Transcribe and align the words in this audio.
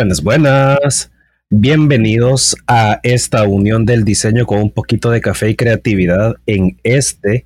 Buenas, 0.00 0.22
buenas. 0.22 1.12
Bienvenidos 1.50 2.56
a 2.66 3.00
esta 3.02 3.46
unión 3.46 3.84
del 3.84 4.02
diseño 4.02 4.46
con 4.46 4.62
un 4.62 4.70
poquito 4.70 5.10
de 5.10 5.20
café 5.20 5.50
y 5.50 5.56
creatividad 5.56 6.36
en 6.46 6.80
este 6.84 7.44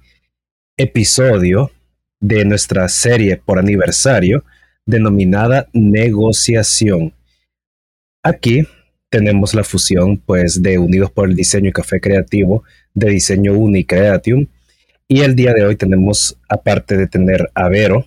episodio 0.77 1.73
de 2.21 2.45
nuestra 2.45 2.89
serie 2.89 3.39
por 3.39 3.59
aniversario 3.59 4.45
denominada 4.87 5.67
negociación. 5.73 7.13
Aquí 8.23 8.69
tenemos 9.11 9.53
la 9.55 9.65
fusión 9.65 10.19
pues 10.19 10.63
de 10.63 10.79
Unidos 10.79 11.11
por 11.11 11.29
el 11.29 11.35
Diseño 11.35 11.71
y 11.71 11.73
Café 11.73 12.01
Creativo 12.01 12.63
de 12.95 13.11
Diseño 13.11 13.55
Unicreatium 13.55 14.47
y 15.09 15.23
el 15.23 15.35
día 15.35 15.55
de 15.55 15.65
hoy 15.65 15.75
tenemos 15.75 16.39
aparte 16.49 16.97
de 16.97 17.09
tener 17.09 17.51
a 17.53 17.69
Vero 17.69 18.07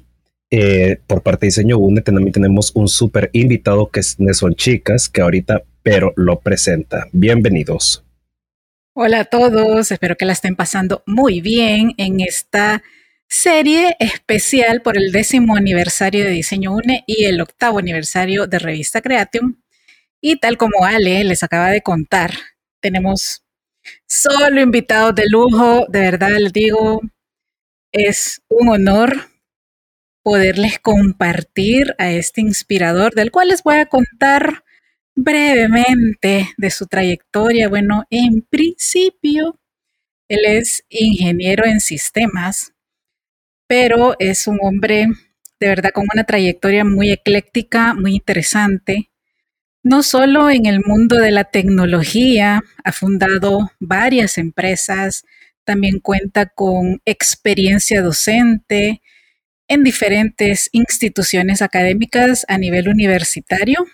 eh, 0.50 1.00
por 1.08 1.24
parte 1.24 1.46
de 1.46 1.48
Diseño 1.48 1.78
UNE 1.78 2.02
también 2.02 2.32
tenemos 2.32 2.72
un 2.76 2.88
súper 2.88 3.30
invitado 3.34 3.90
que 3.90 4.00
es 4.00 4.20
Nelson 4.20 4.56
Chicas, 4.56 5.09
que 5.09 5.22
ahorita 5.22 5.64
pero 5.84 6.14
lo 6.16 6.40
presenta. 6.40 7.08
Bienvenidos. 7.12 8.03
Hola 8.94 9.22
a 9.22 9.25
todos, 9.25 9.92
espero 9.92 10.16
que 10.18 10.25
la 10.25 10.34
estén 10.34 10.56
pasando 10.56 11.03
muy 11.06 11.40
bien 11.40 11.94
en 11.98 12.20
esta 12.20 12.81
serie 13.30 13.95
especial 14.00 14.81
por 14.81 14.98
el 14.98 15.12
décimo 15.12 15.56
aniversario 15.56 16.23
de 16.23 16.31
Diseño 16.31 16.73
UNE 16.73 17.03
y 17.06 17.25
el 17.25 17.40
octavo 17.42 17.80
aniversario 17.80 18.48
de 18.48 18.59
Revista 18.59 19.02
Creatium. 19.02 19.62
Y 20.20 20.40
tal 20.40 20.58
como 20.58 20.84
Ale 20.84 21.23
les 21.23 21.44
acaba 21.44 21.70
de 21.70 21.81
contar, 21.81 22.31
tenemos 22.81 23.44
solo 24.08 24.59
invitados 24.59 25.14
de 25.16 25.25
lujo, 25.30 25.86
de 25.90 26.00
verdad 26.00 26.38
les 26.40 26.52
digo, 26.52 27.02
es 27.92 28.42
un 28.50 28.70
honor 28.70 29.28
poderles 30.28 30.78
compartir 30.80 31.95
a 32.00 32.11
este 32.11 32.42
inspirador, 32.42 33.16
del 33.16 33.31
cual 33.31 33.47
les 33.47 33.64
voy 33.64 33.75
a 33.75 33.86
contar 33.86 34.66
brevemente 35.16 36.50
de 36.58 36.69
su 36.69 36.86
trayectoria. 36.86 37.69
Bueno, 37.69 38.03
en 38.09 38.42
principio, 38.42 39.58
él 40.28 40.39
es 40.44 40.84
ingeniero 40.89 41.64
en 41.64 41.80
sistemas, 41.80 42.73
pero 43.67 44.17
es 44.19 44.47
un 44.47 44.59
hombre 44.61 45.08
de 45.61 45.67
verdad 45.69 45.92
con 45.94 46.08
una 46.14 46.25
trayectoria 46.25 46.84
muy 46.84 47.09
ecléctica, 47.09 47.94
muy 47.94 48.16
interesante. 48.16 49.09
No 49.81 50.03
solo 50.03 50.50
en 50.50 50.66
el 50.66 50.81
mundo 50.81 51.16
de 51.16 51.31
la 51.31 51.45
tecnología, 51.45 52.62
ha 52.84 52.91
fundado 52.91 53.72
varias 53.80 54.38
empresas, 54.38 55.23
también 55.64 56.02
cuenta 56.02 56.47
con 56.47 57.02
experiencia 57.06 58.02
docente, 58.02 59.02
en 59.68 59.84
diferentes 59.84 60.70
instituciones 60.72 61.62
académicas 61.62 62.46
a 62.48 62.58
nivel 62.58 62.88
universitario. 62.88 63.86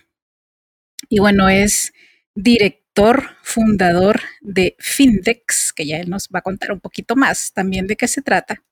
Y 1.10 1.20
bueno, 1.20 1.50
es 1.50 1.94
director, 2.36 3.38
fundador 3.42 4.22
de 4.42 4.76
Findex, 4.80 5.74
que 5.74 5.86
ya 5.86 5.98
él 5.98 6.10
nos 6.10 6.30
va 6.34 6.40
a 6.40 6.44
contar 6.44 6.72
un 6.72 6.80
poquito 6.80 7.16
más 7.16 7.54
también 7.54 7.88
de 7.88 7.96
qué 7.96 8.08
se 8.08 8.22
trata. 8.22 8.64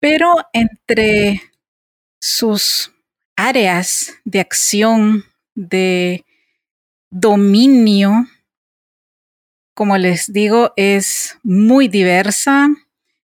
Pero 0.00 0.36
entre 0.52 1.40
sus 2.20 2.92
áreas 3.36 4.14
de 4.24 4.40
acción, 4.40 5.24
de 5.54 6.24
dominio, 7.10 8.26
como 9.74 9.96
les 9.98 10.32
digo, 10.32 10.72
es 10.76 11.38
muy 11.42 11.88
diversa, 11.88 12.68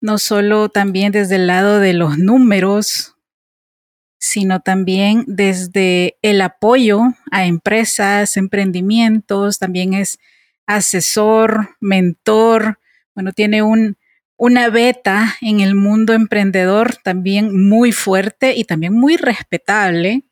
no 0.04 0.18
solo 0.18 0.68
también 0.68 1.12
desde 1.12 1.36
el 1.36 1.46
lado 1.46 1.80
de 1.80 1.94
los 1.94 2.18
números, 2.18 3.16
sino 4.18 4.60
también 4.60 5.24
desde 5.26 6.18
el 6.20 6.42
apoyo 6.42 7.00
a 7.30 7.46
empresas, 7.46 8.36
emprendimientos, 8.36 9.58
también 9.58 9.94
es 9.94 10.18
asesor, 10.66 11.70
mentor, 11.80 12.80
bueno, 13.14 13.32
tiene 13.32 13.62
un, 13.62 13.96
una 14.36 14.68
beta 14.68 15.36
en 15.40 15.60
el 15.60 15.74
mundo 15.74 16.12
emprendedor 16.12 16.96
también 16.96 17.66
muy 17.66 17.90
fuerte 17.90 18.54
y 18.54 18.64
también 18.64 18.92
muy 18.92 19.16
respetable. 19.16 20.24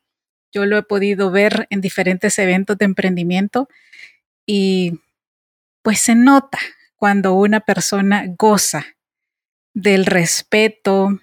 Yo 0.51 0.67
lo 0.67 0.77
he 0.77 0.83
podido 0.83 1.31
ver 1.31 1.65
en 1.71 1.81
diferentes 1.81 2.37
eventos 2.37 2.77
de 2.77 2.85
emprendimiento 2.85 3.67
y 4.45 4.99
pues 5.81 5.99
se 5.99 6.13
nota 6.13 6.59
cuando 6.95 7.33
una 7.33 7.59
persona 7.59 8.25
goza 8.37 8.85
del 9.73 10.05
respeto, 10.05 11.19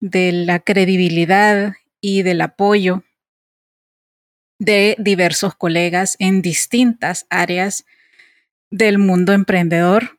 de 0.00 0.32
la 0.32 0.60
credibilidad 0.60 1.74
y 2.00 2.22
del 2.22 2.40
apoyo 2.40 3.04
de 4.58 4.96
diversos 4.98 5.54
colegas 5.56 6.16
en 6.18 6.40
distintas 6.42 7.26
áreas 7.30 7.84
del 8.70 8.98
mundo 8.98 9.32
emprendedor. 9.32 10.18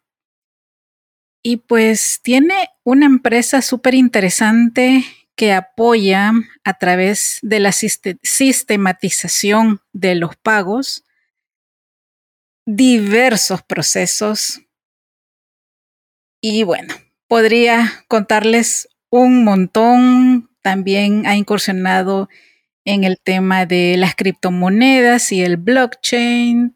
Y 1.44 1.58
pues 1.58 2.22
tiene 2.22 2.70
una 2.84 3.06
empresa 3.06 3.62
súper 3.62 3.96
interesante 3.96 5.04
que 5.36 5.54
apoya 5.54 6.32
a 6.64 6.78
través 6.78 7.40
de 7.42 7.60
la 7.60 7.72
sistematización 7.72 9.82
de 9.94 10.16
los 10.16 10.36
pagos 10.36 11.04
diversos 12.66 13.64
procesos. 13.64 14.62
Y 16.42 16.64
bueno, 16.64 16.94
podría 17.32 17.90
contarles 18.10 18.90
un 19.10 19.46
montón. 19.46 20.50
También 20.62 21.26
ha 21.26 21.38
incursionado 21.38 22.28
en 22.84 23.06
el 23.06 23.22
tema 23.24 23.66
de 23.66 23.96
las 23.96 24.16
criptomonedas 24.16 25.32
y 25.32 25.42
el 25.42 25.56
blockchain. 25.56 26.76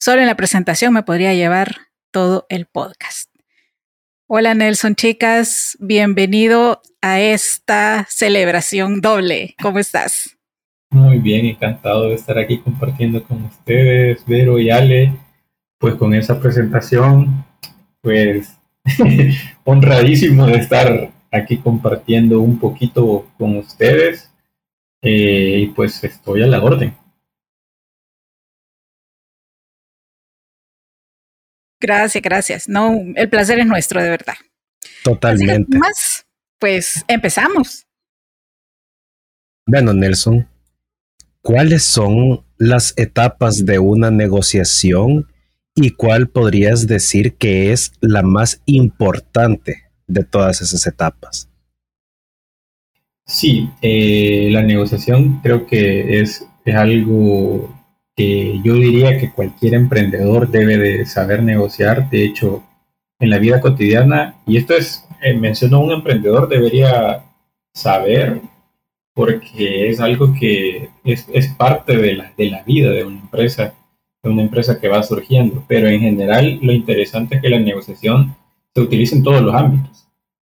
Solo 0.00 0.22
en 0.22 0.26
la 0.26 0.34
presentación 0.34 0.92
me 0.92 1.04
podría 1.04 1.34
llevar 1.34 1.76
todo 2.10 2.46
el 2.48 2.66
podcast. 2.66 3.30
Hola 4.26 4.54
Nelson, 4.54 4.96
chicas, 4.96 5.76
bienvenido 5.78 6.82
a 7.00 7.20
esta 7.20 8.08
celebración 8.10 9.00
doble. 9.00 9.54
¿Cómo 9.62 9.78
estás? 9.78 10.36
Muy 10.90 11.20
bien, 11.20 11.46
encantado 11.46 12.08
de 12.08 12.14
estar 12.14 12.40
aquí 12.40 12.58
compartiendo 12.58 13.22
con 13.22 13.44
ustedes, 13.44 14.26
Vero 14.26 14.58
y 14.58 14.70
Ale, 14.70 15.16
pues 15.78 15.94
con 15.94 16.12
esa 16.12 16.40
presentación, 16.40 17.44
pues 18.00 18.59
honradísimo 19.64 20.46
de 20.46 20.54
estar 20.54 21.12
aquí 21.30 21.58
compartiendo 21.58 22.40
un 22.40 22.58
poquito 22.58 23.30
con 23.38 23.58
ustedes 23.58 24.30
eh, 25.02 25.60
y 25.62 25.66
pues 25.68 26.02
estoy 26.04 26.42
a 26.42 26.46
la 26.46 26.62
orden. 26.62 26.96
Gracias, 31.80 32.22
gracias. 32.22 32.68
No, 32.68 32.94
el 33.14 33.28
placer 33.30 33.58
es 33.58 33.66
nuestro, 33.66 34.02
de 34.02 34.10
verdad. 34.10 34.34
Totalmente. 35.02 35.78
Más, 35.78 36.26
pues 36.58 37.04
empezamos. 37.08 37.86
Bueno, 39.66 39.94
Nelson, 39.94 40.46
¿cuáles 41.40 41.84
son 41.84 42.44
las 42.58 42.92
etapas 42.98 43.64
de 43.64 43.78
una 43.78 44.10
negociación 44.10 45.29
y 45.80 45.92
cuál 45.92 46.28
podrías 46.28 46.86
decir 46.86 47.34
que 47.34 47.72
es 47.72 47.92
la 48.00 48.22
más 48.22 48.60
importante 48.66 49.84
de 50.06 50.24
todas 50.24 50.60
esas 50.60 50.86
etapas? 50.86 51.48
Sí, 53.24 53.70
eh, 53.80 54.48
la 54.50 54.62
negociación 54.62 55.40
creo 55.42 55.66
que 55.66 56.20
es, 56.20 56.46
es, 56.64 56.74
algo 56.74 57.74
que 58.14 58.60
yo 58.62 58.74
diría 58.74 59.18
que 59.18 59.32
cualquier 59.32 59.74
emprendedor 59.74 60.50
debe 60.50 60.76
de 60.76 61.06
saber 61.06 61.42
negociar. 61.42 62.10
De 62.10 62.24
hecho, 62.24 62.62
en 63.18 63.30
la 63.30 63.38
vida 63.38 63.60
cotidiana, 63.60 64.34
y 64.46 64.58
esto 64.58 64.74
es, 64.74 65.06
eh, 65.22 65.34
menciono 65.34 65.80
un 65.80 65.92
emprendedor, 65.92 66.48
debería 66.48 67.24
saber 67.72 68.42
porque 69.14 69.88
es 69.88 70.00
algo 70.00 70.34
que 70.38 70.90
es, 71.04 71.26
es 71.32 71.48
parte 71.54 71.96
de 71.96 72.14
la, 72.14 72.32
de 72.36 72.50
la 72.50 72.62
vida 72.64 72.90
de 72.90 73.04
una 73.04 73.20
empresa 73.20 73.74
de 74.22 74.30
una 74.30 74.42
empresa 74.42 74.78
que 74.78 74.88
va 74.88 75.02
surgiendo, 75.02 75.64
pero 75.66 75.88
en 75.88 76.00
general 76.00 76.58
lo 76.62 76.72
interesante 76.72 77.36
es 77.36 77.42
que 77.42 77.48
la 77.48 77.58
negociación 77.58 78.36
se 78.74 78.80
utiliza 78.80 79.16
en 79.16 79.22
todos 79.22 79.42
los 79.42 79.54
ámbitos. 79.54 80.06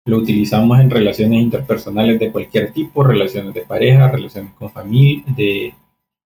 Lo 0.05 0.17
utilizamos 0.17 0.79
en 0.79 0.89
relaciones 0.89 1.41
interpersonales 1.41 2.19
de 2.19 2.31
cualquier 2.31 2.71
tipo, 2.71 3.03
relaciones 3.03 3.53
de 3.53 3.61
pareja, 3.61 4.09
relaciones 4.09 4.53
con, 4.53 4.71
familia, 4.71 5.75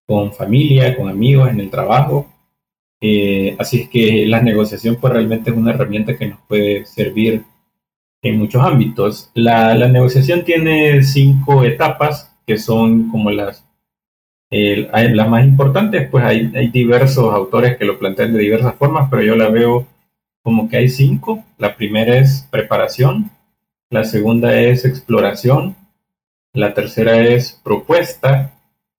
con 0.06 0.32
familia, 0.34 0.96
con 0.96 1.10
amigos, 1.10 1.50
en 1.50 1.60
el 1.60 1.70
trabajo. 1.72 2.28
Eh, 3.02 3.56
así 3.58 3.82
es 3.82 3.90
que 3.90 4.28
la 4.28 4.42
negociación 4.42 4.98
pues 5.02 5.12
realmente 5.12 5.50
es 5.50 5.58
una 5.58 5.72
herramienta 5.72 6.16
que 6.16 6.28
nos 6.28 6.40
puede 6.48 6.86
servir 6.86 7.44
en 8.22 8.38
muchos 8.38 8.64
ámbitos. 8.64 9.32
La 9.34 9.74
negociación 9.88 10.44
tiene 10.44 11.02
cinco 11.02 11.64
etapas 11.64 12.32
que 12.46 12.58
son 12.58 13.10
como 13.10 13.32
las 13.32 13.66
las 14.52 15.30
más 15.30 15.46
importantes, 15.46 16.10
pues 16.10 16.26
hay, 16.26 16.52
hay, 16.56 16.68
diversos 16.68 17.34
autores 17.34 17.78
que 17.78 17.86
lo 17.86 17.98
plantean 17.98 18.34
de 18.34 18.40
diversas 18.40 18.76
formas, 18.76 19.08
pero 19.10 19.24
yo 19.24 19.36
la 19.36 19.50
veo 19.50 19.88
como 20.44 20.70
que 20.70 20.78
hay 20.78 20.90
cinco. 20.90 21.44
La 21.58 21.76
primera 21.76 22.18
es 22.18 22.48
preparación, 22.52 23.32
la 23.90 24.04
segunda 24.04 24.60
es 24.60 24.86
exploración, 24.86 25.76
la 26.54 26.74
tercera 26.74 27.20
es 27.22 27.60
propuesta, 27.64 28.54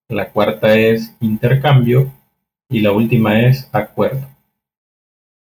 la 0.08 0.31
cuarta 0.31 0.75
es 0.75 1.14
intercambio 1.20 2.12
y 2.69 2.81
la 2.81 2.93
última 2.93 3.40
es 3.40 3.69
acuerdo. 3.72 4.28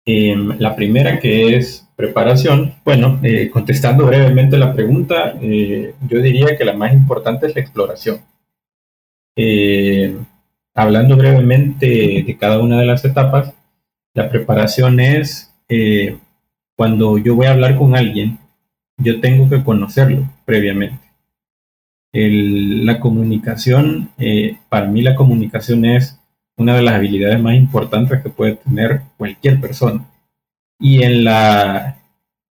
Em, 0.05 0.59
la 0.59 0.75
primera 0.75 1.21
que 1.21 1.57
es 1.57 1.89
preparación, 1.95 2.75
bueno, 2.85 3.21
eh, 3.23 3.51
contestando 3.51 4.07
brevemente 4.07 4.59
la 4.59 4.73
pregunta, 4.73 5.35
eh, 5.41 5.95
yo 6.09 6.21
diría 6.21 6.57
que 6.57 6.65
la 6.65 6.73
más 6.73 6.93
importante 6.93 7.47
es 7.47 7.55
la 7.55 7.61
exploración. 7.61 8.21
Eh, 9.37 10.17
hablando 10.75 11.17
brevemente 11.17 12.23
de 12.27 12.37
cada 12.39 12.61
una 12.61 12.79
de 12.79 12.87
las 12.87 13.05
etapas, 13.05 13.55
la 14.15 14.29
preparación 14.29 15.01
es 15.01 15.49
cuando 16.77 17.17
yo 17.17 17.35
voy 17.35 17.47
a 17.47 17.53
hablar 17.53 17.77
con 17.79 17.97
alguien, 17.97 18.39
yo 18.99 19.21
tengo 19.21 19.49
que 19.49 19.65
conocerlo 19.65 20.29
previamente. 20.45 20.99
la 22.13 23.01
comunicación, 23.01 24.11
para 24.69 24.87
mí 24.87 25.01
la 25.01 25.15
comunicación 25.15 25.87
es 25.87 26.23
una 26.57 26.77
de 26.77 26.83
las 26.83 26.95
habilidades 26.95 27.41
más 27.41 27.55
importantes 27.55 28.23
que 28.23 28.31
puede 28.31 28.57
tener 28.57 29.03
cualquier 29.17 29.61
persona. 29.61 30.09
Y 30.79 31.03
en, 31.03 31.25
la, 31.25 31.99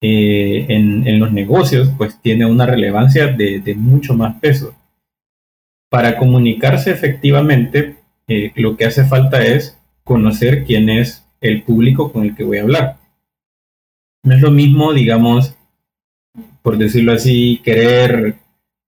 eh, 0.02 0.66
en, 0.70 1.20
los 1.20 1.32
negocios, 1.32 1.92
pues 1.98 2.20
tiene 2.22 2.46
una 2.46 2.66
relevancia 2.66 3.28
de, 3.28 3.76
mucho 3.78 4.14
más 4.16 4.36
peso. 4.40 4.74
Para 5.90 6.18
comunicarse 6.18 6.92
efectivamente, 6.92 7.96
eh, 8.28 8.52
lo 8.56 8.76
que 8.76 8.86
hace 8.86 9.06
falta 9.06 9.46
es 9.46 9.78
conocer 10.04 10.66
quién 10.66 10.90
es 10.90 11.26
el 11.42 11.64
público 11.64 12.12
con 12.12 12.24
el 12.24 12.36
que 12.36 12.44
voy 12.44 12.58
a 12.58 12.64
hablar. 12.64 12.98
No 14.24 14.34
es 14.36 14.42
lo 14.42 14.52
mismo, 14.52 14.94
digamos, 14.94 15.56
por 16.62 16.78
decirlo 16.78 17.14
así, 17.14 17.62
querer 17.64 18.36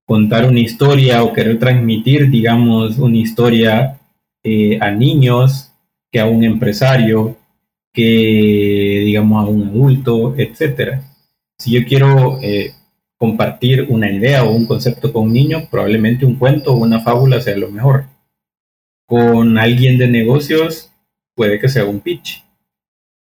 contar 0.05 0.45
una 0.45 0.59
historia 0.59 1.23
o 1.23 1.33
querer 1.33 1.59
transmitir, 1.59 2.29
digamos, 2.29 2.97
una 2.97 3.17
historia 3.17 3.99
eh, 4.43 4.79
a 4.81 4.91
niños, 4.91 5.73
que 6.11 6.19
a 6.19 6.25
un 6.25 6.43
empresario, 6.43 7.37
que 7.93 9.03
digamos 9.05 9.43
a 9.43 9.49
un 9.49 9.67
adulto, 9.67 10.35
etcétera. 10.37 11.03
Si 11.59 11.71
yo 11.71 11.85
quiero 11.85 12.39
eh, 12.41 12.73
compartir 13.17 13.87
una 13.89 14.11
idea 14.11 14.43
o 14.43 14.51
un 14.51 14.65
concepto 14.65 15.11
con 15.11 15.23
un 15.23 15.33
niño, 15.33 15.67
probablemente 15.69 16.25
un 16.25 16.35
cuento 16.35 16.73
o 16.73 16.77
una 16.77 16.99
fábula 17.01 17.41
sea 17.41 17.57
lo 17.57 17.69
mejor. 17.69 18.05
Con 19.07 19.57
alguien 19.57 19.97
de 19.97 20.07
negocios, 20.07 20.91
puede 21.35 21.59
que 21.59 21.69
sea 21.69 21.85
un 21.85 21.99
pitch, 21.99 22.43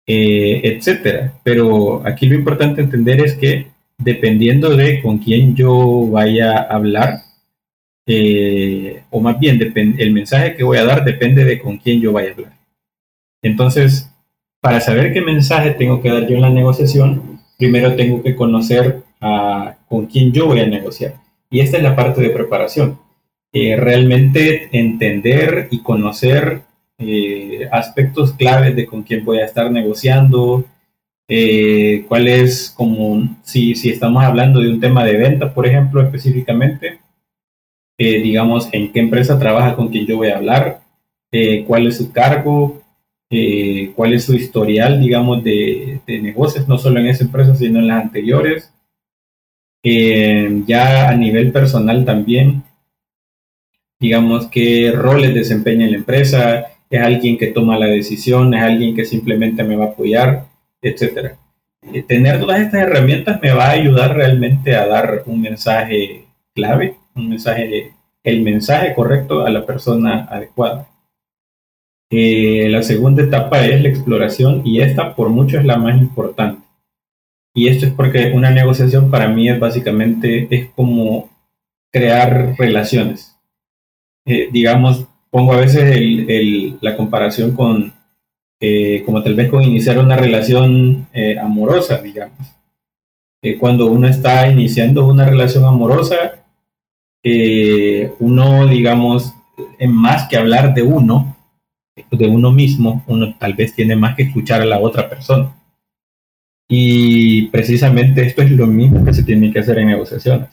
eh, 0.08 0.62
etcétera. 0.64 1.34
Pero 1.44 2.06
aquí 2.06 2.28
lo 2.28 2.36
importante 2.36 2.82
entender 2.82 3.22
es 3.22 3.36
que 3.36 3.68
dependiendo 3.98 4.76
de 4.76 5.02
con 5.02 5.20
quién 5.20 5.56
yo 5.56 6.08
vaya 6.08 6.58
a 6.58 6.76
hablar, 6.76 7.22
eh, 8.08 9.04
o 9.10 9.20
más 9.20 9.40
bien 9.40 9.60
el 9.98 10.12
mensaje 10.12 10.56
que 10.56 10.64
voy 10.64 10.78
a 10.78 10.86
dar 10.86 11.04
depende 11.04 11.44
de 11.44 11.60
con 11.60 11.78
quién 11.78 12.02
yo 12.02 12.12
vaya 12.12 12.30
a 12.30 12.34
hablar. 12.34 12.54
Entonces, 13.42 14.12
para 14.62 14.82
saber 14.82 15.14
qué 15.14 15.22
mensaje 15.22 15.72
tengo 15.72 16.02
que 16.02 16.10
dar 16.10 16.28
yo 16.28 16.36
en 16.36 16.42
la 16.42 16.50
negociación, 16.50 17.40
primero 17.58 17.96
tengo 17.96 18.22
que 18.22 18.36
conocer 18.36 19.05
con 19.88 20.06
quién 20.08 20.32
yo 20.32 20.48
voy 20.48 20.60
a 20.60 20.68
negociar. 20.68 21.16
Y 21.50 21.60
esta 21.60 21.78
es 21.78 21.84
la 21.84 21.96
parte 21.96 22.22
de 22.22 22.30
preparación. 22.30 23.00
Eh, 23.52 23.76
realmente 23.78 24.70
entender 24.72 25.70
y 25.72 25.80
conocer 25.82 26.64
eh, 26.98 27.68
aspectos 27.72 28.34
claves 28.34 28.76
de 28.76 28.86
con 28.86 29.04
quién 29.04 29.24
voy 29.24 29.40
a 29.40 29.46
estar 29.46 29.72
negociando, 29.72 30.66
cuál 32.08 32.28
es 32.28 32.74
como, 32.76 33.38
si, 33.44 33.76
si 33.76 33.90
estamos 33.90 34.24
hablando 34.24 34.60
de 34.60 34.70
un 34.70 34.80
tema 34.80 35.04
de 35.04 35.18
venta, 35.18 35.54
por 35.54 35.66
ejemplo, 35.66 36.02
específicamente, 36.02 37.00
eh, 37.98 38.22
digamos, 38.22 38.68
en 38.74 38.92
qué 38.92 39.00
empresa 39.00 39.40
trabaja 39.40 39.76
con 39.76 39.88
quien 39.88 40.06
yo 40.06 40.18
voy 40.18 40.28
a 40.28 40.38
hablar, 40.38 40.82
eh, 41.32 41.64
cuál 41.66 41.88
es 41.88 41.98
su 41.98 42.12
cargo, 42.12 42.82
eh, 43.30 43.94
cuál 43.96 44.14
es 44.14 44.26
su 44.26 44.34
historial, 44.34 45.00
digamos, 45.00 45.44
de, 45.44 46.02
negocios, 46.08 46.68
no 46.68 46.78
solo 46.78 47.00
en 47.00 47.08
esa 47.08 47.24
empresa, 47.24 47.56
sino 47.56 47.80
en 47.80 47.88
las 47.88 48.04
anteriores. 48.04 48.74
Ya 50.66 51.10
a 51.10 51.16
nivel 51.16 51.52
personal 51.52 52.06
también, 52.06 52.64
digamos, 54.00 54.48
qué 54.48 54.92
roles 54.92 55.34
desempeña 55.34 55.86
en 55.86 55.92
la 55.92 55.98
empresa, 55.98 56.66
es 56.90 57.02
alguien 57.02 57.38
que 57.38 57.48
toma 57.48 57.78
la 57.78 57.88
decisión, 57.88 58.54
es 58.54 58.62
alguien 58.62 58.96
que 58.96 59.06
simplemente 59.06 59.64
me 59.64 59.76
va 59.76 59.86
a 59.86 59.88
apoyar, 59.90 60.46
etcétera. 60.82 61.38
tener 62.08 62.40
todas 62.40 62.62
estas 62.62 62.82
herramientas 62.82 63.40
me 63.42 63.52
va 63.52 63.68
a 63.68 63.72
ayudar 63.72 64.16
realmente 64.16 64.76
a 64.76 64.88
dar 64.88 65.24
un 65.28 65.42
mensaje 65.42 66.26
clave 66.54 66.96
un 67.16 67.30
mensaje, 67.30 67.94
el 68.24 68.42
mensaje 68.42 68.94
correcto 68.94 69.46
a 69.46 69.50
la 69.50 69.66
persona 69.66 70.26
adecuada. 70.30 70.88
Eh, 72.12 72.68
la 72.70 72.84
segunda 72.84 73.24
etapa 73.24 73.66
es 73.66 73.82
la 73.82 73.90
exploración 73.90 74.62
y 74.66 74.82
esta 74.82 75.16
por 75.16 75.30
mucho 75.30 75.58
es 75.58 75.66
la 75.66 75.78
más 75.78 76.00
importante. 76.00 76.62
Y 77.56 77.70
esto 77.70 77.88
es 77.88 77.94
porque 77.94 78.32
una 78.34 78.52
negociación 78.52 79.10
para 79.10 79.28
mí 79.28 79.50
es 79.50 79.60
básicamente 79.60 80.48
es 80.52 80.70
como 80.76 81.30
crear 81.92 82.54
relaciones. 82.58 83.36
Eh, 84.26 84.50
digamos, 84.52 85.08
pongo 85.32 85.54
a 85.54 85.58
veces 85.58 85.98
la 86.82 86.96
comparación 86.98 87.56
con, 87.56 87.94
eh, 88.60 89.02
como 89.06 89.24
tal 89.24 89.34
vez 89.34 89.50
con 89.50 89.64
iniciar 89.64 89.98
una 89.98 90.18
relación 90.18 91.08
amorosa, 91.42 91.98
digamos. 91.98 92.38
cuando 93.60 93.86
uno 93.92 94.08
está 94.08 94.48
iniciando 94.50 95.06
una 95.06 95.24
relación 95.26 95.66
amorosa, 95.66 96.46
eh, 97.28 98.14
uno, 98.20 98.68
digamos, 98.68 99.34
en 99.80 99.92
más 99.92 100.28
que 100.28 100.38
hablar 100.38 100.76
de 100.76 100.84
uno, 100.84 101.36
de 102.12 102.28
uno 102.28 102.52
mismo, 102.52 103.04
uno 103.08 103.36
tal 103.40 103.56
vez 103.56 103.74
tiene 103.74 103.96
más 103.96 104.16
que 104.16 104.24
escuchar 104.24 104.62
a 104.62 104.66
la 104.66 104.80
otra 104.80 105.10
persona. 105.10 105.52
Y 106.68 107.48
precisamente 107.48 108.24
esto 108.26 108.42
es 108.42 108.52
lo 108.52 108.68
mismo 108.68 109.06
que 109.06 109.14
se 109.14 109.24
tiene 109.24 109.52
que 109.52 109.60
hacer 109.60 109.78
en 109.80 109.88
negociaciones. 109.88 110.50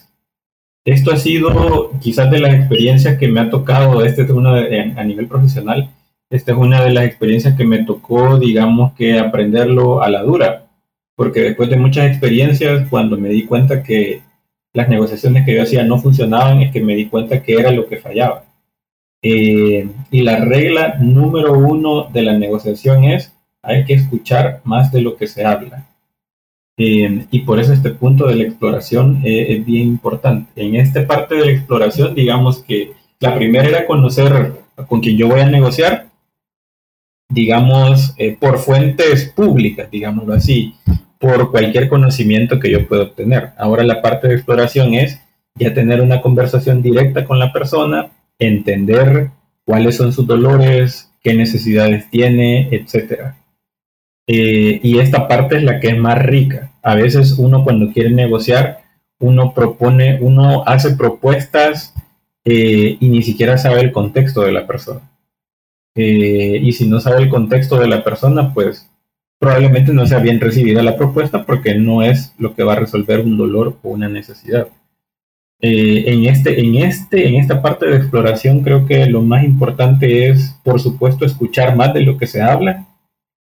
Esto 0.84 1.12
ha 1.12 1.16
sido 1.16 1.92
quizás 2.00 2.30
de 2.30 2.40
las 2.40 2.54
experiencias 2.54 3.16
que 3.16 3.28
me 3.28 3.40
ha 3.40 3.50
tocado, 3.50 4.04
este 4.04 4.22
es 4.22 4.30
una 4.30 4.56
a 4.96 5.04
nivel 5.04 5.28
profesional, 5.28 5.90
esta 6.28 6.52
es 6.52 6.58
una 6.58 6.82
de 6.82 6.90
las 6.92 7.04
experiencias 7.04 7.56
que 7.56 7.64
me 7.64 7.84
tocó, 7.84 8.38
digamos, 8.38 8.92
que 8.94 9.18
aprenderlo 9.18 10.02
a 10.02 10.10
la 10.10 10.22
dura, 10.22 10.66
porque 11.14 11.40
después 11.40 11.70
de 11.70 11.76
muchas 11.76 12.08
experiencias, 12.10 12.88
cuando 12.88 13.16
me 13.16 13.28
di 13.28 13.44
cuenta 13.44 13.82
que 13.82 14.22
las 14.72 14.88
negociaciones 14.88 15.44
que 15.44 15.54
yo 15.54 15.62
hacía 15.62 15.84
no 15.84 15.98
funcionaban, 15.98 16.62
es 16.62 16.72
que 16.72 16.80
me 16.80 16.96
di 16.96 17.06
cuenta 17.06 17.42
que 17.42 17.52
era 17.54 17.70
lo 17.70 17.86
que 17.86 17.98
fallaba. 17.98 18.44
Eh, 19.22 19.86
y 20.10 20.22
la 20.22 20.44
regla 20.44 20.96
número 20.98 21.52
uno 21.52 22.04
de 22.04 22.22
la 22.22 22.36
negociación 22.36 23.04
es 23.04 23.32
hay 23.62 23.84
que 23.84 23.94
escuchar 23.94 24.60
más 24.64 24.90
de 24.90 25.02
lo 25.02 25.16
que 25.16 25.28
se 25.28 25.44
habla. 25.44 25.86
Eh, 26.76 27.26
y 27.30 27.40
por 27.40 27.60
eso 27.60 27.72
este 27.72 27.90
punto 27.90 28.26
de 28.26 28.34
la 28.34 28.44
exploración 28.44 29.20
eh, 29.24 29.46
es 29.50 29.64
bien 29.64 29.88
importante. 29.88 30.50
En 30.56 30.76
esta 30.76 31.06
parte 31.06 31.34
de 31.34 31.46
la 31.46 31.52
exploración, 31.52 32.14
digamos 32.14 32.62
que 32.62 32.92
la 33.20 33.34
primera 33.34 33.68
era 33.68 33.86
conocer 33.86 34.52
con 34.88 35.00
quién 35.00 35.16
yo 35.16 35.28
voy 35.28 35.40
a 35.40 35.50
negociar, 35.50 36.08
digamos, 37.28 38.14
por 38.40 38.58
fuentes 38.58 39.30
públicas, 39.34 39.90
digámoslo 39.90 40.34
así 40.34 40.74
por 41.22 41.52
cualquier 41.52 41.88
conocimiento 41.88 42.58
que 42.58 42.68
yo 42.68 42.88
pueda 42.88 43.04
obtener. 43.04 43.50
Ahora 43.56 43.84
la 43.84 44.02
parte 44.02 44.26
de 44.26 44.34
exploración 44.34 44.94
es 44.94 45.20
ya 45.54 45.72
tener 45.72 46.00
una 46.00 46.20
conversación 46.20 46.82
directa 46.82 47.24
con 47.24 47.38
la 47.38 47.52
persona, 47.52 48.10
entender 48.40 49.30
cuáles 49.64 49.96
son 49.96 50.12
sus 50.12 50.26
dolores, 50.26 51.12
qué 51.22 51.34
necesidades 51.34 52.10
tiene, 52.10 52.68
etc. 52.72 53.34
Eh, 54.26 54.80
y 54.82 54.98
esta 54.98 55.26
parte 55.26 55.56
es 55.56 55.62
la 55.62 55.80
que 55.80 55.88
es 55.88 55.98
más 55.98 56.18
rica. 56.22 56.72
A 56.82 56.94
veces 56.94 57.32
uno 57.38 57.64
cuando 57.64 57.92
quiere 57.92 58.10
negociar, 58.10 58.82
uno 59.18 59.52
propone, 59.54 60.18
uno 60.20 60.64
hace 60.66 60.96
propuestas 60.96 61.94
eh, 62.44 62.96
y 63.00 63.08
ni 63.08 63.22
siquiera 63.22 63.58
sabe 63.58 63.80
el 63.80 63.92
contexto 63.92 64.42
de 64.42 64.52
la 64.52 64.66
persona. 64.66 65.00
Eh, 65.94 66.58
y 66.62 66.72
si 66.72 66.88
no 66.88 67.00
sabe 67.00 67.22
el 67.22 67.28
contexto 67.28 67.78
de 67.78 67.88
la 67.88 68.02
persona, 68.02 68.54
pues 68.54 68.88
probablemente 69.38 69.92
no 69.92 70.06
sea 70.06 70.20
bien 70.20 70.40
recibida 70.40 70.82
la 70.82 70.96
propuesta 70.96 71.44
porque 71.44 71.74
no 71.74 72.02
es 72.02 72.32
lo 72.38 72.54
que 72.54 72.62
va 72.62 72.74
a 72.74 72.80
resolver 72.80 73.20
un 73.20 73.36
dolor 73.36 73.78
o 73.82 73.90
una 73.90 74.08
necesidad. 74.08 74.68
En, 75.64 76.26
este, 76.26 76.60
en, 76.60 76.74
este, 76.74 77.28
en 77.28 77.36
esta 77.36 77.62
parte 77.62 77.86
de 77.86 77.96
exploración 77.96 78.62
creo 78.62 78.84
que 78.84 79.06
lo 79.06 79.22
más 79.22 79.44
importante 79.44 80.28
es, 80.28 80.58
por 80.64 80.80
supuesto, 80.80 81.24
escuchar 81.24 81.76
más 81.76 81.94
de 81.94 82.00
lo 82.00 82.18
que 82.18 82.26
se 82.26 82.42
habla 82.42 82.88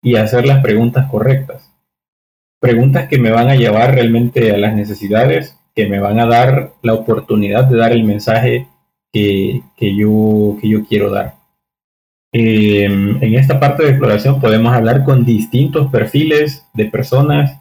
y 0.03 0.17
hacer 0.17 0.47
las 0.47 0.63
preguntas 0.63 1.09
correctas. 1.11 1.71
Preguntas 2.61 3.09
que 3.09 3.19
me 3.19 3.31
van 3.31 3.49
a 3.49 3.57
llevar 3.57 3.95
realmente 3.95 4.53
a 4.53 4.59
las 4.59 4.75
necesidades, 4.75 5.59
que 5.75 5.89
me 5.89 5.99
van 5.99 6.19
a 6.21 6.27
dar 6.27 6.73
la 6.83 6.95
oportunidad 6.95 7.65
de 7.65 7.77
dar 7.77 7.93
el 7.93 8.05
mensaje 8.05 8.69
que, 9.13 9.63
que, 9.77 9.97
yo, 9.97 10.57
que 10.61 10.69
yo 10.69 10.85
quiero 10.87 11.11
dar. 11.11 11.41
Em, 12.33 13.21
en 13.23 13.35
esta 13.35 13.59
parte 13.59 13.83
de 13.83 13.91
exploración 13.91 14.41
podemos 14.41 14.73
hablar 14.73 15.05
con 15.05 15.25
distintos 15.25 15.91
perfiles 15.91 16.67
de 16.75 16.85
personas. 16.87 17.61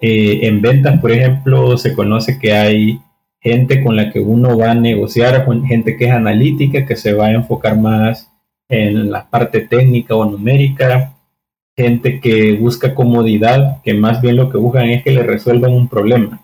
Eh, 0.00 0.46
en 0.46 0.62
ventas, 0.62 1.00
por 1.00 1.12
ejemplo, 1.12 1.76
se 1.76 1.94
conoce 1.94 2.38
que 2.38 2.52
hay 2.54 3.00
gente 3.40 3.82
con 3.82 3.96
la 3.96 4.10
que 4.10 4.20
uno 4.20 4.56
va 4.56 4.70
a 4.70 4.74
negociar, 4.74 5.46
gente 5.66 5.96
que 5.96 6.06
es 6.06 6.12
analítica, 6.12 6.86
que 6.86 6.96
se 6.96 7.12
va 7.12 7.26
a 7.26 7.32
enfocar 7.32 7.76
más 7.78 8.30
en 8.68 9.10
la 9.10 9.28
parte 9.28 9.60
técnica 9.60 10.14
o 10.14 10.24
numérica, 10.24 11.12
gente 11.76 12.20
que 12.20 12.54
busca 12.54 12.94
comodidad, 12.94 13.82
que 13.82 13.94
más 13.94 14.20
bien 14.20 14.36
lo 14.36 14.50
que 14.50 14.58
buscan 14.58 14.90
es 14.90 15.02
que 15.02 15.12
le 15.12 15.22
resuelvan 15.22 15.72
un 15.72 15.88
problema. 15.88 16.40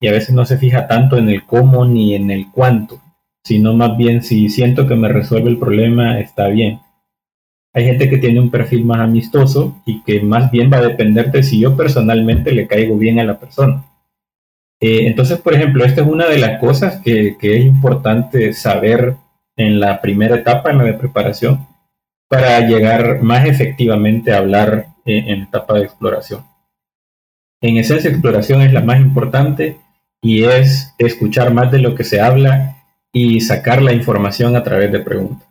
Y 0.00 0.08
a 0.08 0.12
veces 0.12 0.34
no 0.34 0.44
se 0.46 0.56
fija 0.56 0.88
tanto 0.88 1.16
en 1.18 1.28
el 1.28 1.44
cómo 1.44 1.84
ni 1.84 2.14
en 2.14 2.30
el 2.30 2.50
cuánto, 2.50 3.00
sino 3.44 3.74
más 3.74 3.96
bien 3.96 4.22
si 4.22 4.48
siento 4.48 4.86
que 4.86 4.94
me 4.94 5.08
resuelve 5.08 5.50
el 5.50 5.58
problema, 5.58 6.18
está 6.20 6.48
bien. 6.48 6.80
Hay 7.72 7.84
gente 7.84 8.08
que 8.08 8.18
tiene 8.18 8.40
un 8.40 8.50
perfil 8.50 8.84
más 8.84 9.00
amistoso 9.00 9.80
y 9.86 10.02
que 10.02 10.20
más 10.20 10.50
bien 10.50 10.72
va 10.72 10.78
a 10.78 10.82
depender 10.82 11.30
de 11.30 11.42
si 11.42 11.60
yo 11.60 11.76
personalmente 11.76 12.52
le 12.52 12.66
caigo 12.66 12.96
bien 12.96 13.20
a 13.20 13.24
la 13.24 13.38
persona. 13.38 13.84
Eh, 14.80 15.06
entonces, 15.06 15.38
por 15.38 15.54
ejemplo, 15.54 15.84
esta 15.84 16.00
es 16.00 16.08
una 16.08 16.26
de 16.26 16.38
las 16.38 16.58
cosas 16.58 17.00
que, 17.02 17.36
es 17.40 17.64
importante 17.64 18.52
saber 18.54 19.14
en 19.56 19.78
la 19.78 20.00
primera 20.00 20.36
etapa, 20.36 20.70
en 20.70 20.78
la 20.78 20.84
de 20.84 20.94
preparación, 20.94 21.66
para 22.30 22.60
llegar 22.60 23.22
más 23.22 23.44
efectivamente 23.44 24.32
a 24.32 24.38
hablar 24.38 24.86
en, 25.04 25.42
etapa 25.42 25.74
de 25.74 25.82
exploración. 25.82 26.46
En 27.60 27.76
esencia, 27.76 28.08
exploración 28.08 28.62
es 28.62 28.72
la 28.72 28.82
más 28.82 29.00
importante 29.00 29.78
y 30.22 30.44
es 30.44 30.94
escuchar 30.96 31.52
más 31.52 31.72
de 31.72 31.80
lo 31.80 31.96
que 31.96 32.04
se 32.04 32.20
habla 32.20 32.76
y 33.12 33.40
sacar 33.40 33.82
la 33.82 33.92
información 33.92 34.54
a 34.54 34.62
través 34.62 34.92
de 34.92 35.00
preguntas. 35.00 35.48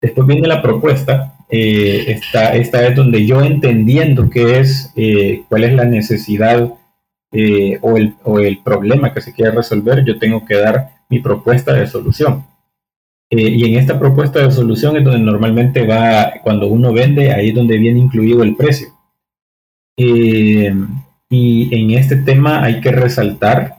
Después 0.00 0.26
viene 0.26 0.48
la 0.48 0.62
propuesta. 0.62 1.36
Eh, 1.50 2.04
esta, 2.08 2.54
esta, 2.54 2.86
es 2.86 2.96
donde 2.96 3.26
yo 3.26 3.42
entendiendo 3.42 4.30
qué 4.30 4.60
es, 4.60 4.90
eh, 4.96 5.42
cuál 5.50 5.64
es 5.64 5.74
la 5.74 5.84
necesidad 5.84 6.72
eh, 7.32 7.78
o, 7.82 7.98
el, 7.98 8.14
o, 8.24 8.38
el, 8.38 8.62
problema 8.62 9.12
que 9.12 9.20
se 9.20 9.34
quiere 9.34 9.50
resolver, 9.50 10.02
yo 10.06 10.18
tengo 10.18 10.46
que 10.46 10.56
dar 10.56 10.92
mi 11.10 11.20
propuesta 11.20 11.74
de 11.74 11.86
solución. 11.86 12.46
Eh, 13.32 13.48
y 13.48 13.64
en 13.64 13.78
esta 13.80 13.98
propuesta 13.98 14.40
de 14.40 14.52
solución 14.52 14.96
es 14.96 15.04
donde 15.04 15.20
normalmente 15.20 15.86
va, 15.86 16.34
cuando 16.42 16.66
uno 16.68 16.92
vende, 16.92 17.32
ahí 17.32 17.48
es 17.48 17.54
donde 17.54 17.78
viene 17.78 17.98
incluido 18.00 18.42
el 18.42 18.54
precio. 18.56 18.88
y 19.96 20.66
en 21.74 21.90
este 21.92 22.16
tema 22.16 22.62
hay 22.62 22.80
que 22.80 22.92
resaltar, 22.92 23.76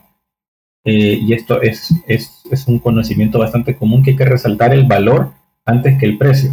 y 0.85 1.33
esto 1.33 1.61
es, 1.61 1.93
es, 2.07 2.43
es 2.51 2.67
un 2.67 2.79
conocimiento 2.79 3.39
bastante 3.39 3.75
común, 3.75 4.03
que 4.03 4.11
hay 4.11 4.17
que 4.17 4.25
resaltar 4.25 4.73
el 4.73 4.85
valor 4.85 5.31
antes 5.65 5.97
que 5.99 6.05
el 6.05 6.17
precio. 6.17 6.51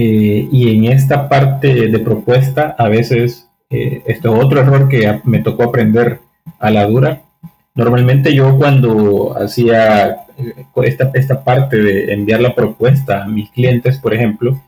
Eh, 0.00 0.48
y 0.52 0.76
en 0.76 0.84
esta 0.92 1.28
parte 1.28 1.88
de 1.88 1.98
propuesta, 1.98 2.76
a 2.78 2.88
veces, 2.88 3.48
eh, 3.68 4.00
esto 4.06 4.36
es 4.36 4.44
otro 4.44 4.60
error 4.60 4.88
que 4.88 5.20
me 5.24 5.40
tocó 5.40 5.64
aprender 5.64 6.20
a 6.60 6.70
la 6.70 6.86
dura. 6.86 7.22
Normalmente 7.74 8.32
yo 8.32 8.56
cuando 8.56 9.36
hacía 9.36 10.08
eh, 10.10 10.16
esta, 10.84 11.10
esta 11.14 11.44
parte 11.44 11.76
de 11.76 12.12
enviar 12.12 12.40
la 12.40 12.54
propuesta 12.54 13.22
a 13.22 13.26
mis 13.26 13.50
clientes, 13.50 13.98
por 13.98 14.14
ejemplo, 14.14 14.62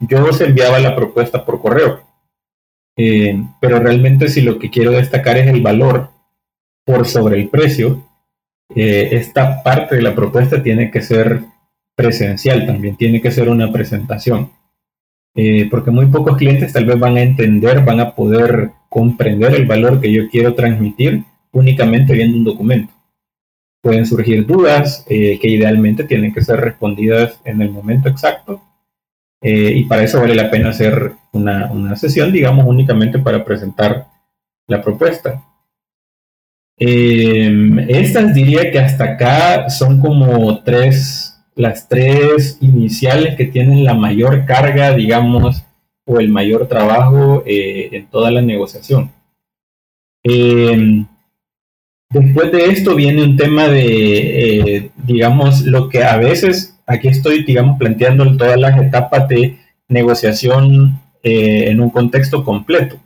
yo 0.00 0.24
os 0.24 0.40
enviaba 0.40 0.78
la 0.78 0.94
propuesta 0.94 1.44
por 1.44 1.60
correo. 1.60 2.02
pero 3.60 3.78
realmente 3.78 4.28
si 4.28 4.40
lo 4.40 4.58
que 4.58 4.70
quiero 4.70 4.92
destacar 4.92 5.36
es 5.36 5.48
el 5.48 5.62
valor 5.62 6.10
por 6.84 7.06
sobre 7.06 7.36
el 7.40 7.48
precio, 7.48 8.06
esta 8.74 9.62
parte 9.62 9.96
de 9.96 10.02
la 10.02 10.14
propuesta 10.14 10.62
tiene 10.62 10.90
que 10.90 11.02
ser 11.02 11.42
presencial 11.96 12.66
también, 12.66 12.96
tiene 12.96 13.20
que 13.20 13.30
ser 13.30 13.48
una 13.48 13.72
presentación. 13.72 14.52
Eh, 15.38 15.68
porque 15.70 15.90
muy 15.90 16.06
pocos 16.06 16.38
clientes 16.38 16.72
tal 16.72 16.86
vez 16.86 16.98
van 16.98 17.16
a 17.16 17.22
entender, 17.22 17.84
van 17.84 18.00
a 18.00 18.14
poder 18.14 18.70
comprender 18.88 19.54
el 19.54 19.66
valor 19.66 20.00
que 20.00 20.10
yo 20.10 20.30
quiero 20.30 20.54
transmitir 20.54 21.24
únicamente 21.52 22.14
viendo 22.14 22.38
un 22.38 22.44
documento. 22.44 22.92
Pueden 23.86 24.04
surgir 24.04 24.44
dudas 24.46 25.04
eh, 25.08 25.38
que 25.40 25.48
idealmente 25.48 26.02
tienen 26.02 26.34
que 26.34 26.42
ser 26.42 26.60
respondidas 26.60 27.40
en 27.44 27.62
el 27.62 27.70
momento 27.70 28.08
exacto 28.08 28.60
eh, 29.40 29.72
y 29.76 29.84
para 29.84 30.02
eso 30.02 30.18
vale 30.18 30.34
la 30.34 30.50
pena 30.50 30.70
hacer 30.70 31.12
una, 31.32 31.70
una, 31.70 31.94
sesión, 31.94 32.32
digamos, 32.32 32.66
únicamente 32.66 33.20
para 33.20 33.44
presentar 33.44 34.08
la 34.66 34.82
propuesta. 34.82 35.40
estas 36.76 38.34
diría 38.34 38.72
que 38.72 38.80
hasta 38.80 39.04
acá 39.04 39.70
son 39.70 40.00
como 40.00 40.64
tres 40.64 41.36
las 41.54 41.88
tres 41.88 42.58
iniciales 42.60 43.36
que 43.36 43.46
tienen 43.46 43.84
la 43.84 43.94
mayor 43.94 44.44
carga, 44.46 44.94
digamos, 44.94 45.64
o 46.04 46.18
el 46.18 46.28
mayor 46.28 46.66
trabajo 46.66 47.44
eh, 47.46 47.88
en 47.92 48.06
toda 48.06 48.30
la 48.30 48.42
negociación. 48.42 49.12
Después 52.20 52.52
de 52.52 52.66
esto 52.66 52.94
viene 52.94 53.22
un 53.22 53.36
tema 53.36 53.68
de, 53.68 54.76
eh, 54.76 54.90
digamos, 55.04 55.62
lo 55.62 55.88
que 55.88 56.04
a 56.04 56.16
veces, 56.16 56.78
aquí 56.86 57.08
estoy, 57.08 57.44
digamos, 57.44 57.78
planteando 57.78 58.36
todas 58.36 58.58
las 58.58 58.80
etapas 58.80 59.28
de 59.28 59.56
negociación 59.88 61.00
eh, 61.22 61.70
en 61.70 61.80
un 61.80 61.90
contexto 61.90 62.44
completo. 62.44 62.96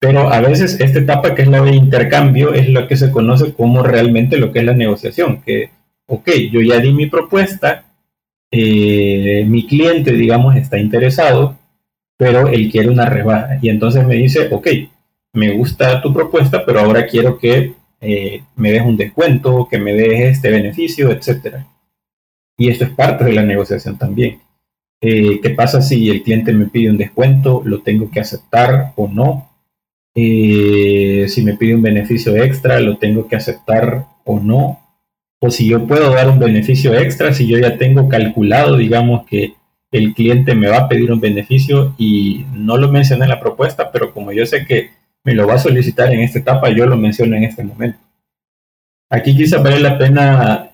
Pero 0.00 0.32
a 0.32 0.40
veces 0.40 0.80
esta 0.80 0.98
etapa 0.98 1.34
que 1.34 1.42
es 1.42 1.48
la 1.48 1.62
de 1.62 1.76
intercambio 1.76 2.52
es 2.52 2.68
lo 2.68 2.88
que 2.88 2.96
se 2.96 3.12
conoce 3.12 3.52
como 3.52 3.82
realmente 3.82 4.36
lo 4.36 4.52
que 4.52 4.58
es 4.58 4.64
la 4.64 4.74
negociación, 4.74 5.42
que 5.42 5.70
ok, 6.06 6.28
yo 6.50 6.60
ya 6.60 6.78
di 6.80 6.92
mi 6.92 7.06
propuesta, 7.06 7.84
eh, 8.50 9.44
mi 9.46 9.66
cliente, 9.66 10.12
digamos, 10.12 10.56
está 10.56 10.78
interesado, 10.78 11.56
pero 12.16 12.48
él 12.48 12.70
quiere 12.70 12.88
una 12.88 13.06
rebaja. 13.06 13.58
Y 13.62 13.68
entonces 13.68 14.06
me 14.06 14.16
dice, 14.16 14.48
ok, 14.50 14.68
me 15.34 15.52
gusta 15.52 16.02
tu 16.02 16.12
propuesta, 16.12 16.64
pero 16.66 16.80
ahora 16.80 17.06
quiero 17.06 17.38
que 17.38 17.72
eh, 18.02 18.42
me 18.56 18.72
des 18.72 18.82
un 18.82 18.98
descuento, 18.98 19.66
que 19.70 19.78
me 19.78 19.94
des 19.94 20.36
este 20.36 20.50
beneficio, 20.50 21.10
etc. 21.10 21.56
Y 22.58 22.68
esto 22.68 22.84
es 22.84 22.90
parte 22.90 23.24
de 23.24 23.32
la 23.32 23.42
negociación 23.42 23.96
también. 23.96 24.40
Eh, 25.00 25.40
¿Qué 25.40 25.50
pasa 25.50 25.80
si 25.80 26.10
el 26.10 26.22
cliente 26.22 26.52
me 26.52 26.66
pide 26.66 26.90
un 26.90 26.98
descuento? 26.98 27.62
¿Lo 27.64 27.80
tengo 27.80 28.10
que 28.10 28.20
aceptar 28.20 28.92
o 28.96 29.08
no? 29.08 29.48
si 30.14 31.42
me 31.42 31.54
pide 31.54 31.74
un 31.74 31.80
beneficio 31.80 32.36
extra, 32.36 32.78
¿lo 32.80 32.98
tengo 32.98 33.26
que 33.26 33.36
aceptar 33.36 34.04
o 34.26 34.38
no? 34.38 34.82
o 35.44 35.50
si 35.50 35.66
yo 35.66 35.88
puedo 35.88 36.12
dar 36.12 36.30
un 36.30 36.38
beneficio 36.38 36.96
extra, 36.96 37.34
si 37.34 37.48
yo 37.48 37.58
ya 37.58 37.76
tengo 37.76 38.08
calculado, 38.08 38.76
digamos, 38.76 39.26
que 39.26 39.54
el 39.90 40.14
cliente 40.14 40.54
me 40.54 40.68
va 40.68 40.78
a 40.78 40.88
pedir 40.88 41.10
un 41.10 41.18
beneficio 41.18 41.96
y 41.98 42.46
no 42.54 42.76
lo 42.76 42.92
mencioné 42.92 43.24
en 43.24 43.30
la 43.30 43.40
propuesta, 43.40 43.90
pero 43.90 44.14
como 44.14 44.30
yo 44.30 44.46
sé 44.46 44.64
que 44.64 44.90
me 45.24 45.34
lo 45.34 45.46
va 45.46 45.54
a 45.54 45.58
solicitar 45.58 46.12
en 46.12 46.20
esta 46.20 46.38
etapa, 46.38 46.70
yo 46.70 46.86
lo 46.86 46.96
menciono 46.96 47.36
en 47.36 47.44
este 47.44 47.62
momento. 47.64 47.98
Aquí 49.10 49.36
quizás 49.36 49.62
vale 49.62 49.80
la 49.80 49.98
pena 49.98 50.70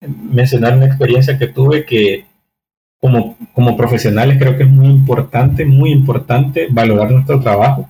mencionar 0.00 0.76
una 0.76 0.86
experiencia 0.86 1.38
que 1.38 1.48
tuve 1.48 1.84
que 1.84 2.26
como, 3.00 3.36
como 3.52 3.76
profesionales 3.76 4.38
creo 4.38 4.56
que 4.56 4.64
es 4.64 4.70
muy 4.70 4.86
importante, 4.86 5.64
muy 5.66 5.90
importante 5.92 6.68
valorar 6.70 7.10
nuestro 7.10 7.40
trabajo. 7.40 7.88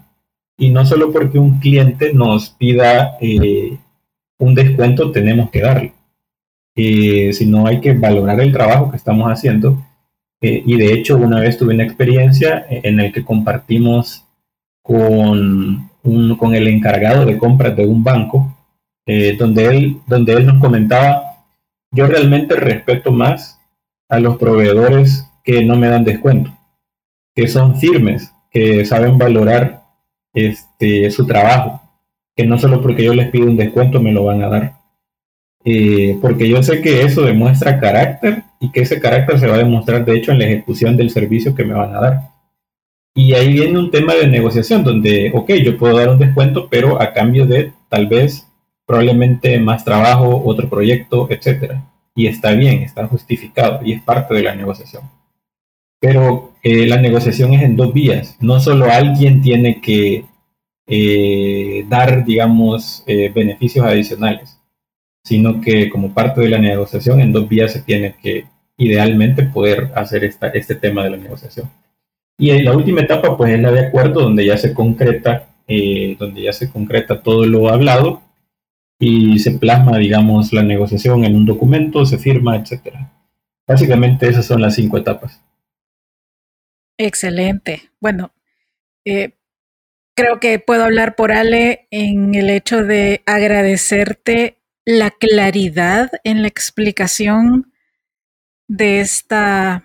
Y 0.57 0.71
no 0.71 0.85
solo 0.87 1.13
porque 1.13 1.39
un 1.39 1.59
cliente 1.61 2.13
nos 2.13 2.51
pida 2.51 3.17
eh, 3.21 3.79
un 4.39 4.55
descuento 4.55 5.11
tenemos 5.11 5.51
que 5.51 5.61
darle 5.61 5.93
eh, 6.77 7.33
sino 7.33 7.67
hay 7.67 7.81
que 7.81 7.93
valorar 7.93 8.41
el 8.41 8.53
trabajo 8.53 8.91
que 8.91 8.97
estamos 8.97 9.31
haciendo. 9.31 9.83
Eh, 10.41 10.63
y 10.67 10.77
de 10.77 10.93
hecho, 10.93 11.17
una 11.17 11.41
vez 11.41 11.57
tuve 11.57 11.75
una 11.75 11.85
experiencia 11.85 12.67
en 12.69 12.97
la 12.97 13.13
que 13.13 13.25
compartimos 13.25 14.25
con, 14.83 15.91
con 16.39 16.55
el 16.55 16.69
encargado 16.69 17.25
de 17.25 17.39
compras 17.39 17.75
de 17.77 17.87
un 17.87 18.05
banco, 18.05 18.55
eh, 19.07 19.37
donde, 19.39 19.67
él, 19.67 20.01
donde 20.07 20.35
él 20.35 20.47
nos 20.47 20.61
comentaba, 20.61 21.23
yo 21.91 22.07
realmente 22.07 22.57
respeto 22.57 23.11
más 23.11 23.59
a 24.09 24.19
los 24.19 24.37
proveedores 24.37 25.27
que 25.43 25.65
no 25.65 25.77
me 25.77 25.89
dan 25.89 26.05
descuento, 26.05 26.51
que 27.35 27.49
son 27.49 27.77
firmes, 27.77 28.33
que 28.51 28.85
saben 28.85 29.19
valorar 29.19 29.83
este, 30.35 31.11
su 31.11 31.27
trabajo, 31.27 31.81
que 32.37 32.45
no 32.45 32.59
solo 32.59 32.83
porque 32.83 33.05
yo 33.05 33.15
les 33.15 33.31
pido 33.31 33.47
un 33.47 33.57
descuento 33.57 34.01
me 34.01 34.13
lo 34.13 34.25
van 34.25 34.43
a 34.43 34.49
dar. 34.49 34.73
Eh, 35.65 36.19
porque 36.21 36.49
yo 36.49 36.63
sé 36.63 36.83
que 36.83 37.03
eso 37.03 37.23
demuestra 37.23 37.81
carácter 37.81 38.43
y 38.61 38.71
que 38.71 38.81
ese 38.81 39.01
carácter 39.01 39.41
se 39.41 39.47
va 39.47 39.55
a 39.55 39.59
demostrar 39.59 40.05
de 40.05 40.17
hecho 40.17 40.33
en 40.33 40.39
la 40.39 40.45
ejecución 40.45 40.97
del 40.97 41.09
servicio 41.09 41.55
que 41.55 41.65
me 41.65 41.75
van 41.75 41.95
a 41.95 42.01
dar. 42.01 42.21
Y 43.14 43.33
ahí 43.35 43.52
viene 43.52 43.78
un 43.78 43.90
tema 43.90 44.14
de 44.14 44.26
negociación 44.26 44.83
donde, 44.83 45.30
ok, 45.33 45.52
yo 45.64 45.78
puedo 45.78 45.97
dar 45.97 46.09
un 46.11 46.18
descuento, 46.18 46.68
pero 46.68 47.00
a 47.00 47.12
cambio 47.12 47.47
de 47.47 47.73
tal 47.88 48.09
vez 48.09 48.49
probablemente 48.87 49.59
más 49.59 49.85
trabajo, 49.85 50.42
otro 50.44 50.68
proyecto, 50.68 51.28
etc. 51.30 51.75
Y 52.14 52.26
está 52.26 52.52
bien, 52.52 52.83
está 52.83 53.06
justificado 53.06 53.80
y 53.85 53.92
es 53.92 54.02
parte 54.02 54.35
de 54.35 54.42
la 54.42 54.54
negociación. 54.54 55.04
Pero 56.00 56.52
eh, 56.62 56.87
la 56.87 57.00
negociación 57.00 57.54
es 57.54 57.62
en 57.62 57.76
dos 57.76 57.94
vías. 57.94 58.37
No 58.40 58.61
solo 58.61 58.87
alguien 58.90 59.42
tiene 59.42 59.80
que 59.80 60.25
eh, 60.87 61.87
dar, 61.88 62.25
digamos, 62.25 63.04
beneficios 63.06 63.87
adicionales 63.87 64.59
sino 65.25 65.61
que 65.61 65.88
como 65.88 66.12
parte 66.12 66.42
de 66.42 66.50
la 66.50 66.59
negociación 66.59 67.21
en 67.21 67.33
dos 67.33 67.49
vías 67.49 67.73
se 67.73 67.80
tiene 67.80 68.14
que 68.23 68.44
idealmente 68.76 69.42
poder 69.42 69.90
hacer 69.94 70.23
esta, 70.25 70.49
este 70.49 70.75
tema 70.75 71.02
de 71.04 71.11
la 71.11 71.16
negociación. 71.16 71.71
Y 72.38 72.50
en 72.50 72.64
la 72.64 72.76
última 72.76 73.03
etapa 73.03 73.37
pues 73.37 73.53
es 73.53 73.61
la 73.61 73.71
de 73.71 73.87
acuerdo 73.87 74.23
donde 74.23 74.45
ya 74.45 74.57
se 74.57 74.75
concreta, 74.75 75.49
eh, 75.69 76.17
donde 76.19 76.43
ya 76.43 76.53
se 76.53 76.71
concreta 76.71 77.23
todo 77.23 77.47
lo 77.47 77.69
hablado 77.69 78.23
y 78.99 79.38
se 79.38 79.53
plasma, 79.53 79.99
digamos, 79.99 80.53
la 80.53 80.62
negociación 80.62 81.25
en 81.25 81.37
un 81.37 81.47
documento, 81.47 82.05
se 82.07 82.19
firma, 82.19 82.57
etc. 82.57 82.97
Básicamente 83.67 84.29
esas 84.29 84.47
son 84.47 84.61
las 84.61 84.75
cinco 84.75 84.99
etapas. 84.99 85.41
Excelente. 86.99 87.91
Bueno, 88.00 88.33
eh, 89.05 89.33
creo 90.14 90.41
que 90.41 90.59
puedo 90.59 90.85
hablar 90.85 91.17
por 91.17 91.33
Ale 91.33 91.87
en 91.91 92.35
el 92.35 92.50
hecho 92.50 92.85
de 92.85 93.23
agradecerte 93.26 94.59
la 94.85 95.11
claridad 95.11 96.11
en 96.25 96.43
la 96.43 96.49
explicación 96.49 97.73
de 98.69 99.00
esta 99.00 99.85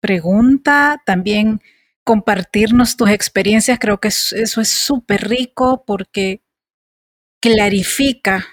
pregunta, 0.00 1.02
también 1.04 1.60
compartirnos 2.06 2.96
tus 2.96 3.10
experiencias, 3.10 3.80
creo 3.80 3.98
que 3.98 4.06
eso 4.06 4.60
es 4.60 4.68
súper 4.68 5.28
rico 5.28 5.82
porque 5.84 6.40
clarifica 7.42 8.46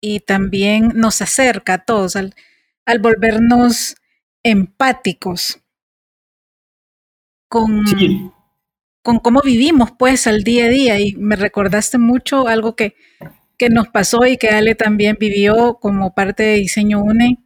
y 0.00 0.18
también 0.18 0.88
nos 0.96 1.22
acerca 1.22 1.74
a 1.74 1.84
todos 1.84 2.16
al, 2.16 2.34
al 2.84 2.98
volvernos 2.98 3.94
empáticos 4.42 5.60
con, 7.48 7.84
con 9.04 9.20
cómo 9.20 9.40
vivimos 9.40 9.92
pues 9.96 10.26
al 10.26 10.42
día 10.42 10.64
a 10.64 10.68
día. 10.68 10.98
Y 10.98 11.14
me 11.14 11.36
recordaste 11.36 11.98
mucho 11.98 12.48
algo 12.48 12.74
que, 12.74 12.96
que 13.56 13.70
nos 13.70 13.86
pasó 13.86 14.26
y 14.26 14.36
que 14.36 14.48
Ale 14.48 14.74
también 14.74 15.16
vivió 15.20 15.78
como 15.80 16.12
parte 16.12 16.42
de 16.42 16.54
Diseño 16.54 17.04
UNE. 17.04 17.38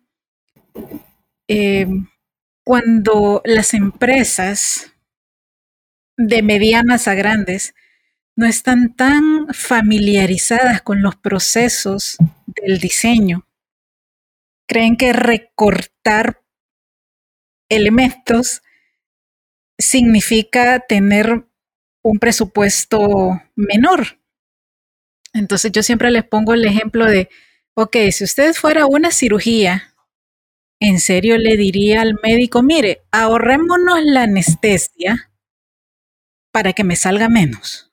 Eh, 1.49 1.87
cuando 2.65 3.43
las 3.45 3.75
empresas 3.75 4.95
de 6.19 6.43
medianas 6.43 7.09
a 7.09 7.15
grandes 7.15 7.75
no 8.37 8.47
están 8.47 8.95
tan 8.95 9.49
familiarizadas 9.55 10.83
con 10.83 11.01
los 11.01 11.17
procesos 11.17 12.19
del 12.47 12.79
diseño, 12.79 13.47
creen 14.67 14.97
que 14.97 15.13
recortar 15.13 16.43
elementos 17.69 18.63
significa 19.79 20.81
tener 20.81 21.47
un 22.03 22.19
presupuesto 22.19 23.43
menor. 23.55 24.19
Entonces 25.33 25.73
yo 25.73 25.83
siempre 25.83 26.11
les 26.11 26.25
pongo 26.25 26.53
el 26.55 26.65
ejemplo 26.65 27.07
de, 27.07 27.29
ok, 27.75 27.97
si 28.11 28.25
usted 28.25 28.55
fuera 28.55 28.87
una 28.87 29.13
cirugía, 29.13 29.95
en 30.81 31.01
serio 31.01 31.39
le 31.39 31.57
diría 31.57 32.03
al 32.03 32.15
médico, 32.23 32.63
mire, 32.63 33.03
ahorrémonos 33.13 34.01
la 34.05 34.23
anestesia 34.23 35.29
para 36.52 36.73
que 36.73 36.85
me 36.85 36.97
salga 36.97 37.28
menos. 37.28 37.90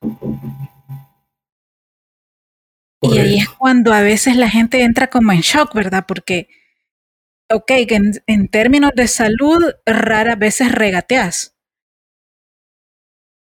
Y 3.02 3.18
ahí 3.20 3.38
es 3.38 3.50
cuando 3.50 3.94
a 3.94 4.02
veces 4.02 4.36
la 4.36 4.50
gente 4.50 4.82
entra 4.82 5.08
como 5.08 5.32
en 5.32 5.42
shock, 5.42 5.74
¿verdad? 5.74 6.06
Porque, 6.08 6.50
ok, 7.52 7.70
en, 7.70 8.14
en 8.26 8.48
términos 8.48 8.92
de 8.96 9.08
salud, 9.08 9.64
raras 9.86 10.40
veces 10.40 10.72
regateas 10.72 11.56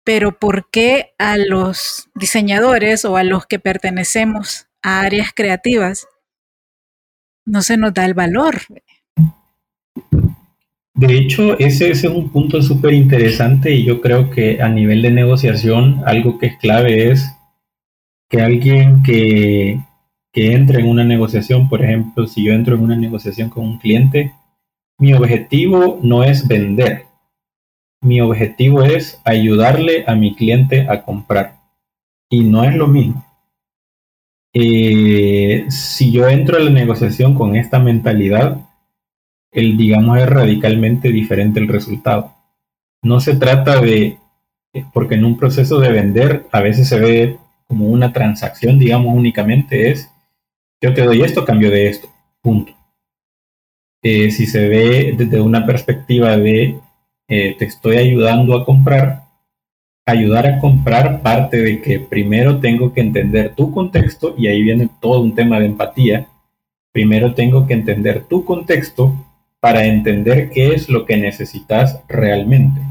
pero 0.04 0.38
¿por 0.38 0.70
qué 0.70 1.14
a 1.18 1.38
los 1.38 2.10
diseñadores 2.14 3.04
o 3.06 3.16
a 3.16 3.24
los 3.24 3.46
que 3.46 3.58
pertenecemos 3.58 4.68
a 4.82 5.00
áreas 5.00 5.32
creativas 5.34 6.06
no 7.46 7.62
se 7.62 7.78
nos 7.78 7.94
da 7.94 8.04
el 8.04 8.14
valor? 8.14 8.60
De 10.94 11.18
hecho, 11.18 11.59
ese, 11.59 11.90
es 11.90 12.04
un 12.04 12.28
punto 12.28 12.62
súper 12.62 12.94
interesante 12.94 13.72
y 13.74 13.85
yo 13.85 14.00
creo 14.00 14.30
que 14.30 14.62
a 14.62 14.68
nivel 14.68 15.02
de 15.02 15.11
negociación 15.11 16.02
algo 16.07 16.38
que 16.38 16.46
es 16.46 16.57
clave 16.57 17.11
es 17.11 17.35
que 18.30 18.40
alguien 18.40 19.02
que, 19.02 19.80
que 20.33 20.52
entre 20.52 20.80
en 20.80 20.88
una 20.88 21.04
negociación, 21.04 21.68
por 21.68 21.83
ejemplo, 21.83 22.28
si 22.28 22.44
yo 22.44 22.52
entro 22.52 22.76
en 22.76 22.83
una 22.83 22.96
negociación 22.96 23.50
con 23.50 23.64
un 23.64 23.78
cliente, 23.78 24.35
mi 24.98 25.14
objetivo 25.14 25.98
no 26.02 26.22
es 26.22 26.46
vender, 26.46 27.07
mi 28.00 28.20
objetivo 28.20 28.85
es 28.85 29.20
ayudarle 29.24 30.04
a 30.07 30.14
mi 30.14 30.37
cliente 30.37 30.87
a 30.88 31.02
comprar. 31.02 31.57
Y 32.30 32.44
no 32.44 32.62
es 32.64 32.76
lo 32.76 32.87
mismo. 32.87 33.24
Eh, 34.52 35.64
si 35.68 36.12
yo 36.12 36.28
entro 36.28 36.57
a 36.57 36.61
la 36.61 36.70
negociación 36.70 37.35
con 37.35 37.57
esta 37.57 37.80
mentalidad, 37.80 38.61
el 39.54 39.76
digamos 39.76 40.18
es 40.18 40.28
radicalmente 40.28 41.10
diferente 41.10 41.60
el 41.60 41.68
resultado. 41.68 42.34
No 43.02 43.20
se 43.20 43.36
trata 43.36 43.80
de, 43.80 44.18
porque 44.92 45.14
en 45.14 45.24
un 45.24 45.38
proceso 45.38 45.78
de 45.78 45.92
vender 45.92 46.46
a 46.50 46.60
veces 46.60 46.88
se 46.88 46.98
ve 46.98 47.38
como 47.68 47.86
una 47.86 48.12
transacción, 48.12 48.78
digamos 48.78 49.14
únicamente 49.14 49.90
es, 49.90 50.10
yo 50.82 50.92
te 50.92 51.02
doy 51.02 51.22
esto, 51.22 51.44
cambio 51.44 51.70
de 51.70 51.88
esto, 51.88 52.08
punto. 52.42 52.74
Eh, 54.02 54.30
si 54.32 54.46
se 54.46 54.68
ve 54.68 55.14
desde 55.16 55.40
una 55.40 55.64
perspectiva 55.64 56.36
de 56.36 56.78
eh, 57.28 57.56
te 57.58 57.64
estoy 57.64 57.96
ayudando 57.96 58.58
a 58.58 58.64
comprar, 58.64 59.22
ayudar 60.04 60.46
a 60.46 60.58
comprar 60.58 61.22
parte 61.22 61.58
de 61.62 61.80
que 61.80 62.00
primero 62.00 62.58
tengo 62.58 62.92
que 62.92 63.00
entender 63.00 63.54
tu 63.54 63.70
contexto, 63.70 64.34
y 64.36 64.48
ahí 64.48 64.62
viene 64.62 64.90
todo 65.00 65.20
un 65.20 65.34
tema 65.34 65.60
de 65.60 65.66
empatía, 65.66 66.26
primero 66.92 67.34
tengo 67.34 67.66
que 67.66 67.74
entender 67.74 68.24
tu 68.24 68.44
contexto 68.44 69.14
para 69.64 69.87
entender 69.87 70.50
qué 70.50 70.74
es 70.74 70.90
lo 70.90 71.07
que 71.07 71.16
necesitas 71.16 71.98
realmente. 72.07 72.83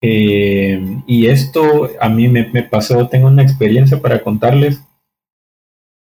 Eh, 0.00 1.02
y 1.06 1.26
esto 1.26 1.90
a 2.00 2.08
mí 2.08 2.28
me, 2.28 2.44
pasó, 2.62 3.08
tengo 3.08 3.26
una 3.26 3.42
experiencia 3.42 4.00
para 4.00 4.22
contarles 4.22 4.82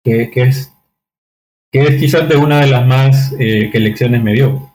que, 0.03 0.29
es, 0.35 0.73
que 1.71 1.83
es 1.83 1.97
quizás 1.97 2.27
de 2.27 2.35
una 2.35 2.59
de 2.59 2.67
las 2.67 2.85
más 2.85 3.33
eh, 3.39 3.69
que 3.71 3.79
lecciones 3.79 4.21
me 4.21 4.33
dio 4.33 4.69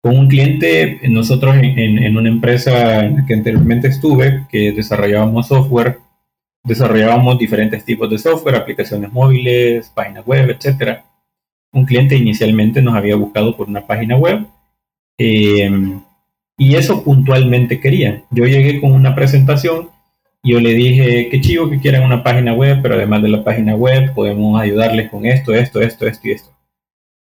con 0.00 0.16
un 0.16 0.28
cliente, 0.28 1.00
nosotros 1.08 1.56
en, 1.60 2.16
una 2.16 2.28
empresa 2.28 3.02
que 3.26 3.34
anteriormente 3.34 3.88
estuve, 3.88 4.46
que 4.48 4.70
desarrollábamos 4.70 5.48
software, 5.48 5.98
desarrollábamos 6.62 7.36
diferentes 7.36 7.84
tipos 7.84 8.08
de 8.08 8.18
software, 8.18 8.54
aplicaciones 8.54 9.12
móviles, 9.12 9.90
páginas 9.92 10.24
web, 10.24 10.50
etc. 10.50 11.00
Un 11.76 11.84
cliente 11.84 12.16
inicialmente 12.16 12.80
nos 12.80 12.94
había 12.94 13.16
buscado 13.16 13.54
por 13.54 13.68
una 13.68 13.86
página 13.86 14.16
web 14.16 14.46
eh, 15.18 15.70
y 16.56 16.74
eso 16.74 17.04
puntualmente 17.04 17.80
quería. 17.80 18.22
Yo 18.30 18.46
llegué 18.46 18.80
con 18.80 18.92
una 18.92 19.14
presentación 19.14 19.90
y 20.42 20.52
yo 20.52 20.60
le 20.60 20.72
dije, 20.72 21.28
qué 21.28 21.38
chivo 21.42 21.68
que 21.68 21.78
quieran 21.78 22.04
una 22.04 22.22
página 22.22 22.54
web, 22.54 22.78
pero 22.80 22.94
además 22.94 23.20
de 23.20 23.28
la 23.28 23.44
página 23.44 23.74
web 23.74 24.14
podemos 24.14 24.58
ayudarles 24.58 25.10
con 25.10 25.26
esto, 25.26 25.52
esto, 25.52 25.82
esto, 25.82 26.06
esto 26.06 26.28
y 26.28 26.30
esto. 26.30 26.50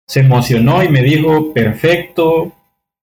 Se 0.07 0.21
emocionó 0.21 0.81
y 0.81 0.87
me 0.87 1.03
dijo, 1.03 1.51
perfecto, 1.51 2.53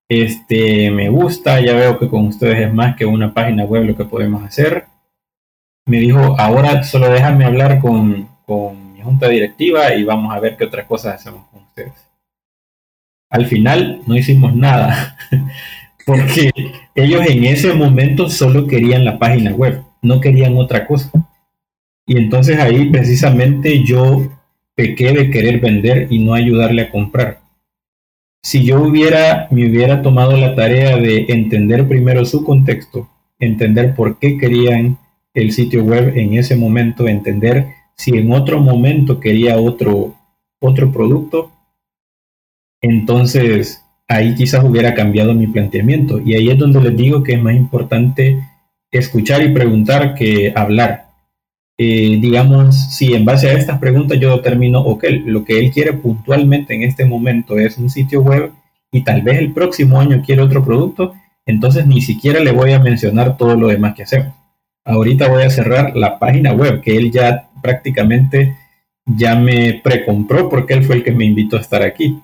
este, 0.09 0.91
me 0.91 1.11
gusta, 1.11 1.61
ya 1.61 1.75
veo 1.75 1.99
que 1.99 2.09
con 2.09 2.27
ustedes 2.29 2.69
es 2.69 2.73
más 2.73 2.97
que 2.97 3.05
una 3.05 3.35
página 3.35 3.65
web 3.65 3.85
lo 3.85 3.97
que 3.97 4.07
podemos 4.07 4.43
hacer. 4.45 4.87
Me 5.85 5.99
dijo, 5.99 6.41
ahora 6.41 6.85
solo 6.85 7.11
déjame 7.11 7.45
hablar 7.45 7.81
con, 7.81 8.29
con 8.47 8.84
junta 9.05 9.29
directiva 9.29 9.95
y 9.95 10.05
vamos 10.05 10.35
a 10.35 10.41
ver 10.41 10.57
qué 10.57 10.65
otras 10.65 10.87
cosas 10.87 11.15
hacemos 11.17 11.47
con 11.49 11.63
ustedes. 11.63 11.93
Al 13.31 13.47
final 13.47 14.03
no 14.07 14.17
hicimos 14.17 14.55
nada, 14.55 15.17
porque 16.07 16.51
ellos 16.95 17.27
en 17.27 17.45
ese 17.45 17.73
momento 17.75 18.29
solo 18.29 18.67
querían 18.67 19.05
la 19.05 19.19
página 19.19 19.53
web, 19.53 19.83
no 20.03 20.21
querían 20.21 20.57
otra 20.57 20.87
cosa. 20.87 21.11
Y 22.07 22.19
entonces 22.19 22.59
ahí 22.59 22.91
precisamente 22.91 23.83
yo 23.85 24.29
pequé 24.75 25.13
de 25.13 25.31
querer 25.31 25.61
vender 25.61 26.09
y 26.11 26.19
no 26.19 26.35
ayudarle 26.35 26.83
a 26.83 26.91
comprar 26.91 27.45
si 28.45 28.63
yo 28.63 28.83
hubiera, 28.83 29.49
me 29.51 29.67
hubiera 29.67 30.03
tomado 30.03 30.37
la 30.37 30.55
tarea 30.55 30.99
de 30.99 31.25
entender 31.31 31.89
primero 31.89 32.27
su 32.27 32.45
contexto, 32.45 33.09
entender 33.39 33.95
por 33.95 34.19
qué 34.19 34.37
querían 34.37 34.99
el 35.33 35.51
sitio 35.51 35.83
web 35.83 36.13
en 36.15 36.35
ese 36.35 36.55
momento, 36.55 37.09
entender 37.09 37.69
si 37.97 38.17
en 38.17 38.33
otro 38.33 38.61
momento 38.61 39.21
quería 39.21 39.59
otro, 39.59 40.15
otro 40.61 40.93
producto, 40.93 41.53
entonces 42.81 43.83
ahí 44.09 44.35
quizás 44.35 44.65
hubiera 44.65 44.95
cambiado 44.95 45.35
mi 45.35 45.47
planteamiento. 45.47 46.21
Y 46.21 46.35
ahí 46.35 46.51
es 46.51 46.59
donde 46.59 46.81
les 46.81 46.97
digo 46.97 47.23
que 47.23 47.35
es 47.35 47.43
más 47.43 47.55
importante 47.55 48.43
escuchar 48.91 49.43
y 49.43 49.53
preguntar 49.53 50.15
que 50.15 50.53
hablar. 50.55 51.07
Eh, 51.77 52.19
digamos, 52.21 52.95
si 52.95 53.15
en 53.15 53.25
base 53.25 53.49
a 53.49 53.55
estas 53.55 53.79
preguntas 53.81 54.19
yo 54.21 54.37
determino, 54.37 54.81
ok, 54.81 55.05
lo 55.25 55.45
que 55.45 55.59
él 55.59 55.73
quiere 55.73 55.93
puntualmente 55.93 56.75
en 56.75 56.83
este 56.83 57.05
momento 57.05 57.59
es 57.59 57.79
un 57.79 57.91
sitio 57.91 58.21
web 58.21 58.53
y 58.93 59.03
tal 59.03 59.23
vez 59.23 59.39
el 59.39 59.53
próximo 59.53 60.01
año 60.01 60.23
quiere 60.25 60.43
otro 60.43 60.65
producto, 60.65 61.15
entonces 61.47 61.87
ni 61.87 62.01
siquiera 62.01 62.41
le 62.41 62.53
voy 62.53 62.73
a 62.73 62.79
mencionar 62.79 63.37
todo 63.37 63.57
lo 63.57 63.69
demás 63.69 63.95
que 63.95 64.05
hacemos. 64.05 64.35
Ahorita 64.85 65.29
voy 65.29 65.45
a 65.45 65.51
cerrar 65.51 65.97
la 65.97 66.19
página 66.19 66.53
web 66.53 66.81
que 66.81 66.97
él 66.97 67.11
ya 67.11 67.49
prácticamente 67.63 68.57
ya 69.07 69.35
me 69.35 69.81
precompró 69.83 70.49
porque 70.49 70.75
él 70.75 70.85
fue 70.85 70.97
el 70.97 71.05
que 71.05 71.13
me 71.13 71.25
invitó 71.25 71.57
a 71.57 71.61
estar 71.61 71.83
aquí. 71.83 72.21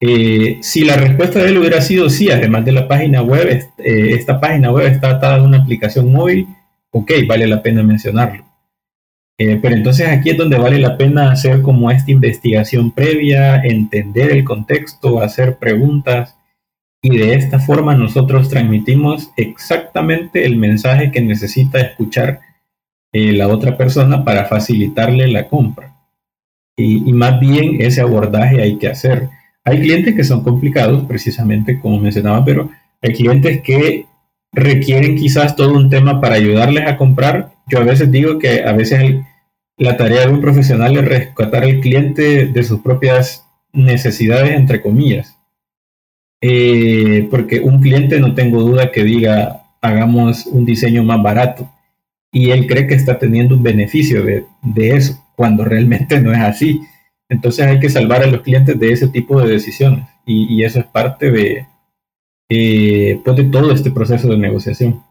Eh, 0.00 0.58
si 0.62 0.84
la 0.84 0.96
respuesta 0.96 1.38
de 1.38 1.48
él 1.48 1.58
hubiera 1.58 1.80
sido 1.80 2.10
sí, 2.10 2.30
además 2.30 2.64
de 2.64 2.72
la 2.72 2.88
página 2.88 3.22
web, 3.22 3.48
eh, 3.78 4.10
esta 4.14 4.40
página 4.40 4.72
web 4.72 4.86
está 4.86 5.10
atada 5.10 5.36
a 5.36 5.42
una 5.42 5.58
aplicación 5.58 6.10
móvil, 6.12 6.48
ok, 6.90 7.12
vale 7.26 7.46
la 7.46 7.62
pena 7.62 7.82
mencionarlo. 7.82 8.44
Eh, 9.38 9.58
pero 9.62 9.74
entonces 9.74 10.08
aquí 10.08 10.30
es 10.30 10.36
donde 10.36 10.58
vale 10.58 10.78
la 10.78 10.96
pena 10.96 11.30
hacer 11.30 11.62
como 11.62 11.90
esta 11.90 12.10
investigación 12.10 12.90
previa, 12.90 13.62
entender 13.62 14.30
el 14.32 14.44
contexto, 14.44 15.20
hacer 15.20 15.56
preguntas 15.56 16.36
y 17.02 17.18
de 17.18 17.34
esta 17.34 17.58
forma 17.58 17.96
nosotros 17.96 18.48
transmitimos 18.48 19.32
exactamente 19.36 20.46
el 20.46 20.56
mensaje 20.56 21.10
que 21.10 21.20
necesita 21.20 21.80
escuchar 21.80 22.40
eh, 23.12 23.32
la 23.32 23.48
otra 23.48 23.76
persona 23.76 24.24
para 24.24 24.44
facilitarle 24.44 25.26
la 25.26 25.48
compra. 25.48 25.96
Y, 26.76 27.08
y, 27.10 27.12
más 27.12 27.40
bien 27.40 27.82
ese 27.82 28.00
abordaje 28.00 28.62
hay 28.62 28.78
que 28.78 28.88
hacer. 28.88 29.28
Hay 29.64 29.80
clientes 29.80 30.14
que 30.14 30.24
son 30.24 30.42
complicados, 30.42 31.04
precisamente 31.04 31.78
como 31.80 31.98
mencionaba, 31.98 32.44
pero 32.44 32.70
hay 33.02 33.12
clientes 33.12 33.60
que 33.62 34.06
requieren 34.52 35.16
quizás 35.16 35.56
todo 35.56 35.74
un 35.74 35.90
tema 35.90 36.20
para 36.20 36.36
ayudarles 36.36 36.86
a 36.86 36.96
comprar. 36.96 37.52
Yo 37.66 37.80
a 37.80 37.84
veces 37.84 38.10
digo 38.10 38.38
que 38.38 38.62
a 38.64 38.72
veces 38.72 39.16
la 39.76 39.96
tarea 39.96 40.26
de 40.26 40.32
un 40.32 40.40
profesional 40.40 40.96
es 40.96 41.04
rescatar 41.04 41.64
al 41.64 41.80
cliente 41.80 42.46
de 42.46 42.62
sus 42.62 42.80
propias 42.80 43.46
necesidades, 43.72 44.52
entre 44.52 44.80
comillas. 44.80 45.36
Eh, 46.44 47.28
porque 47.30 47.60
un 47.60 47.80
cliente 47.80 48.18
no 48.18 48.34
tengo 48.34 48.60
duda 48.62 48.90
que 48.90 49.04
diga 49.04 49.62
hagamos 49.80 50.46
un 50.46 50.64
diseño 50.64 51.04
más 51.04 51.22
barato 51.22 51.70
y 52.32 52.50
él 52.50 52.66
cree 52.66 52.86
que 52.86 52.94
está 52.94 53.18
teniendo 53.18 53.54
un 53.54 53.62
beneficio 53.62 54.24
de, 54.24 54.44
eso, 54.76 55.24
cuando 55.36 55.64
realmente 55.64 56.20
no 56.20 56.32
es 56.32 56.40
así. 56.40 56.80
Entonces 57.28 57.66
hay 57.66 57.78
que 57.78 57.88
salvar 57.88 58.22
a 58.22 58.26
los 58.26 58.42
clientes 58.42 58.78
de 58.78 58.92
ese 58.92 59.08
tipo 59.08 59.40
de 59.40 59.52
decisiones 59.52 60.06
y 60.26 60.62
eso 60.62 60.80
es 60.80 60.86
parte 60.86 61.30
de, 61.30 61.66
eh, 62.54 63.18
pues 63.24 63.36
de 63.36 63.44
todo 63.44 63.72
este 63.72 63.90
proceso 63.90 64.28
de 64.28 64.36
negociación. 64.36 65.02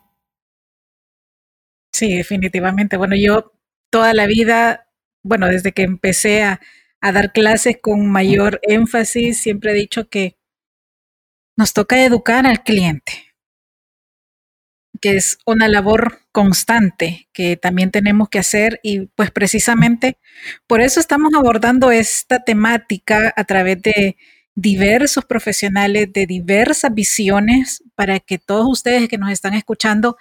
Sí, 1.92 2.16
definitivamente. 2.16 2.98
Bueno, 2.98 3.16
yo 3.16 3.54
toda 3.90 4.14
la 4.14 4.28
vida, 4.28 4.88
bueno, 5.24 5.48
desde 5.48 5.72
que 5.72 5.82
empecé 5.82 6.44
a, 6.44 6.62
a 7.00 7.12
dar 7.12 7.32
clases 7.32 7.78
con 7.82 8.08
mayor 8.12 8.60
énfasis, 8.62 9.42
siempre 9.42 9.72
he 9.72 9.76
dicho 9.76 10.08
que 10.08 10.36
nos 11.58 11.74
toca 11.74 12.04
educar 12.04 12.46
al 12.48 12.64
cliente, 12.64 13.34
que 15.00 15.18
es 15.18 15.38
una 15.46 15.68
labor 15.68 16.20
constante 16.32 17.28
que 17.34 17.58
también 17.58 17.92
tenemos 17.92 18.30
que 18.30 18.40
hacer 18.40 18.80
y 18.84 19.08
pues 19.08 19.32
precisamente 19.32 20.18
por 20.68 20.82
eso 20.82 21.00
estamos 21.00 21.34
abordando 21.34 21.92
esta 21.92 22.44
temática 22.44 23.34
a 23.36 23.44
través 23.44 23.82
de 23.82 24.16
diversos 24.56 25.26
profesionales 25.26 26.12
de 26.14 26.26
diversas 26.26 26.94
visiones 26.94 27.84
para 27.96 28.20
que 28.20 28.38
todos 28.38 28.68
ustedes 28.70 29.08
que 29.10 29.18
nos 29.18 29.32
están 29.32 29.54
escuchando 29.54 30.18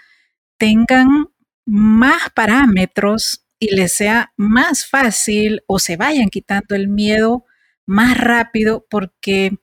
tengan 0.56 1.28
más 1.66 2.30
parámetros 2.34 3.44
y 3.58 3.74
les 3.74 3.92
sea 3.92 4.32
más 4.36 4.86
fácil 4.86 5.62
o 5.66 5.78
se 5.78 5.96
vayan 5.96 6.28
quitando 6.28 6.74
el 6.74 6.88
miedo 6.88 7.44
más 7.86 8.16
rápido 8.18 8.86
porque 8.88 9.58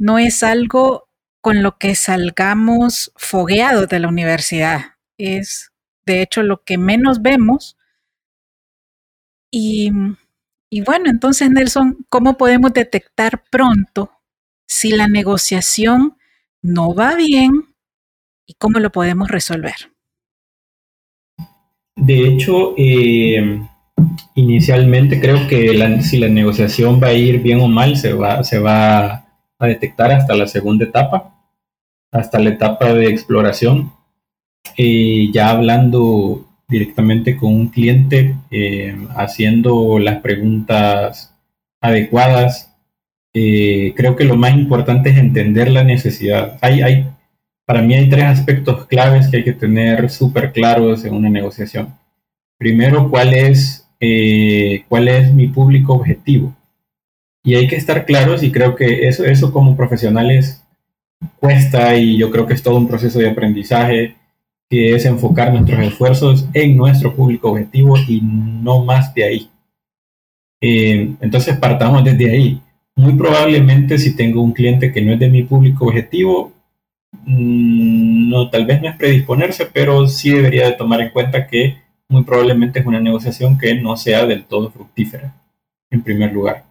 no 0.00 0.18
es 0.18 0.42
algo 0.42 1.08
con 1.40 1.62
lo 1.62 1.78
que 1.78 1.94
salgamos 1.94 3.12
fogueados 3.16 3.88
de 3.88 4.00
la 4.00 4.08
universidad. 4.08 4.96
Es 5.18 5.70
de 6.06 6.22
hecho 6.22 6.42
lo 6.42 6.64
que 6.64 6.78
menos 6.78 7.22
vemos 7.22 7.76
y 9.52 9.92
y 10.72 10.82
bueno, 10.82 11.10
entonces 11.10 11.50
Nelson, 11.50 12.06
¿cómo 12.08 12.36
podemos 12.36 12.72
detectar 12.72 13.42
pronto 13.50 14.12
si 14.68 14.92
la 14.92 15.08
negociación 15.08 16.16
no 16.62 16.94
va 16.94 17.16
bien 17.16 17.50
y 18.46 18.54
cómo 18.54 18.78
lo 18.78 18.92
podemos 18.92 19.28
resolver? 19.28 19.74
De 21.96 22.28
hecho, 22.28 22.74
eh, 22.78 23.60
inicialmente 24.36 25.20
creo 25.20 25.48
que 25.48 26.00
si 26.02 26.18
la 26.18 26.28
negociación 26.28 27.02
va 27.02 27.08
a 27.08 27.14
ir 27.14 27.42
bien 27.42 27.60
o 27.60 27.66
mal, 27.66 27.96
se 27.96 28.12
va, 28.12 28.44
se 28.44 28.60
va 28.60 29.29
a 29.60 29.66
detectar 29.66 30.10
hasta 30.10 30.34
la 30.34 30.48
segunda 30.48 30.86
etapa, 30.86 31.34
hasta 32.10 32.40
la 32.40 32.50
etapa 32.50 32.92
de 32.92 33.06
exploración. 33.06 33.92
Y 34.76 35.32
ya 35.32 35.50
hablando 35.50 36.46
directamente 36.70 37.36
con 37.36 37.54
un 37.54 37.68
cliente, 37.68 38.36
eh, 38.50 38.96
haciendo 39.16 39.98
las 39.98 40.20
preguntas 40.20 41.34
adecuadas. 41.80 42.74
Eh, 43.34 43.92
creo 43.96 44.16
que 44.16 44.24
lo 44.24 44.36
más 44.36 44.54
importante 44.54 45.10
es 45.10 45.18
entender 45.18 45.70
la 45.70 45.84
necesidad. 45.84 46.58
Hay, 46.60 46.80
hay, 46.82 47.06
para 47.66 47.82
mí 47.82 47.94
hay 47.94 48.08
tres 48.08 48.24
aspectos 48.24 48.86
claves 48.86 49.28
que 49.28 49.38
hay 49.38 49.44
que 49.44 49.52
tener 49.52 50.10
súper 50.10 50.52
claros 50.52 51.04
en 51.04 51.14
una 51.14 51.28
negociación. 51.28 51.94
Primero, 52.56 53.10
¿cuál 53.10 53.34
es, 53.34 53.88
eh, 54.00 54.84
cuál 54.88 55.08
es 55.08 55.32
mi 55.32 55.48
público 55.48 55.94
objetivo? 55.94 56.54
Y 57.42 57.54
hay 57.54 57.68
que 57.68 57.76
estar 57.76 58.04
claros 58.04 58.42
y 58.42 58.52
creo 58.52 58.76
que 58.76 59.08
eso, 59.08 59.24
eso 59.24 59.52
como 59.52 59.76
profesionales 59.76 60.62
cuesta 61.38 61.96
y 61.96 62.16
yo 62.18 62.30
creo 62.30 62.46
que 62.46 62.54
es 62.54 62.62
todo 62.62 62.76
un 62.76 62.88
proceso 62.88 63.18
de 63.18 63.30
aprendizaje 63.30 64.16
que 64.68 64.94
es 64.94 65.04
enfocar 65.04 65.52
nuestros 65.52 65.80
esfuerzos 65.80 66.46
en 66.54 66.76
nuestro 66.76 67.14
público 67.14 67.50
objetivo 67.50 67.96
y 67.96 68.20
no 68.22 68.84
más 68.84 69.12
de 69.14 69.24
ahí. 69.24 69.50
Eh, 70.60 71.14
entonces 71.20 71.56
partamos 71.56 72.04
desde 72.04 72.30
ahí. 72.30 72.60
Muy 72.94 73.14
probablemente 73.14 73.98
si 73.98 74.14
tengo 74.14 74.42
un 74.42 74.52
cliente 74.52 74.92
que 74.92 75.02
no 75.02 75.12
es 75.12 75.18
de 75.18 75.28
mi 75.28 75.42
público 75.42 75.86
objetivo, 75.86 76.52
mm, 77.24 78.28
no, 78.30 78.50
tal 78.50 78.66
vez 78.66 78.80
no 78.80 78.88
es 78.90 78.96
predisponerse, 78.96 79.66
pero 79.66 80.06
sí 80.06 80.30
debería 80.30 80.66
de 80.66 80.76
tomar 80.76 81.00
en 81.00 81.10
cuenta 81.10 81.46
que 81.46 81.78
muy 82.08 82.24
probablemente 82.24 82.80
es 82.80 82.86
una 82.86 83.00
negociación 83.00 83.58
que 83.58 83.74
no 83.74 83.96
sea 83.96 84.26
del 84.26 84.44
todo 84.44 84.70
fructífera, 84.70 85.34
en 85.90 86.02
primer 86.02 86.32
lugar. 86.32 86.69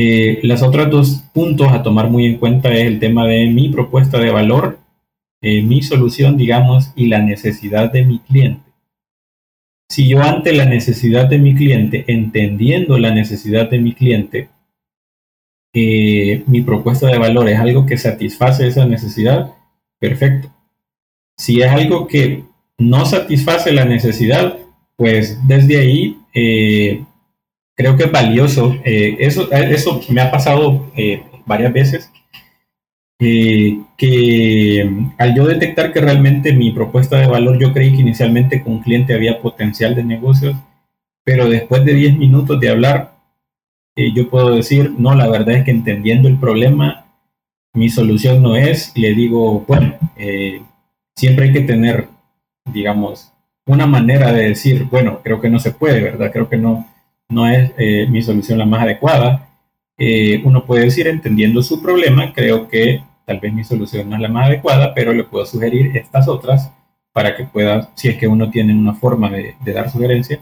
Eh, 0.00 0.38
las 0.44 0.62
otras 0.62 0.88
dos 0.92 1.24
puntos 1.34 1.72
a 1.72 1.82
tomar 1.82 2.08
muy 2.08 2.24
en 2.24 2.38
cuenta 2.38 2.72
es 2.72 2.86
el 2.86 3.00
tema 3.00 3.26
de 3.26 3.48
mi 3.48 3.68
propuesta 3.68 4.20
de 4.20 4.30
valor 4.30 4.78
eh, 5.40 5.62
mi 5.62 5.82
solución, 5.82 6.36
digamos, 6.36 6.92
y 6.94 7.06
la 7.08 7.20
necesidad 7.20 7.90
de 7.90 8.04
mi 8.04 8.20
cliente. 8.20 8.62
Si 9.88 10.08
yo 10.08 10.22
ante 10.22 10.52
la 10.52 10.66
necesidad 10.66 11.26
de 11.26 11.38
mi 11.38 11.56
cliente, 11.56 12.04
entendiendo 12.06 12.96
la 12.96 13.12
necesidad 13.12 13.68
de 13.68 13.80
mi 13.80 13.92
cliente, 13.92 14.50
eh, 15.72 16.44
mi 16.46 16.62
propuesta 16.62 17.08
de 17.08 17.18
valor 17.18 17.48
es 17.48 17.58
algo 17.58 17.84
que 17.84 17.98
satisface 17.98 18.68
esa 18.68 18.86
necesidad, 18.86 19.52
perfecto. 19.98 20.54
Si 21.36 21.60
es 21.60 21.72
algo 21.72 22.06
que 22.06 22.44
no 22.78 23.04
satisface 23.04 23.72
la 23.72 23.84
necesidad, 23.84 24.58
pues 24.94 25.40
desde 25.48 25.78
ahí 25.78 26.18
creo 27.78 27.96
que 27.96 28.04
es 28.04 28.12
valioso. 28.12 28.76
eso, 28.84 29.50
eso 29.52 30.00
me 30.10 30.20
ha 30.20 30.30
pasado 30.30 30.90
varias 31.46 31.72
veces 31.72 32.12
eh, 33.20 33.80
que 33.96 34.88
al 35.18 35.34
yo 35.34 35.44
detectar 35.44 35.92
que 35.92 36.00
realmente 36.00 36.52
mi 36.52 36.70
propuesta 36.70 37.18
de 37.18 37.26
valor, 37.26 37.58
yo 37.58 37.72
creí 37.72 37.90
que 37.92 38.02
inicialmente 38.02 38.62
con 38.62 38.74
un 38.74 38.82
cliente 38.82 39.12
había 39.12 39.40
potencial 39.40 39.96
de 39.96 40.04
negocios, 40.04 40.56
pero 41.24 41.48
después 41.48 41.84
de 41.84 41.94
10 41.94 42.16
minutos 42.16 42.60
de 42.60 42.70
hablar, 42.70 43.16
eh, 43.96 44.12
yo 44.14 44.30
puedo 44.30 44.54
decir, 44.54 44.94
no, 44.98 45.16
la 45.16 45.28
verdad 45.28 45.56
es 45.56 45.64
que 45.64 45.72
entendiendo 45.72 46.28
el 46.28 46.38
problema, 46.38 47.06
mi 47.74 47.88
solución 47.88 48.40
no 48.40 48.56
es, 48.56 48.92
y 48.94 49.00
le 49.00 49.14
digo, 49.14 49.64
bueno, 49.66 49.96
eh, 50.16 50.62
siempre 51.16 51.46
hay 51.46 51.52
que 51.52 51.62
tener, 51.62 52.08
digamos, 52.72 53.32
una 53.66 53.86
manera 53.86 54.32
de 54.32 54.50
decir, 54.50 54.84
bueno, 54.84 55.20
creo 55.24 55.40
que 55.40 55.50
no 55.50 55.58
se 55.58 55.72
puede, 55.72 56.00
¿verdad? 56.02 56.30
Creo 56.32 56.48
que 56.48 56.56
no, 56.56 56.86
no 57.28 57.46
es 57.48 57.72
mi 58.08 58.22
solución 58.22 58.58
la 58.58 58.66
más 58.66 58.82
adecuada. 58.82 59.48
uno 60.44 60.64
puede 60.64 60.84
decir, 60.84 61.06
entendiendo 61.08 61.62
su 61.62 61.82
problema, 61.82 62.32
creo 62.32 62.68
que 62.68 63.02
tal 63.28 63.40
vez 63.40 63.52
mi 63.52 63.62
solución 63.64 64.08
no 64.08 64.16
es 64.16 64.22
la 64.22 64.28
más 64.28 64.46
adecuada, 64.46 64.94
pero 64.94 65.12
le 65.12 65.24
puedo 65.24 65.44
sugerir 65.44 65.96
estas 65.96 66.28
otras 66.28 66.72
para 67.12 67.36
que 67.36 67.44
pueda, 67.44 67.90
si 67.94 68.08
es 68.08 68.16
que 68.16 68.28
uno 68.28 68.48
tiene 68.48 68.72
una 68.72 68.94
forma 68.94 69.28
de, 69.28 69.54
dar 69.74 69.90
sugerencia, 69.90 70.38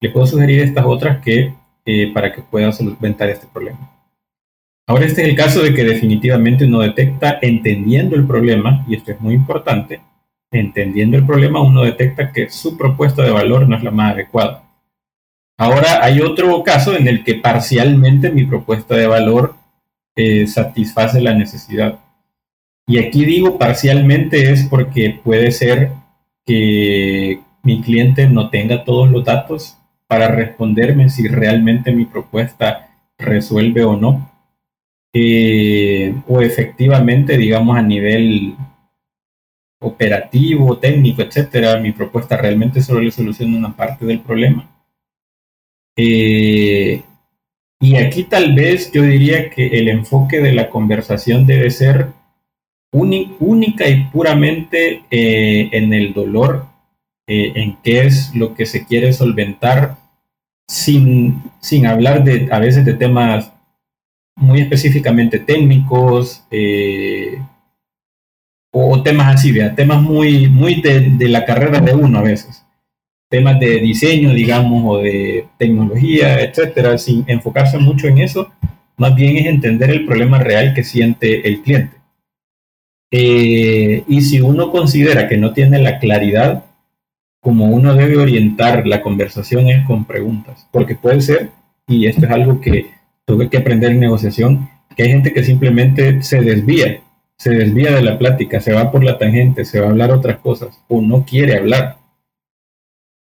le 0.00 0.10
puedo 0.10 0.26
sugerir 0.26 0.60
estas 0.60 0.84
otras 0.86 1.20
que 1.22 1.54
eh, 1.84 2.10
para 2.14 2.32
que 2.32 2.40
pueda 2.40 2.72
solventar 2.72 3.28
este 3.28 3.46
problema. 3.46 3.90
Ahora 4.86 5.04
este 5.04 5.22
es 5.22 5.28
el 5.28 5.36
caso 5.36 5.62
de 5.62 5.74
que 5.74 5.84
definitivamente 5.84 6.64
uno 6.64 6.80
detecta 6.80 7.38
entendiendo 7.40 8.16
el 8.16 8.26
problema, 8.26 8.84
y 8.88 8.96
esto 8.96 9.12
es 9.12 9.20
muy 9.20 9.34
importante, 9.34 10.00
entendiendo 10.50 11.16
el 11.16 11.26
problema 11.26 11.62
uno 11.62 11.82
detecta 11.82 12.32
que 12.32 12.50
su 12.50 12.76
propuesta 12.76 13.22
de 13.22 13.30
valor 13.30 13.68
no 13.68 13.76
es 13.76 13.82
la 13.82 13.90
más 13.90 14.14
adecuada. 14.14 14.63
Ahora 15.56 16.04
hay 16.04 16.20
otro 16.20 16.62
caso 16.64 16.96
en 16.96 17.06
el 17.06 17.22
que 17.22 17.36
parcialmente 17.36 18.30
mi 18.30 18.44
propuesta 18.44 18.96
de 18.96 19.06
valor 19.06 19.54
eh, 20.16 20.46
satisface 20.46 21.20
la 21.20 21.34
necesidad. 21.34 22.00
Y 22.86 22.98
aquí 22.98 23.24
digo 23.24 23.58
parcialmente 23.58 24.52
es 24.52 24.64
porque 24.64 25.20
puede 25.22 25.52
ser 25.52 25.92
que 26.44 27.40
mi 27.62 27.80
cliente 27.82 28.28
no 28.28 28.50
tenga 28.50 28.84
todos 28.84 29.10
los 29.10 29.24
datos 29.24 29.78
para 30.06 30.28
responderme 30.28 31.08
si 31.08 31.28
realmente 31.28 31.92
mi 31.92 32.04
propuesta 32.04 32.88
resuelve 33.18 33.84
o 33.84 33.96
no. 33.96 34.30
Eh, 35.12 36.14
o 36.26 36.40
efectivamente, 36.40 37.36
digamos, 37.38 37.76
a 37.78 37.82
nivel 37.82 38.56
operativo, 39.80 40.78
técnico, 40.78 41.22
etcétera, 41.22 41.78
mi 41.78 41.92
propuesta 41.92 42.36
realmente 42.36 42.82
solo 42.82 43.00
le 43.00 43.10
soluciona 43.12 43.56
una 43.56 43.76
parte 43.76 44.04
del 44.04 44.20
problema. 44.20 44.73
Eh, 45.96 47.02
y 47.80 47.96
aquí 47.96 48.24
tal 48.24 48.54
vez 48.54 48.90
yo 48.92 49.02
diría 49.02 49.50
que 49.50 49.66
el 49.66 49.88
enfoque 49.88 50.40
de 50.40 50.52
la 50.52 50.70
conversación 50.70 51.46
debe 51.46 51.70
ser 51.70 52.08
única 52.92 53.88
y 53.88 54.04
puramente 54.04 55.04
eh, 55.10 55.68
en 55.72 55.92
el 55.92 56.12
dolor, 56.12 56.66
eh, 57.26 57.52
en 57.56 57.76
qué 57.82 58.06
es 58.06 58.34
lo 58.34 58.54
que 58.54 58.66
se 58.66 58.86
quiere 58.86 59.12
solventar, 59.12 59.96
sin, 60.68 61.42
sin 61.60 61.86
hablar 61.86 62.24
de, 62.24 62.48
a 62.50 62.58
veces 62.58 62.84
de 62.84 62.94
temas 62.94 63.52
muy 64.36 64.60
específicamente 64.60 65.38
técnicos 65.38 66.44
o 68.72 69.02
temas 69.02 69.36
así, 69.36 69.54
temas 69.76 70.02
muy, 70.02 70.48
muy 70.48 70.80
de, 70.80 71.28
la 71.28 71.44
carrera 71.44 71.80
de 71.80 71.94
uno 71.94 72.18
a 72.18 72.22
veces, 72.22 72.63
temas 73.34 73.58
de 73.58 73.80
diseño, 73.80 74.32
digamos, 74.32 74.84
o 74.86 74.98
de 74.98 75.48
tecnología, 75.58 76.40
etcétera, 76.40 76.96
sin 76.98 77.24
enfocarse 77.26 77.78
mucho 77.78 78.06
en 78.06 78.18
eso, 78.18 78.48
más 78.96 79.16
bien 79.16 79.36
es 79.38 79.46
entender 79.46 79.90
el 79.90 80.06
problema 80.06 80.38
real 80.38 80.72
que 80.72 80.84
siente 80.84 81.48
el 81.48 81.60
cliente. 81.62 81.96
Eh, 83.10 84.04
y 84.06 84.20
si 84.20 84.40
uno 84.40 84.70
considera 84.70 85.26
que 85.28 85.36
no 85.36 85.52
tiene 85.52 85.80
la 85.80 85.98
claridad, 85.98 86.64
como 87.40 87.64
uno 87.66 87.96
debe 87.96 88.18
orientar 88.18 88.86
la 88.86 89.02
conversación 89.02 89.66
es 89.66 89.84
con 89.84 90.04
preguntas, 90.04 90.68
porque 90.70 90.94
puede 90.94 91.20
ser, 91.20 91.50
y 91.88 92.06
esto 92.06 92.26
es 92.26 92.30
algo 92.30 92.60
que 92.60 92.86
tuve 93.24 93.48
que 93.50 93.58
aprender 93.58 93.90
en 93.90 93.98
negociación, 93.98 94.70
que 94.94 95.02
hay 95.02 95.08
gente 95.08 95.32
que 95.32 95.42
simplemente 95.42 96.22
se 96.22 96.40
desvía, 96.40 97.00
se 97.36 97.50
desvía 97.50 97.90
de 97.90 98.02
la 98.02 98.16
plática, 98.16 98.60
se 98.60 98.72
va 98.72 98.92
por 98.92 99.02
la 99.02 99.18
tangente, 99.18 99.64
se 99.64 99.80
va 99.80 99.88
a 99.88 99.90
hablar 99.90 100.12
otras 100.12 100.38
cosas, 100.38 100.80
o 100.86 101.02
no 101.02 101.24
quiere 101.24 101.56
hablar. 101.56 102.03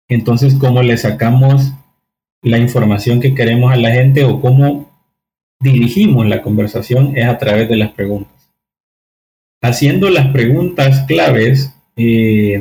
Entonces, 0.09 0.55
¿cómo 0.55 0.83
le 0.83 0.97
sacamos 0.97 1.73
la 2.43 2.59
información 2.59 3.21
que 3.21 3.35
queremos 3.35 3.73
a 3.73 3.77
la 3.77 3.91
gente 3.91 4.25
o 4.25 4.41
cómo 4.41 4.91
dirigimos 5.61 6.27
la 6.27 6.43
conversación? 6.43 7.17
Es 7.17 7.27
a 7.27 7.39
través 7.39 7.69
de 7.69 7.77
las 7.77 7.93
preguntas 7.93 8.37
haciendo 9.67 10.11
las 10.11 10.29
preguntas 10.29 11.05
claves, 11.07 11.75
eh, 11.97 12.61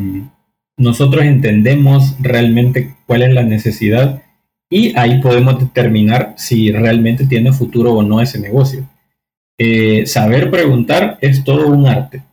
nosotros 0.77 1.23
entendemos 1.23 2.15
realmente 2.19 2.95
cuál 3.05 3.23
es 3.23 3.33
la 3.33 3.43
necesidad 3.43 4.23
y 4.69 4.97
ahí 4.97 5.21
podemos 5.21 5.59
determinar 5.59 6.33
si 6.37 6.71
realmente 6.71 7.27
tiene 7.27 7.53
futuro 7.53 7.93
o 7.93 8.03
no 8.03 8.21
ese 8.21 8.39
negocio. 8.39 8.87
Eh, 9.57 10.05
saber 10.05 10.51
preguntar 10.51 11.17
es 11.21 11.43
todo 11.43 11.67
un 11.67 11.87
arte. 11.87 12.23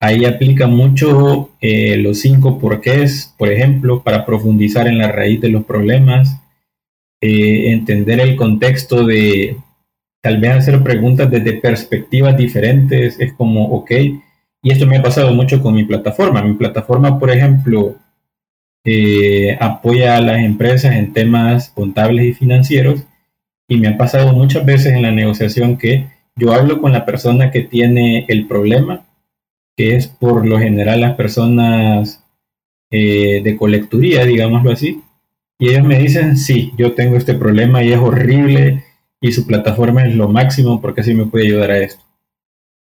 Ahí 0.00 0.24
aplica 0.24 0.66
mucho 0.66 1.50
eh, 1.60 1.96
los 1.96 2.20
cinco 2.20 2.58
porqués, 2.58 3.34
por 3.36 3.50
ejemplo, 3.50 4.02
para 4.02 4.24
profundizar 4.24 4.86
en 4.86 4.98
la 4.98 5.10
raíz 5.10 5.40
de 5.40 5.48
los 5.48 5.64
problemas, 5.64 6.40
entender 7.20 8.20
el 8.20 8.36
contexto 8.36 9.04
de, 9.04 9.56
tal 10.22 10.40
vez 10.40 10.52
hacer 10.52 10.82
preguntas 10.82 11.30
desde 11.30 11.54
perspectivas 11.54 12.36
diferentes 12.36 13.18
es 13.18 13.32
como, 13.32 13.64
ok, 13.66 13.90
y 14.62 14.70
esto 14.70 14.86
me 14.86 14.96
ha 14.96 15.02
pasado 15.02 15.32
mucho 15.32 15.62
con 15.62 15.74
mi 15.74 15.84
plataforma. 15.84 16.42
Mi 16.42 16.54
plataforma, 16.54 17.18
por 17.18 17.30
ejemplo, 17.30 17.96
eh, 18.84 19.56
apoya 19.60 20.16
a 20.16 20.20
las 20.20 20.38
empresas 20.38 20.94
en 20.96 21.12
temas 21.12 21.70
contables 21.70 22.26
y 22.26 22.32
financieros 22.32 23.04
y 23.68 23.76
me 23.78 23.88
ha 23.88 23.96
pasado 23.96 24.32
muchas 24.32 24.64
veces 24.64 24.94
en 24.94 25.02
la 25.02 25.12
negociación 25.12 25.76
que 25.76 26.06
yo 26.36 26.52
hablo 26.52 26.80
con 26.80 26.92
la 26.92 27.04
persona 27.04 27.50
que 27.50 27.62
tiene 27.62 28.24
el 28.28 28.46
problema, 28.46 29.06
que 29.78 29.94
es 29.94 30.08
por 30.08 30.44
lo 30.44 30.58
general 30.58 31.00
las 31.00 31.14
personas 31.14 32.24
eh, 32.90 33.40
de 33.44 33.56
colecturía, 33.56 34.24
digámoslo 34.24 34.72
así, 34.72 35.02
y 35.56 35.68
ellos 35.68 35.84
me 35.84 36.00
dicen, 36.00 36.36
sí, 36.36 36.72
yo 36.76 36.94
tengo 36.94 37.16
este 37.16 37.34
problema 37.34 37.84
y 37.84 37.92
es 37.92 37.98
horrible 37.98 38.84
y 39.20 39.30
su 39.30 39.46
plataforma 39.46 40.04
es 40.04 40.16
lo 40.16 40.28
máximo 40.28 40.80
porque 40.80 41.02
así 41.02 41.14
me 41.14 41.26
puede 41.26 41.46
ayudar 41.46 41.70
a 41.70 41.78
esto. 41.78 42.02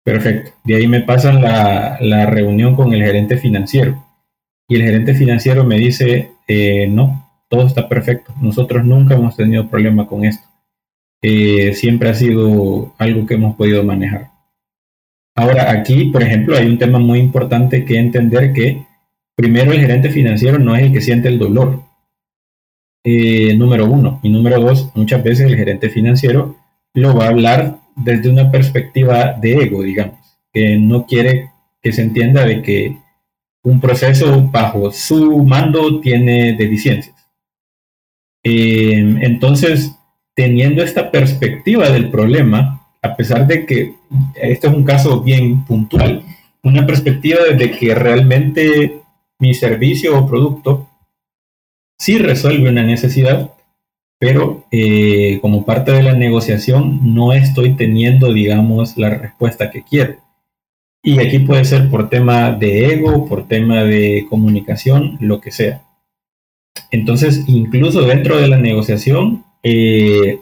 Perfecto. 0.06 0.52
De 0.64 0.76
ahí 0.76 0.88
me 0.88 1.02
pasan 1.02 1.42
la, 1.42 2.26
reunión 2.28 2.76
con 2.76 2.94
el 2.94 3.04
gerente 3.04 3.38
financiero. 3.38 4.06
Y 4.70 4.76
el 4.76 4.84
gerente 4.84 5.14
financiero 5.16 5.66
me 5.66 5.78
dice, 5.78 6.32
eh, 6.48 6.88
no, 6.88 7.30
todo 7.50 7.68
está 7.68 7.90
perfecto. 7.90 8.34
Nosotros 8.42 8.86
nunca 8.86 9.16
hemos 9.16 9.36
tenido 9.36 9.70
problema 9.70 10.08
con 10.08 10.24
esto. 10.24 10.48
Eh, 11.22 11.74
siempre 11.74 12.10
ha 12.10 12.14
sido 12.14 12.94
algo 12.98 13.26
que 13.26 13.34
hemos 13.34 13.56
podido 13.58 13.84
manejar. 13.84 14.29
Ahora, 15.40 15.72
aquí, 15.72 16.06
por 16.12 16.22
ejemplo, 16.22 16.58
hay 16.58 16.68
un 16.68 16.78
tema 16.78 17.00
muy 17.00 17.18
importante 17.20 17.86
que 17.86 17.98
entender 17.98 18.52
que 18.52 18.86
primero 19.38 19.72
el 19.72 19.80
gerente 19.80 20.10
financiero 20.10 20.60
no 20.60 20.76
es 20.76 20.84
el 20.84 20.92
que 20.92 21.00
siente 21.00 21.30
el 21.30 21.40
dolor, 21.40 21.82
eh, 23.06 23.56
número 23.56 23.90
uno. 23.90 24.20
Y 24.22 24.28
número 24.28 24.60
dos, 24.60 24.92
muchas 24.96 25.24
veces 25.24 25.48
el 25.48 25.56
gerente 25.56 25.90
financiero 25.90 26.58
lo 26.94 27.16
va 27.16 27.28
a 27.28 27.30
hablar 27.30 27.78
desde 27.96 28.30
una 28.30 28.52
perspectiva 28.52 29.32
de 29.32 29.54
ego, 29.64 29.82
digamos, 29.82 30.18
que 30.52 30.78
no 30.78 31.06
quiere 31.06 31.52
que 31.82 31.94
se 31.94 32.02
entienda 32.02 32.46
de 32.46 32.62
que 32.62 32.98
un 33.64 33.80
proceso 33.80 34.42
bajo 34.52 34.92
su 34.92 35.46
mando 35.46 36.02
tiene 36.02 36.52
deficiencias. 36.58 37.16
Eh, 38.44 39.16
entonces, 39.22 39.96
teniendo 40.36 40.84
esta 40.84 41.10
perspectiva 41.10 41.90
del 41.92 42.10
problema, 42.12 42.86
a 43.02 43.16
pesar 43.16 43.48
de 43.48 43.66
que 43.66 43.99
esto 44.36 44.68
es 44.68 44.74
un 44.74 44.84
caso 44.84 45.22
bien 45.22 45.64
puntual, 45.66 46.24
una 46.64 46.86
perspectiva 46.86 47.40
de 47.58 47.72
que 47.72 47.96
realmente 47.96 49.02
mi 49.40 49.54
servicio 49.54 50.18
o 50.18 50.28
producto 50.28 50.88
sí 51.98 52.18
resuelve 52.18 52.70
una 52.70 52.84
necesidad, 52.84 53.52
pero 54.20 54.66
eh, 54.72 55.40
como 55.42 55.66
parte 55.66 55.92
de 55.92 56.04
la 56.04 56.14
negociación 56.14 57.14
no 57.14 57.34
estoy 57.34 57.76
teniendo, 57.76 58.34
digamos, 58.34 58.98
la 58.98 59.10
respuesta 59.12 59.72
que 59.72 59.84
quiero. 59.84 60.18
Y 61.02 61.20
aquí 61.20 61.40
puede 61.40 61.64
ser 61.64 61.90
por 61.90 62.10
tema 62.10 62.52
de 62.52 62.94
ego, 62.94 63.26
por 63.28 63.48
tema 63.48 63.84
de 63.84 64.26
comunicación, 64.30 65.18
lo 65.22 65.40
que 65.40 65.52
sea. 65.52 65.84
Entonces, 66.92 67.46
incluso 67.48 68.02
dentro 68.02 68.38
de 68.38 68.48
la 68.48 68.58
negociación, 68.58 69.46
eh, 69.64 70.40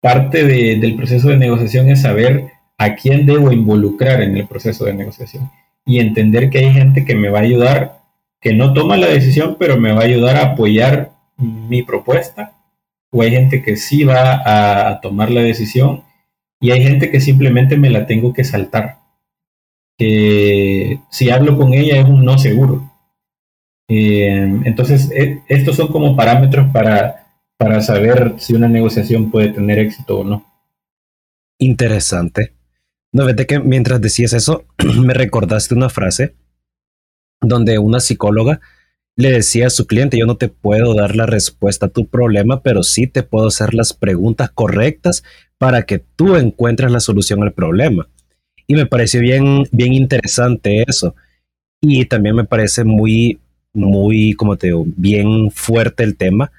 parte 0.00 0.44
del 0.44 0.94
proceso 0.94 1.28
de 1.28 1.36
negociación 1.36 1.88
es 1.88 2.02
saber 2.02 2.52
a 2.78 2.94
quién 2.94 3.26
debo 3.26 3.52
involucrar 3.52 4.22
en 4.22 4.36
el 4.36 4.46
proceso 4.46 4.84
de 4.84 4.94
negociación 4.94 5.50
y 5.84 6.00
entender 6.00 6.50
que 6.50 6.58
hay 6.58 6.72
gente 6.72 7.04
que 7.04 7.14
me 7.14 7.30
va 7.30 7.38
a 7.38 7.42
ayudar 7.42 7.96
que 8.40 8.54
no 8.54 8.72
toma 8.72 8.96
la 8.96 9.08
decisión, 9.08 9.56
pero 9.58 9.76
me 9.76 9.92
va 9.92 10.02
a 10.02 10.04
ayudar 10.04 10.36
a 10.36 10.52
apoyar 10.52 11.10
mi 11.36 11.82
propuesta, 11.82 12.52
o 13.10 13.22
hay 13.22 13.30
gente 13.30 13.62
que 13.62 13.76
sí 13.76 14.04
va 14.04 14.88
a, 14.88 15.00
tomar 15.00 15.30
la 15.30 15.42
decisión, 15.42 16.04
y 16.60 16.70
hay 16.70 16.82
gente 16.82 17.10
que 17.10 17.20
simplemente 17.20 17.76
me 17.76 17.90
la 17.90 18.06
tengo 18.06 18.32
que 18.32 18.44
saltar. 18.44 19.00
Que 19.98 21.00
si 21.10 21.30
hablo 21.30 21.56
con 21.56 21.74
ella 21.74 21.96
es 21.96 22.04
un 22.04 22.24
no 22.24 22.38
seguro. 22.38 22.90
Eh, 23.88 24.60
entonces, 24.64 25.10
e, 25.10 25.42
estos 25.48 25.76
son 25.76 25.88
como 25.88 26.16
parámetros 26.16 26.70
para, 26.72 27.26
para 27.56 27.80
saber 27.80 28.34
si 28.38 28.54
una 28.54 28.68
negociación 28.68 29.30
puede 29.30 29.48
tener 29.48 29.78
éxito 29.78 30.20
o 30.20 30.24
no. 30.24 30.44
Interesante. 31.58 32.55
No, 33.12 33.24
vete 33.24 33.46
que 33.46 33.60
mientras 33.60 34.00
decías 34.00 34.32
eso, 34.32 34.64
me 35.02 35.14
recordaste 35.14 35.74
una 35.74 35.88
frase 35.88 36.34
donde 37.40 37.78
una 37.78 38.00
psicóloga 38.00 38.60
le 39.16 39.30
decía 39.30 39.68
a 39.68 39.70
su 39.70 39.86
cliente, 39.86 40.18
yo 40.18 40.26
no 40.26 40.36
te 40.36 40.48
puedo 40.48 40.94
dar 40.94 41.16
la 41.16 41.24
respuesta 41.24 41.86
a 41.86 41.90
tu 41.90 42.06
problema, 42.06 42.62
pero 42.62 42.82
sí 42.82 43.06
te 43.06 43.22
puedo 43.22 43.48
hacer 43.48 43.72
las 43.72 43.94
preguntas 43.94 44.50
correctas 44.50 45.24
para 45.56 45.84
que 45.84 45.98
tú 45.98 46.36
encuentres 46.36 46.90
la 46.90 47.00
solución 47.00 47.42
al 47.42 47.54
problema. 47.54 48.08
Y 48.66 48.74
me 48.74 48.84
pareció 48.84 49.20
bien, 49.20 49.64
bien 49.72 49.94
interesante 49.94 50.84
eso. 50.86 51.14
Y 51.80 52.04
también 52.04 52.36
me 52.36 52.44
parece 52.44 52.84
muy, 52.84 53.40
muy, 53.72 54.34
como 54.34 54.58
te 54.58 54.68
digo, 54.68 54.84
bien 54.86 55.50
fuerte 55.50 56.02
el 56.04 56.16
tema 56.16 56.52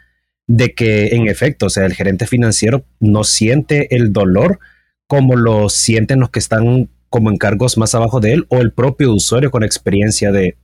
de 0.48 0.74
que 0.74 1.08
en 1.08 1.28
efecto, 1.28 1.68
o 1.68 1.70
sea, 1.70 1.86
el 1.86 1.94
gerente 1.94 2.26
financiero 2.26 2.86
no 3.00 3.24
siente 3.24 3.96
el 3.96 4.14
dolor 4.14 4.60
como 5.08 5.36
lo 5.36 5.70
sienten 5.70 6.20
los 6.20 6.30
que 6.30 6.40
están 6.40 6.90
como 7.10 7.32
encargos 7.32 7.78
más 7.78 7.96
abajo 7.96 8.20
de 8.20 8.34
él 8.34 8.46
o 8.50 8.58
el 8.58 8.72
propio 8.72 9.14
usuario 9.14 9.50
con 9.50 9.64
experiencia 9.64 10.32
de, 10.32 10.58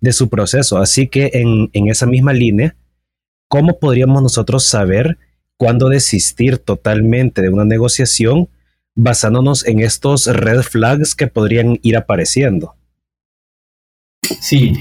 de 0.00 0.12
su 0.12 0.28
proceso. 0.28 0.78
Así 0.78 1.08
que 1.08 1.30
en, 1.32 1.88
esa 1.88 2.06
misma 2.06 2.32
línea, 2.32 2.76
¿cómo 3.48 3.78
podríamos 3.78 4.22
nosotros 4.22 4.66
saber 4.66 5.18
cuándo 5.56 5.88
desistir 5.88 6.58
totalmente 6.58 7.42
de 7.42 7.48
una 7.48 7.64
negociación 7.64 8.48
basándonos 8.94 9.66
en 9.66 9.80
estos 9.80 10.26
red 10.26 10.62
flags 10.62 11.14
que 11.14 11.26
podrían 11.26 11.78
ir 11.82 11.96
apareciendo? 11.96 12.74
Sí, 14.40 14.74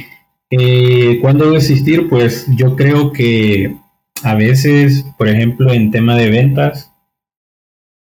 eh, 0.49 1.19
¿cuándo 1.21 1.51
desistir? 1.51 2.10
Pues 2.10 2.45
yo 2.56 2.75
creo 2.75 3.12
que 3.12 3.75
a 4.23 4.36
veces, 4.36 5.06
por 5.17 5.28
ejemplo, 5.28 5.71
en 5.71 5.91
tema 5.91 6.15
de 6.15 6.30
ventas, 6.30 6.91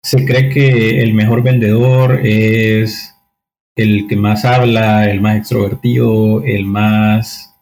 se 0.03 0.25
cree 0.25 0.49
que 0.49 1.03
el 1.03 1.15
mejor 1.15 1.43
vendedor 1.43 2.21
es 2.25 3.15
el 3.77 4.07
que 4.09 4.17
más 4.17 4.45
habla, 4.45 5.11
el 5.11 5.21
más 5.21 5.37
extrovertido, 5.37 6.43
el 6.45 6.65
más, 6.65 7.55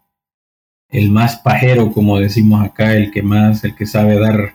el 0.89 1.11
más 1.11 1.37
pajero, 1.37 1.93
como 1.93 2.19
decimos 2.19 2.65
acá, 2.65 2.95
el 2.95 3.11
que 3.11 3.23
más, 3.23 3.65
el 3.65 3.75
que 3.75 3.87
sabe 3.87 4.19
dar 4.19 4.55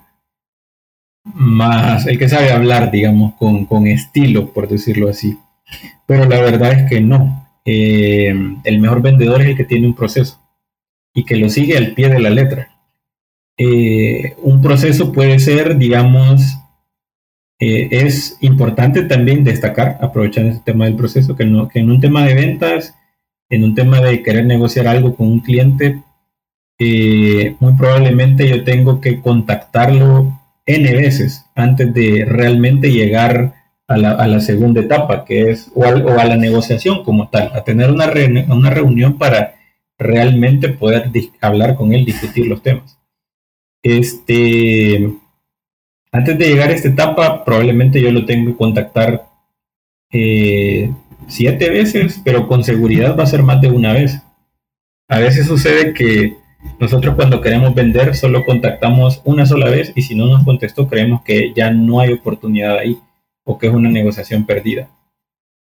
más, 1.24 2.06
el 2.08 2.18
que 2.18 2.30
sabe 2.30 2.52
hablar, 2.52 2.92
digamos, 2.92 3.36
con, 3.36 3.66
con 3.66 3.88
estilo, 3.88 4.52
por 4.52 4.68
decirlo 4.68 5.10
así. 5.10 5.38
Pero 6.06 6.26
la 6.26 6.42
verdad 6.42 6.74
es 6.74 6.90
que 6.90 7.02
no. 7.02 7.50
Eh, 7.66 8.34
el 8.64 8.80
mejor 8.80 9.02
vendedor 9.02 9.42
es 9.42 9.48
el 9.48 9.58
que 9.58 9.64
tiene 9.64 9.88
un 9.88 9.96
proceso 9.96 10.42
y 11.14 11.24
que 11.24 11.38
lo 11.38 11.50
sigue 11.50 11.78
al 11.78 11.94
pie 11.94 12.10
de 12.10 12.20
la 12.20 12.30
letra. 12.30 12.70
Eh, 13.58 14.36
un 14.42 14.62
proceso 14.62 15.12
puede 15.12 15.40
ser, 15.40 15.78
digamos, 15.78 16.58
eh, 17.60 17.88
es 17.92 18.38
importante 18.42 19.04
también 19.04 19.44
destacar, 19.44 19.98
aprovechando 20.02 20.52
este 20.52 20.72
tema 20.72 20.86
del 20.86 20.96
proceso, 20.96 21.36
que, 21.36 21.46
no, 21.46 21.70
en 21.74 21.90
un 21.90 22.02
tema 22.02 22.26
de 22.26 22.34
ventas, 22.34 22.96
en 23.50 23.64
un 23.64 23.76
tema 23.76 24.02
de 24.02 24.24
querer 24.24 24.46
negociar 24.46 24.88
algo 24.88 25.16
con 25.16 25.28
un 25.28 25.40
cliente, 25.40 26.02
muy 27.60 27.74
probablemente 27.78 28.48
yo 28.50 28.64
tengo 28.66 29.00
que 29.00 29.22
contactarlo 29.22 30.40
N 30.66 30.94
veces 30.94 31.46
antes 31.56 31.94
de 31.94 32.26
realmente 32.26 32.92
llegar 32.92 33.54
a 33.88 33.98
la, 33.98 34.40
segunda 34.40 34.82
etapa, 34.82 35.26
que 35.26 35.52
es, 35.52 35.72
o, 35.76 35.86
a 35.86 36.26
la 36.26 36.38
negociación 36.38 37.04
como 37.04 37.30
tal, 37.30 37.52
a 37.54 37.64
tener 37.64 37.92
una, 37.92 38.12
una 38.50 38.70
reunión 38.70 39.18
para 39.18 39.56
realmente 40.00 40.70
poder 40.70 41.12
hablar 41.42 41.76
con 41.76 41.94
él, 41.94 42.06
discutir 42.06 42.48
los 42.48 42.64
temas. 42.64 42.98
Este, 43.84 45.14
antes 46.14 46.38
de 46.38 46.48
llegar 46.48 46.70
a 46.70 46.74
esta 46.74 46.90
etapa, 46.90 47.44
probablemente 47.44 48.00
yo 48.00 48.12
lo 48.12 48.26
tengo 48.26 48.52
que 48.52 48.58
contactar 48.58 49.26
eh, 50.12 50.92
siete 51.28 51.72
veces, 51.72 52.22
pero 52.24 52.48
con 52.48 52.64
seguridad 52.64 53.18
va 53.18 53.24
a 53.24 53.28
ser 53.28 53.42
más 53.42 53.60
de 53.60 53.72
una 53.72 53.94
vez. 53.94 54.22
A 55.10 55.18
veces 55.18 55.48
sucede 55.48 55.94
que 55.94 56.38
nosotros 56.80 57.16
cuando 57.16 57.42
queremos 57.42 57.74
vender 57.74 58.16
solo 58.16 58.46
contactamos 58.46 59.22
una 59.26 59.48
sola 59.48 59.70
vez 59.70 59.92
y 59.96 60.04
si 60.04 60.14
no 60.14 60.28
nos 60.28 60.46
contestó 60.46 60.88
creemos 60.88 61.24
que 61.24 61.52
ya 61.56 61.72
no 61.72 62.00
hay 62.00 62.14
oportunidad 62.14 62.78
ahí 62.78 63.00
o 63.44 63.58
que 63.58 63.68
es 63.68 63.74
una 63.74 63.90
negociación 63.90 64.46
perdida. 64.46 64.90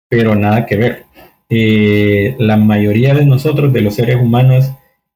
Pero 0.10 0.34
nada 0.34 0.66
que 0.66 0.78
ver. 0.78 1.06
Eh, 1.50 2.36
la 2.40 2.58
mayoría 2.58 3.14
de 3.14 3.26
nosotros, 3.26 3.72
de 3.72 3.82
los 3.82 3.94
seres 3.94 4.16
humanos, 4.16 4.72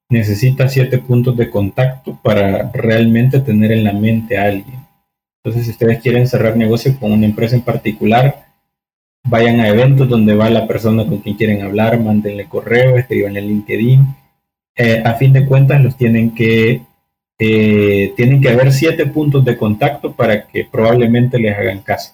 necesita 0.10 0.70
siete 0.70 1.00
puntos 1.00 1.36
de 1.38 1.50
contacto 1.50 2.20
para 2.22 2.72
realmente 2.72 3.40
tener 3.40 3.72
en 3.72 3.84
la 3.84 3.94
mente 3.94 4.38
a 4.38 4.44
alguien. 4.44 4.83
Entonces, 5.44 5.66
si 5.66 5.72
ustedes 5.72 6.02
quieren 6.02 6.28
cerrar 6.28 6.56
negocio 6.56 6.98
con 7.00 7.12
una 7.12 7.26
empresa 7.26 7.56
en 7.56 7.64
particular, 7.64 8.46
vayan 9.26 9.60
a 9.60 9.68
eventos 9.68 10.08
donde 10.08 10.36
va 10.36 10.50
la 10.50 10.68
persona 10.68 11.06
con 11.06 11.20
quien 11.20 11.36
quieren 11.36 11.62
hablar, 11.62 12.00
mándenle 12.00 12.46
correo, 12.48 12.98
escriban 12.98 13.36
en 13.38 13.48
LinkedIn 13.48 14.24
eh, 14.76 15.04
a 15.06 15.14
fin 15.16 15.34
de 15.34 15.46
cuentas 15.46 15.82
los 15.84 15.96
tienen 15.96 16.34
que, 16.34 16.82
eh, 17.38 18.14
tienen 18.16 18.42
que 18.42 18.50
haber 18.50 18.72
siete 18.72 19.06
puntos 19.06 19.46
de 19.46 19.58
contacto 19.58 20.14
para 20.14 20.48
que 20.48 20.66
probablemente 20.66 21.40
les 21.40 21.56
hagan 21.58 21.80
caso. 21.82 22.14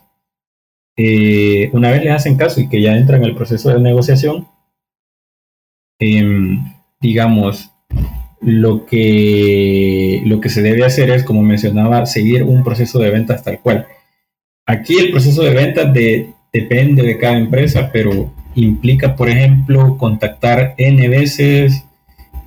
Eh, 0.98 1.70
una 1.74 1.92
vez 1.92 2.04
les 2.04 2.14
hacen 2.14 2.36
caso 2.36 2.60
y 2.60 2.68
que 2.68 2.82
ya 2.82 2.96
entran 2.98 3.22
en 3.22 3.30
el 3.30 3.36
proceso 3.36 3.70
de 3.70 3.80
negociación, 3.80 4.48
em, 6.00 6.74
digamos, 7.00 7.72
lo 8.42 8.86
que, 8.86 10.22
lo 10.26 10.40
que 10.40 10.50
se 10.50 10.62
debe 10.62 10.86
hacer 10.86 11.10
es, 11.10 11.24
como 11.24 11.42
mencionaba, 11.44 12.06
seguir 12.06 12.44
un 12.44 12.64
proceso 12.64 13.00
de 13.00 13.12
ventas 13.12 13.44
tal 13.44 13.60
cual. 13.60 13.88
Aquí 14.66 14.98
el 14.98 15.12
proceso 15.12 15.44
de 15.44 15.52
ventas 15.52 15.94
de, 15.94 16.30
depende 16.54 17.04
de 17.04 17.18
cada 17.18 17.38
empresa, 17.38 17.90
pero 17.92 18.32
implica, 18.56 19.16
por 19.16 19.30
ejemplo, 19.30 19.98
contactar 19.98 20.76
N 20.78 21.08
veces 21.10 21.84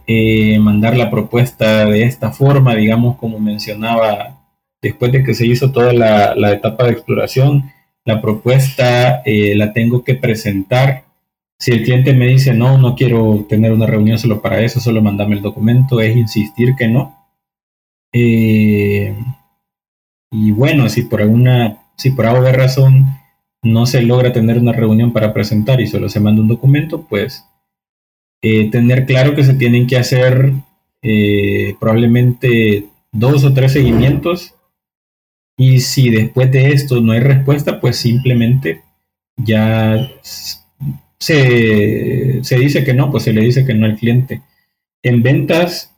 eh, 0.07 0.59
mandar 0.59 0.97
la 0.97 1.11
propuesta 1.11 1.87
de 1.87 2.03
esta 2.03 2.33
forma, 2.33 2.75
digamos, 2.75 3.17
como 3.17 3.39
mencionaba, 3.39 4.41
después 4.81 5.13
de 5.13 5.23
que 5.23 5.35
se 5.35 5.47
hizo 5.47 5.71
toda 5.71 5.93
la, 5.93 6.53
etapa 6.53 6.85
de 6.85 6.93
exploración, 6.93 7.71
la 8.05 8.21
propuesta 8.21 9.23
eh, 9.25 9.55
la 9.55 9.73
tengo 9.73 10.03
que 10.03 10.15
presentar. 10.15 11.05
Si 11.63 11.71
el 11.71 11.85
cliente 11.85 12.13
me 12.13 12.27
dice, 12.27 12.55
no, 12.55 12.77
no 12.77 12.97
quiero 12.97 13.47
tener 13.49 13.71
una 13.71 13.87
reunión 13.87 14.19
solo 14.19 14.43
para 14.43 14.61
eso, 14.63 14.81
solo 14.81 15.01
mandame 15.01 15.37
el 15.37 15.43
documento, 15.43 16.01
es 16.01 16.17
insistir 16.17 16.75
que 16.75 16.89
no. 16.89 17.17
Eh, 18.13 19.17
y 20.33 20.51
bueno, 20.51 20.89
si 20.89 21.03
por 21.03 21.23
alguna, 21.23 21.85
si 21.97 22.11
por 22.11 22.27
alguna 22.27 22.51
razón 22.51 23.07
no 23.63 23.87
se 23.87 24.03
logra 24.03 24.33
tener 24.33 24.59
una 24.59 24.73
reunión 24.73 25.13
para 25.13 25.33
presentar 25.33 25.81
y 25.81 25.87
solo 25.87 26.09
se 26.09 26.19
manda 26.19 26.43
un 26.43 26.49
documento, 26.49 27.07
pues 27.09 27.47
eh, 28.43 28.69
tener 28.69 29.07
claro 29.07 29.37
que 29.37 29.45
se 29.45 29.55
tienen 29.55 29.87
que 29.87 29.99
hacer 29.99 30.55
eh, 31.01 31.77
probablemente 31.79 32.89
dos 33.13 33.45
o 33.45 33.55
tres 33.55 33.75
seguimientos 33.75 34.57
y 35.57 35.79
si 35.79 36.11
después 36.11 36.51
de 36.51 36.73
esto 36.73 37.01
no 37.01 37.13
hay 37.13 37.21
respuesta, 37.21 37.81
pues 37.81 37.99
simplemente 37.99 38.83
ya 39.37 40.11
se, 41.23 42.43
se 42.43 42.59
dice 42.59 42.83
que 42.83 42.95
no, 42.95 43.13
pues 43.13 43.23
se 43.23 43.33
le 43.33 43.43
dice 43.43 43.65
que 43.65 43.75
no 43.75 43.87
al 43.87 43.97
cliente. 43.97 44.43
En 45.05 45.23
ventas, 45.23 45.95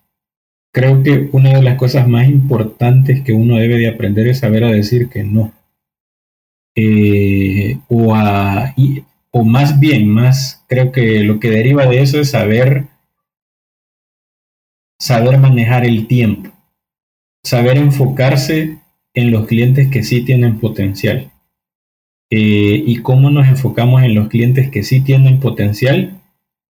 creo 0.70 1.02
que 1.02 1.30
una 1.32 1.54
de 1.54 1.62
las 1.62 1.78
cosas 1.78 2.06
más 2.06 2.28
importantes 2.28 3.22
que 3.22 3.32
uno 3.32 3.56
debe 3.56 3.78
de 3.78 3.88
aprender 3.88 4.28
es 4.28 4.40
saber 4.40 4.64
a 4.64 4.70
decir 4.70 5.08
que 5.08 5.24
no. 5.24 5.54
Eh, 6.76 7.78
o 7.88 8.14
a, 8.14 8.74
o 9.30 9.44
más 9.44 9.80
bien, 9.80 10.10
más 10.10 10.62
creo 10.68 10.92
que 10.92 11.20
lo 11.20 11.40
que 11.40 11.48
deriva 11.48 11.86
de 11.86 12.02
eso 12.02 12.20
es 12.20 12.28
saber, 12.28 12.88
saber 14.98 15.38
manejar 15.38 15.86
el 15.86 16.06
tiempo, 16.06 16.50
saber 17.42 17.78
enfocarse 17.78 18.78
en 19.14 19.30
los 19.30 19.46
clientes 19.46 19.88
que 19.90 20.02
sí 20.02 20.22
tienen 20.22 20.60
potencial. 20.60 21.30
Eh, 22.36 22.82
y 22.84 22.96
cómo 22.96 23.30
nos 23.30 23.46
enfocamos 23.46 24.02
en 24.02 24.16
los 24.16 24.28
clientes 24.28 24.68
que 24.70 24.82
sí 24.82 25.02
tienen 25.02 25.38
potencial, 25.38 26.20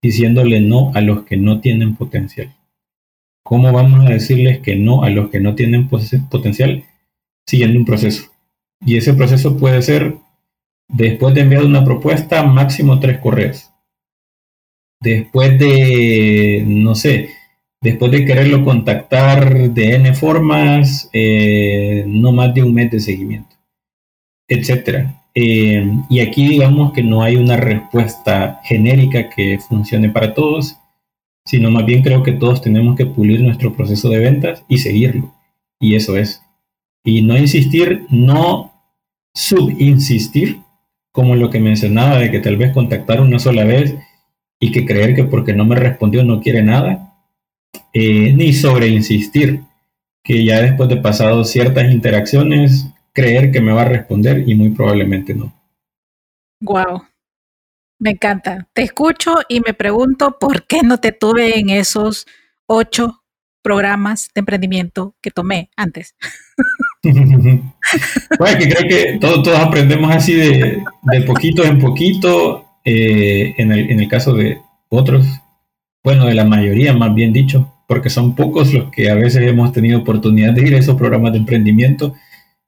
diciéndole 0.02 0.60
no 0.60 0.92
a 0.94 1.00
los 1.00 1.22
que 1.22 1.38
no 1.38 1.60
tienen 1.60 1.94
potencial. 1.94 2.54
¿Cómo 3.42 3.72
vamos 3.72 4.04
a 4.04 4.10
decirles 4.10 4.58
que 4.58 4.76
no 4.76 5.04
a 5.04 5.10
los 5.10 5.30
que 5.30 5.40
no 5.40 5.54
tienen 5.54 5.88
potencial? 5.88 6.84
Siguiendo 7.46 7.78
un 7.78 7.84
proceso. 7.84 8.30
Y 8.84 8.96
ese 8.96 9.14
proceso 9.14 9.56
puede 9.56 9.80
ser 9.80 10.16
Después 10.88 11.34
de 11.34 11.40
enviar 11.40 11.64
una 11.64 11.84
propuesta, 11.84 12.42
máximo 12.44 13.00
tres 13.00 13.18
correos. 13.18 13.70
Después 15.00 15.58
de, 15.58 16.64
no 16.66 16.94
sé, 16.94 17.30
después 17.80 18.12
de 18.12 18.24
quererlo 18.24 18.64
contactar 18.64 19.70
de 19.70 19.96
N 19.96 20.14
formas, 20.14 21.10
eh, 21.12 22.04
no 22.06 22.32
más 22.32 22.54
de 22.54 22.62
un 22.62 22.74
mes 22.74 22.90
de 22.90 23.00
seguimiento, 23.00 23.56
etcétera. 24.48 25.23
Eh, 25.34 25.84
y 26.08 26.20
aquí 26.20 26.46
digamos 26.46 26.92
que 26.92 27.02
no 27.02 27.22
hay 27.22 27.36
una 27.36 27.56
respuesta 27.56 28.60
genérica 28.64 29.28
que 29.30 29.58
funcione 29.58 30.08
para 30.08 30.32
todos, 30.32 30.76
sino 31.44 31.70
más 31.70 31.84
bien 31.84 32.02
creo 32.02 32.22
que 32.22 32.32
todos 32.32 32.62
tenemos 32.62 32.96
que 32.96 33.06
pulir 33.06 33.40
nuestro 33.40 33.74
proceso 33.74 34.08
de 34.08 34.18
ventas 34.18 34.64
y 34.68 34.78
seguirlo. 34.78 35.34
Y 35.80 35.96
eso 35.96 36.16
es. 36.16 36.42
Y 37.04 37.22
no 37.22 37.36
insistir, 37.36 38.06
no 38.10 38.72
subinsistir, 39.34 40.60
como 41.12 41.36
lo 41.36 41.50
que 41.50 41.60
mencionaba 41.60 42.18
de 42.18 42.30
que 42.30 42.40
tal 42.40 42.56
vez 42.56 42.72
contactar 42.72 43.20
una 43.20 43.38
sola 43.38 43.64
vez 43.64 43.94
y 44.58 44.72
que 44.72 44.86
creer 44.86 45.14
que 45.14 45.24
porque 45.24 45.52
no 45.52 45.64
me 45.64 45.76
respondió 45.76 46.24
no 46.24 46.40
quiere 46.40 46.62
nada, 46.62 47.14
eh, 47.92 48.32
ni 48.32 48.52
sobre 48.52 48.88
insistir, 48.88 49.60
que 50.22 50.44
ya 50.44 50.62
después 50.62 50.88
de 50.88 50.96
pasado 50.96 51.44
ciertas 51.44 51.92
interacciones, 51.92 52.88
creer 53.14 53.50
que 53.50 53.60
me 53.60 53.72
va 53.72 53.82
a 53.82 53.88
responder 53.88 54.46
y 54.46 54.54
muy 54.54 54.70
probablemente 54.70 55.34
no. 55.34 55.54
Wow, 56.60 57.04
me 57.98 58.10
encanta. 58.10 58.68
Te 58.72 58.82
escucho 58.82 59.36
y 59.48 59.60
me 59.60 59.72
pregunto 59.72 60.36
por 60.38 60.66
qué 60.66 60.82
no 60.82 60.98
te 60.98 61.12
tuve 61.12 61.58
en 61.58 61.70
esos 61.70 62.26
ocho 62.66 63.22
programas 63.62 64.28
de 64.34 64.40
emprendimiento 64.40 65.14
que 65.22 65.30
tomé 65.30 65.70
antes. 65.76 66.14
bueno, 67.02 68.58
que 68.58 68.68
creo 68.68 68.88
que 68.88 69.18
todos, 69.18 69.48
aprendemos 69.58 70.14
así 70.14 70.34
de, 70.34 70.82
poquito 71.26 71.64
en 71.64 71.78
poquito, 71.78 72.66
eh, 72.84 73.54
en, 73.56 73.72
el, 73.72 73.90
en 73.90 74.00
el 74.00 74.08
caso 74.08 74.34
de 74.34 74.58
otros, 74.90 75.26
bueno, 76.02 76.26
de 76.26 76.34
la 76.34 76.44
mayoría 76.44 76.92
más 76.92 77.14
bien 77.14 77.32
dicho, 77.32 77.72
porque 77.86 78.10
son 78.10 78.34
pocos 78.34 78.72
los 78.72 78.90
que 78.90 79.10
a 79.10 79.14
veces 79.14 79.48
hemos 79.48 79.72
tenido 79.72 80.00
oportunidad 80.00 80.52
de 80.52 80.66
ir 80.66 80.74
a 80.74 80.78
esos 80.78 80.96
programas 80.96 81.32
de 81.32 81.38
emprendimiento. 81.38 82.14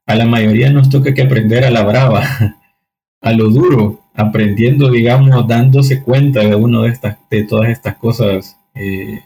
A 0.07 0.15
la 0.15 0.27
mayoría 0.27 0.71
nos 0.71 0.89
toca 0.89 1.13
que 1.15 1.23
aprender 1.23 1.65
a 1.65 1.71
la 1.71 1.85
brava, 1.85 2.23
a 3.21 3.33
lo 3.33 3.51
duro, 3.51 4.05
aprendiendo, 4.15 4.91
digamos, 4.91 5.47
dándose 5.47 6.03
cuenta 6.03 6.41
de 6.41 6.55
uno 6.55 6.83
de 6.83 6.91
estas, 6.91 7.19
de 7.31 7.45
todas 7.45 7.71
estas 7.71 7.97
cosas 7.97 8.57
eh, 8.75 9.21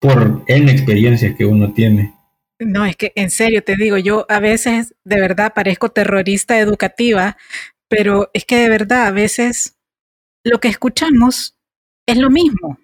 por 0.00 0.42
en 0.46 0.68
experiencias 0.68 1.36
que 1.36 1.44
uno 1.44 1.72
tiene. 1.72 2.14
No, 2.58 2.86
es 2.86 2.96
que 2.96 3.12
en 3.14 3.30
serio 3.30 3.62
te 3.62 3.76
digo, 3.76 3.98
yo 3.98 4.24
a 4.28 4.40
veces 4.40 4.94
de 5.04 5.20
verdad 5.20 5.52
parezco 5.54 5.90
terrorista 5.90 6.58
educativa, 6.58 7.36
pero 7.88 8.30
es 8.32 8.44
que 8.44 8.56
de 8.56 8.68
verdad 8.68 9.06
a 9.06 9.10
veces 9.10 9.76
lo 10.42 10.58
que 10.58 10.68
escuchamos 10.68 11.58
es 12.06 12.16
lo 12.16 12.30
mismo 12.30 12.78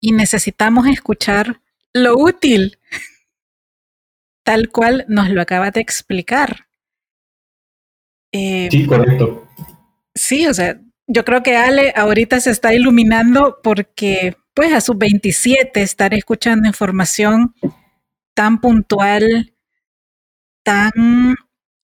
y 0.00 0.12
necesitamos 0.12 0.86
escuchar 0.86 1.60
lo 1.92 2.16
útil. 2.18 2.78
Tal 4.48 4.70
cual 4.70 5.04
nos 5.08 5.28
lo 5.28 5.42
acaba 5.42 5.70
de 5.70 5.80
explicar. 5.80 6.68
Eh, 8.32 8.68
sí, 8.70 8.86
correcto. 8.86 9.46
Sí, 10.14 10.46
o 10.46 10.54
sea, 10.54 10.80
yo 11.06 11.22
creo 11.26 11.42
que 11.42 11.58
Ale 11.58 11.92
ahorita 11.94 12.40
se 12.40 12.50
está 12.50 12.72
iluminando 12.72 13.58
porque 13.62 14.38
pues 14.54 14.72
a 14.72 14.80
sus 14.80 14.96
27 14.96 15.82
estar 15.82 16.14
escuchando 16.14 16.66
información 16.66 17.54
tan 18.34 18.58
puntual, 18.62 19.54
tan 20.64 21.36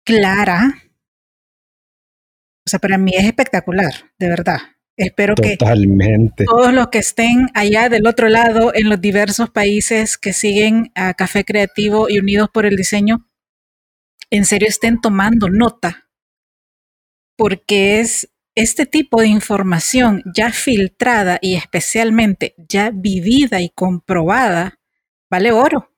clara. 0.02 0.72
O 2.66 2.70
sea, 2.70 2.78
para 2.78 2.96
mí 2.96 3.12
es 3.14 3.26
espectacular, 3.26 3.92
de 4.18 4.28
verdad. 4.30 4.73
Espero 4.96 5.34
que 5.34 5.56
todos 5.56 6.72
los 6.72 6.88
que 6.88 6.98
estén 6.98 7.48
allá 7.54 7.88
del 7.88 8.06
otro 8.06 8.28
lado 8.28 8.72
en 8.74 8.88
los 8.88 9.00
diversos 9.00 9.50
países 9.50 10.16
que 10.16 10.32
siguen 10.32 10.92
a 10.94 11.14
Café 11.14 11.44
Creativo 11.44 12.08
y 12.08 12.18
Unidos 12.18 12.48
por 12.52 12.64
el 12.64 12.76
Diseño, 12.76 13.28
en 14.30 14.44
serio 14.44 14.68
estén 14.68 15.00
tomando 15.00 15.48
nota, 15.48 16.08
porque 17.36 18.00
es 18.00 18.30
este 18.54 18.86
tipo 18.86 19.20
de 19.20 19.26
información 19.26 20.22
ya 20.32 20.52
filtrada 20.52 21.38
y 21.42 21.56
especialmente 21.56 22.54
ya 22.56 22.90
vivida 22.94 23.60
y 23.60 23.70
comprobada, 23.70 24.78
vale 25.28 25.50
oro. 25.50 25.92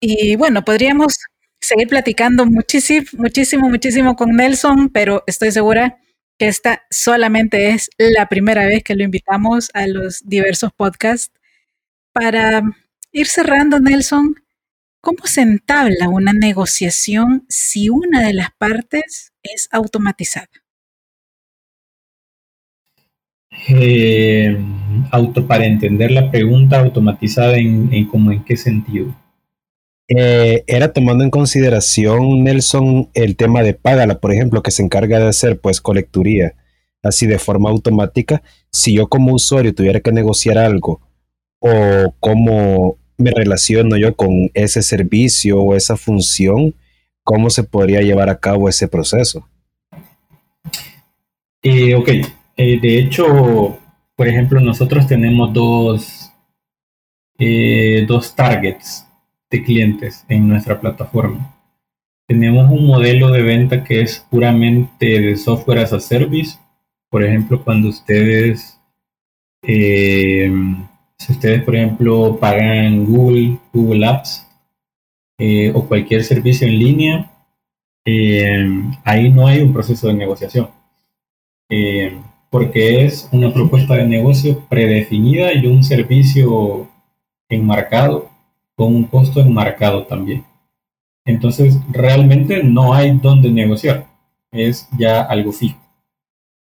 Y 0.00 0.36
bueno, 0.36 0.64
podríamos 0.64 1.18
seguir 1.60 1.88
platicando 1.88 2.46
muchísimo, 2.46 3.06
muchísimo, 3.14 3.68
muchísimo 3.68 4.14
con 4.14 4.36
Nelson, 4.36 4.90
pero 4.90 5.24
estoy 5.26 5.50
segura 5.50 5.98
que 6.38 6.48
esta 6.48 6.82
solamente 6.90 7.70
es 7.70 7.90
la 7.98 8.28
primera 8.28 8.66
vez 8.66 8.82
que 8.82 8.94
lo 8.94 9.04
invitamos 9.04 9.70
a 9.74 9.86
los 9.86 10.22
diversos 10.24 10.72
podcasts. 10.72 11.32
Para 12.12 12.62
ir 13.12 13.26
cerrando, 13.26 13.80
Nelson, 13.80 14.34
¿cómo 15.00 15.26
se 15.26 15.42
entabla 15.42 16.08
una 16.08 16.32
negociación 16.32 17.44
si 17.48 17.88
una 17.88 18.26
de 18.26 18.34
las 18.34 18.48
partes 18.58 19.32
es 19.42 19.68
automatizada? 19.70 20.48
Eh, 23.68 24.56
auto, 25.10 25.46
para 25.46 25.64
entender 25.64 26.10
la 26.10 26.30
pregunta 26.30 26.80
automatizada 26.80 27.56
en, 27.56 27.92
en, 27.92 28.06
como 28.06 28.32
en 28.32 28.44
qué 28.44 28.56
sentido. 28.56 29.14
Eh, 30.08 30.64
era 30.66 30.92
tomando 30.92 31.24
en 31.24 31.30
consideración, 31.30 32.44
Nelson, 32.44 33.08
el 33.14 33.36
tema 33.36 33.62
de 33.62 33.72
Págala, 33.72 34.20
por 34.20 34.32
ejemplo, 34.32 34.62
que 34.62 34.70
se 34.70 34.82
encarga 34.82 35.18
de 35.18 35.28
hacer 35.28 35.58
pues 35.58 35.80
colecturía 35.80 36.54
así 37.02 37.26
de 37.26 37.38
forma 37.38 37.70
automática. 37.70 38.42
Si 38.70 38.94
yo 38.94 39.08
como 39.08 39.32
usuario 39.32 39.74
tuviera 39.74 40.00
que 40.00 40.12
negociar 40.12 40.58
algo 40.58 41.00
o 41.58 42.14
cómo 42.20 42.98
me 43.16 43.30
relaciono 43.30 43.96
yo 43.96 44.14
con 44.14 44.50
ese 44.54 44.82
servicio 44.82 45.60
o 45.60 45.74
esa 45.74 45.96
función, 45.96 46.74
¿cómo 47.22 47.48
se 47.48 47.64
podría 47.64 48.02
llevar 48.02 48.28
a 48.28 48.38
cabo 48.38 48.68
ese 48.68 48.88
proceso? 48.88 49.48
Eh, 51.62 51.94
ok, 51.94 52.08
eh, 52.56 52.80
de 52.80 52.98
hecho, 52.98 53.78
por 54.16 54.28
ejemplo, 54.28 54.60
nosotros 54.60 55.06
tenemos 55.06 55.52
dos, 55.54 56.30
dos 58.06 58.34
targets 58.34 59.06
clientes 59.62 60.24
en 60.28 60.48
nuestra 60.48 60.80
plataforma. 60.80 61.54
Tenemos 62.26 62.70
un 62.70 62.86
modelo 62.86 63.30
de 63.30 63.42
venta 63.42 63.84
que 63.84 64.00
es 64.00 64.18
puramente 64.30 65.20
de 65.20 65.36
software 65.36 65.80
as 65.80 65.92
a 65.92 66.00
service. 66.00 66.58
Por 67.10 67.22
ejemplo, 67.22 67.62
cuando 67.62 67.88
ustedes, 67.88 68.80
eh, 69.62 70.50
si 71.18 71.32
ustedes, 71.32 71.62
por 71.62 71.76
ejemplo, 71.76 72.38
pagan 72.40 73.04
Google, 73.04 73.58
Google 73.72 74.06
Apps 74.06 74.46
eh, 75.38 75.70
o 75.74 75.86
cualquier 75.86 76.24
servicio 76.24 76.66
en 76.66 76.78
línea, 76.78 77.30
eh, 78.06 78.66
ahí 79.04 79.30
no 79.30 79.46
hay 79.46 79.60
un 79.60 79.72
proceso 79.72 80.08
de 80.08 80.14
negociación. 80.14 80.68
porque 82.50 83.04
es 83.04 83.28
una 83.32 83.52
propuesta 83.52 83.96
de 83.96 84.06
negocio 84.06 84.60
predefinida 84.68 85.52
y 85.54 85.66
un 85.66 85.82
servicio 85.82 86.88
enmarcado 87.48 88.30
con 88.76 88.94
un 88.94 89.04
costo 89.04 89.40
enmarcado 89.40 90.04
también. 90.04 90.44
Entonces, 91.24 91.78
realmente 91.90 92.62
no 92.62 92.94
hay 92.94 93.16
donde 93.18 93.50
negociar, 93.50 94.06
es 94.52 94.88
ya 94.98 95.22
algo 95.22 95.52
fijo. 95.52 95.78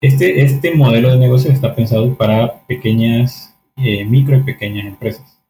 Este, 0.01 0.43
este 0.43 0.75
modelo 0.75 1.11
de 1.11 1.17
negocio 1.17 1.51
está 1.51 1.73
pensado 1.73 2.15
para 2.15 2.61
pequeñas, 2.67 3.55
eh, 3.77 4.05
micro 4.05 4.37
y 4.37 4.43
pequeñas 4.43 4.85
empresas, 4.85 5.41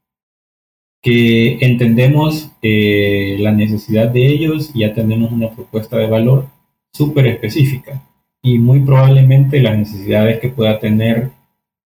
que 1.02 1.58
entendemos 1.62 2.52
eh, 2.62 3.38
la 3.40 3.52
necesidad 3.52 4.10
de 4.10 4.28
ellos 4.28 4.72
y 4.74 4.80
ya 4.80 4.94
tenemos 4.94 5.32
una 5.32 5.52
propuesta 5.52 5.98
de 5.98 6.08
valor 6.08 6.48
súper 6.94 7.28
específica 7.28 8.02
y 8.42 8.58
muy 8.60 8.80
probablemente 8.80 9.62
las 9.62 9.78
necesidades 9.78 10.40
que 10.40 10.50
pueda 10.50 10.80
tener 10.80 11.32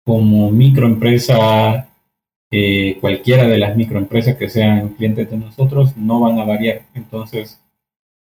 como 0.05 0.51
microempresa 0.51 1.89
eh, 2.51 2.99
cualquiera 3.01 3.49
de 3.49 3.59
las 3.59 3.77
microempresas 3.77 4.37
que 4.37 4.49
sean 4.49 4.91
clientes 4.91 5.31
de 5.31 5.37
nosotros 5.37 5.97
no 5.97 6.21
van 6.21 6.39
a 6.39 6.45
variar. 6.45 6.83
Entonces, 6.95 7.61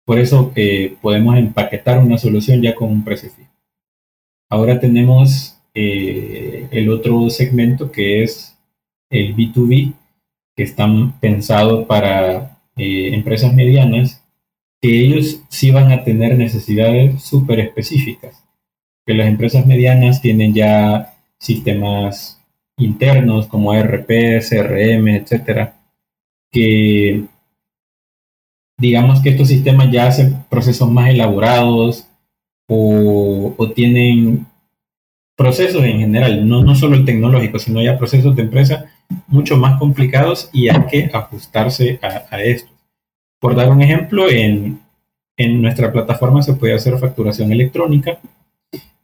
por 0.06 0.20
eso 0.20 0.52
eh, 0.56 0.98
podemos 1.02 1.38
empaquetar 1.38 2.00
una 2.00 2.18
solución 2.18 2.62
ya 2.62 2.76
con 2.76 2.90
un 2.90 3.04
precio 3.04 3.30
fijo. 3.30 3.50
Ahora 4.50 4.80
tenemos 4.80 5.58
eh, 5.74 6.68
el 6.72 6.90
otro 6.90 7.30
segmento 7.30 7.92
que 7.92 8.24
es 8.24 8.58
el 9.10 9.36
B2B, 9.36 9.94
que 10.56 10.64
están 10.64 11.20
pensados 11.20 11.86
para 11.86 12.58
empresas 12.76 13.54
medianas, 13.54 14.24
que 14.82 15.02
ellos 15.02 15.42
sí 15.50 15.72
van 15.72 15.92
a 15.92 16.04
tener 16.04 16.38
necesidades 16.38 17.22
súper 17.24 17.60
específicas. 17.60 18.44
Que 19.06 19.14
las 19.14 19.28
empresas 19.28 19.66
medianas 19.66 20.22
tienen 20.22 20.54
ya 20.54 21.14
sistemas 21.38 22.41
internos 22.78 23.48
como 23.48 23.74
RP, 23.74 24.42
CRM, 24.42 25.08
etcétera, 25.16 25.76
que 26.52 27.26
digamos 28.78 29.22
que 29.22 29.30
estos 29.30 29.48
sistemas 29.48 29.92
ya 29.92 30.08
hacen 30.08 30.44
procesos 30.50 30.92
más 30.92 31.10
elaborados 31.10 32.08
o, 32.68 33.56
tienen 33.76 34.46
procesos 35.36 35.84
en 35.84 36.00
general, 36.00 36.48
no, 36.48 36.64
no 36.64 36.76
solo 36.76 36.96
el 36.96 37.06
tecnológico, 37.06 37.60
sino 37.60 37.82
ya 37.82 37.98
procesos 37.98 38.36
de 38.36 38.44
empresa 38.44 38.86
mucho 39.28 39.58
más 39.58 39.78
complicados 39.80 40.50
y 40.54 40.70
hay 40.70 40.86
que 40.90 41.10
ajustarse 41.14 42.00
a, 42.02 42.26
a 42.36 42.42
esto. 42.42 42.72
Por 43.40 43.56
dar 43.56 43.70
un 43.70 43.82
ejemplo, 43.82 44.30
en, 44.30 44.80
en 45.38 45.62
nuestra 45.62 45.92
plataforma 45.92 46.42
se 46.42 46.54
puede 46.54 46.74
hacer 46.74 46.98
facturación 46.98 47.52
electrónica, 47.52 48.20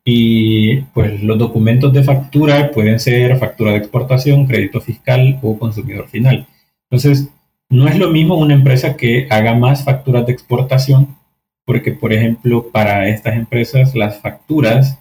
y 0.09 0.83
pues 0.93 1.21
los 1.21 1.37
documentos 1.37 1.91
de 1.91 2.01
factura 2.01 2.71
pueden 2.71 2.97
ser 2.97 3.37
factura 3.37 3.71
de 3.71 3.79
exportación, 3.79 4.47
crédito 4.47 4.79
fiscal 4.79 5.37
o 5.41 5.59
consumidor 5.59 6.07
final. 6.07 6.47
Entonces, 6.89 7.27
no 7.67 7.89
es 7.89 7.99
lo 7.99 8.09
mismo 8.09 8.35
una 8.35 8.53
empresa 8.53 8.95
que 8.95 9.27
haga 9.29 9.53
más 9.55 9.83
facturas 9.83 10.25
de 10.25 10.31
exportación, 10.31 11.17
porque 11.65 11.91
por 11.91 12.13
ejemplo, 12.13 12.69
para 12.71 13.09
estas 13.09 13.35
empresas 13.35 13.95
las 13.95 14.21
facturas 14.21 14.97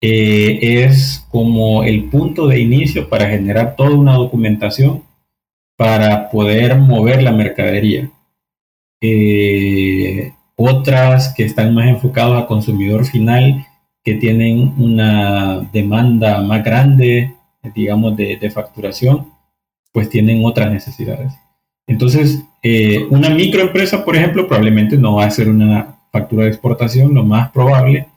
eh, 0.00 0.84
es 0.84 1.26
como 1.32 1.82
el 1.82 2.04
punto 2.04 2.46
de 2.46 2.60
inicio 2.60 3.08
para 3.08 3.28
generar 3.28 3.74
toda 3.74 3.90
una 3.90 4.14
documentación 4.14 5.02
para 5.76 6.30
poder 6.30 6.76
mover 6.76 7.24
la 7.24 7.32
mercadería. 7.32 8.08
Eh, 9.00 10.32
otras 10.54 11.34
que 11.34 11.44
están 11.44 11.74
más 11.74 11.88
enfocadas 11.88 12.44
a 12.44 12.46
consumidor 12.46 13.04
final 13.04 13.66
que 14.04 14.14
tienen 14.14 14.74
una 14.78 15.60
demanda 15.72 16.40
más 16.40 16.64
grande, 16.64 17.34
digamos, 17.74 18.16
de, 18.16 18.50
facturación, 18.50 19.28
pues 19.92 20.08
tienen 20.08 20.44
otras 20.44 20.72
necesidades. 20.72 21.32
Entonces, 21.86 22.42
eh, 22.62 23.06
una 23.10 23.30
microempresa, 23.30 24.04
por 24.04 24.16
ejemplo, 24.16 24.46
probablemente 24.46 24.96
no 24.96 25.16
va 25.16 25.24
a 25.24 25.28
hacer 25.28 25.48
una 25.48 25.98
factura 26.12 26.44
de 26.44 26.50
exportación, 26.50 27.14
lo 27.14 27.24
más 27.24 27.50
probable, 27.50 28.08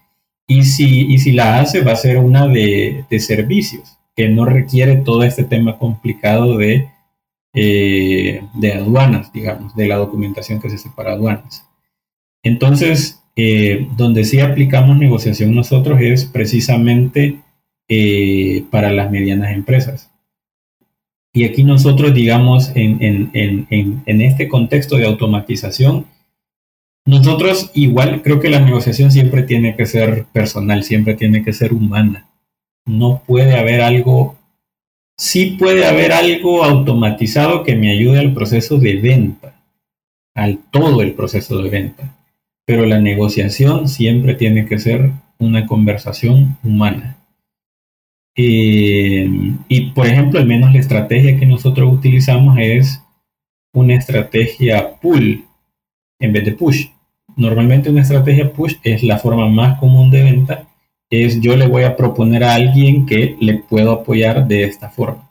y 0.47 0.63
si, 0.63 1.11
y 1.11 1.17
si 1.17 1.31
la 1.31 1.59
hace, 1.59 1.81
va 1.81 1.93
a 1.93 1.95
ser 1.95 2.17
una 2.17 2.47
de, 2.47 3.05
servicios, 3.19 3.97
que 4.15 4.27
no 4.29 4.45
requiere 4.45 4.97
todo 4.97 5.23
este 5.23 5.43
tema 5.43 5.77
complicado 5.77 6.57
de, 6.57 6.89
eh, 7.53 8.43
de 8.53 8.73
aduanas, 8.73 9.31
digamos, 9.31 9.75
de 9.75 9.87
la 9.87 9.95
documentación 9.95 10.59
que 10.59 10.69
se 10.69 10.77
separa 10.77 11.13
aduanas. 11.13 11.65
Entonces, 12.43 13.20
eh, 13.35 13.87
donde 13.95 14.23
sí 14.25 14.39
aplicamos 14.39 14.97
negociación 14.97 15.55
nosotros 15.55 16.01
es 16.01 16.25
precisamente 16.25 17.39
eh, 17.87 18.65
para 18.69 18.91
las 18.91 19.09
medianas 19.11 19.51
empresas. 19.51 20.11
Y 21.33 21.45
aquí 21.45 21.63
nosotros, 21.63 22.13
digamos, 22.13 22.71
en, 22.75 23.31
este 24.05 24.49
contexto 24.49 24.97
de 24.97 25.05
automatización, 25.05 26.05
nosotros 27.05 27.71
igual 27.73 28.21
creo 28.21 28.39
que 28.41 28.49
la 28.49 28.59
negociación 28.59 29.11
siempre 29.11 29.43
tiene 29.43 29.75
que 29.75 29.85
ser 29.85 30.25
personal, 30.33 30.83
siempre 30.83 31.15
tiene 31.15 31.43
que 31.43 31.53
ser 31.53 31.73
humana. 31.73 32.29
No 32.85 33.23
puede 33.25 33.57
haber 33.57 33.81
algo, 33.81 34.37
sí 35.17 35.55
puede 35.57 35.85
haber 35.85 36.11
algo 36.11 36.65
automatizado 36.65 37.63
que 37.63 37.75
me 37.75 37.91
ayude 37.91 38.19
al 38.19 38.33
proceso 38.33 38.77
de 38.77 38.97
venta, 38.97 39.61
al 40.35 40.59
todo 40.69 41.01
el 41.01 41.13
proceso 41.13 41.61
de 41.61 41.69
venta. 41.69 42.20
Pero 42.65 42.85
la 42.85 42.99
negociación 42.99 43.87
siempre 43.87 44.35
tiene 44.35 44.65
que 44.65 44.79
ser 44.79 45.11
una 45.39 45.65
conversación 45.65 46.57
humana. 46.63 47.17
Eh, 48.35 49.29
y 49.67 49.81
por 49.91 50.07
ejemplo, 50.07 50.39
al 50.39 50.45
menos 50.45 50.71
la 50.71 50.79
estrategia 50.79 51.37
que 51.37 51.45
nosotros 51.45 51.91
utilizamos 51.91 52.57
es 52.59 53.03
una 53.73 53.95
estrategia 53.95 54.99
pull 55.01 55.45
en 56.19 56.33
vez 56.33 56.45
de 56.45 56.53
push. 56.53 56.87
Normalmente 57.35 57.89
una 57.89 58.01
estrategia 58.01 58.51
push 58.51 58.75
es 58.83 59.03
la 59.03 59.17
forma 59.17 59.49
más 59.49 59.79
común 59.79 60.11
de 60.11 60.23
venta, 60.23 60.67
es 61.09 61.41
yo 61.41 61.55
le 61.55 61.67
voy 61.67 61.83
a 61.83 61.95
proponer 61.95 62.43
a 62.43 62.55
alguien 62.55 63.05
que 63.05 63.35
le 63.39 63.55
puedo 63.55 63.91
apoyar 63.91 64.47
de 64.47 64.63
esta 64.63 64.89
forma. 64.89 65.29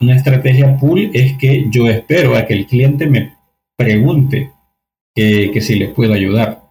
Una 0.00 0.16
estrategia 0.16 0.76
pull 0.76 1.10
es 1.14 1.36
que 1.38 1.66
yo 1.70 1.88
espero 1.88 2.36
a 2.36 2.46
que 2.46 2.54
el 2.54 2.66
cliente 2.66 3.06
me 3.06 3.34
pregunte 3.76 4.52
que, 5.16 5.60
si 5.60 5.76
le 5.76 5.88
puedo 5.88 6.12
ayudar. 6.12 6.62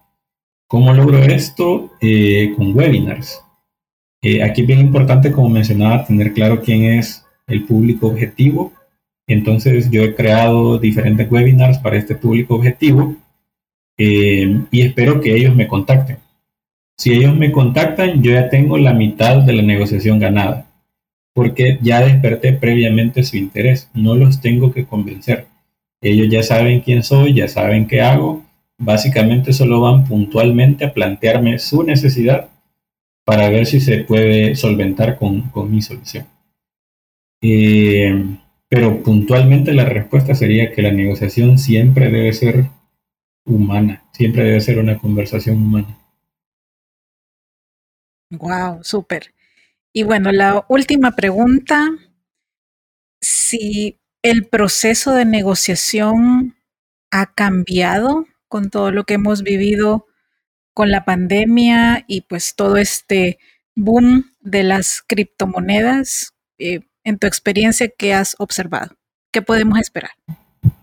¿Cómo 0.68 0.94
logro 0.94 1.22
esto? 1.22 1.90
Eh, 2.00 2.52
con 2.56 2.76
webinars. 2.76 3.42
Eh, 4.22 4.42
aquí 4.42 4.62
es 4.62 4.66
bien 4.66 4.80
importante, 4.80 5.32
como 5.32 5.48
mencionaba, 5.48 6.04
tener 6.04 6.32
claro 6.32 6.62
quién 6.62 6.84
es 6.84 7.24
el 7.46 7.64
público 7.64 8.08
objetivo. 8.08 8.72
Entonces 9.28 9.90
yo 9.90 10.02
he 10.02 10.14
creado 10.14 10.78
diferentes 10.78 11.30
webinars 11.30 11.78
para 11.78 11.96
este 11.96 12.14
público 12.14 12.54
objetivo 12.54 13.16
eh, 13.98 14.60
y 14.70 14.82
espero 14.82 15.20
que 15.20 15.34
ellos 15.34 15.54
me 15.54 15.66
contacten. 15.66 16.18
Si 16.96 17.12
ellos 17.12 17.34
me 17.36 17.52
contactan, 17.52 18.22
yo 18.22 18.32
ya 18.32 18.48
tengo 18.48 18.78
la 18.78 18.94
mitad 18.94 19.42
de 19.42 19.52
la 19.52 19.62
negociación 19.62 20.18
ganada, 20.18 20.66
porque 21.34 21.78
ya 21.82 22.00
desperté 22.00 22.52
previamente 22.52 23.22
su 23.22 23.36
interés, 23.36 23.90
no 23.92 24.14
los 24.14 24.40
tengo 24.40 24.72
que 24.72 24.86
convencer. 24.86 25.46
Ellos 26.08 26.28
ya 26.30 26.42
saben 26.42 26.80
quién 26.80 27.02
soy, 27.02 27.34
ya 27.34 27.48
saben 27.48 27.88
qué 27.88 28.00
hago, 28.00 28.44
básicamente 28.78 29.52
solo 29.52 29.80
van 29.80 30.04
puntualmente 30.04 30.84
a 30.84 30.92
plantearme 30.92 31.58
su 31.58 31.82
necesidad 31.82 32.48
para 33.24 33.50
ver 33.50 33.66
si 33.66 33.80
se 33.80 34.04
puede 34.04 34.54
solventar 34.54 35.18
con, 35.18 35.50
mi 35.68 35.82
solución. 35.82 36.26
Eh, 37.42 38.24
pero 38.68 39.02
puntualmente 39.02 39.72
la 39.74 39.84
respuesta 39.84 40.34
sería 40.34 40.72
que 40.72 40.82
la 40.82 40.92
negociación 40.92 41.58
siempre 41.58 42.10
debe 42.10 42.32
ser 42.32 42.66
humana, 43.44 44.04
siempre 44.12 44.44
debe 44.44 44.60
ser 44.60 44.78
una 44.78 44.98
conversación 44.98 45.56
humana. 45.56 45.98
Wow, 48.30 48.84
súper. 48.84 49.34
Y 49.92 50.04
bueno, 50.04 50.30
la 50.30 50.64
última 50.68 51.12
pregunta, 51.12 51.88
si 53.20 53.98
el 54.30 54.44
proceso 54.44 55.14
de 55.14 55.24
negociación 55.24 56.56
ha 57.12 57.32
cambiado 57.32 58.26
con 58.48 58.70
todo 58.70 58.90
lo 58.90 59.04
que 59.04 59.14
hemos 59.14 59.44
vivido 59.44 60.06
con 60.74 60.90
la 60.90 61.04
pandemia 61.04 62.04
y 62.08 62.22
pues 62.22 62.54
todo 62.56 62.76
este 62.76 63.38
boom 63.76 64.32
de 64.40 64.64
las 64.64 65.00
criptomonedas, 65.06 66.34
eh, 66.58 66.80
en 67.04 67.18
tu 67.18 67.28
experiencia, 67.28 67.88
¿qué 67.96 68.14
has 68.14 68.34
observado? 68.38 68.96
¿Qué 69.32 69.42
podemos 69.42 69.78
esperar? 69.78 70.10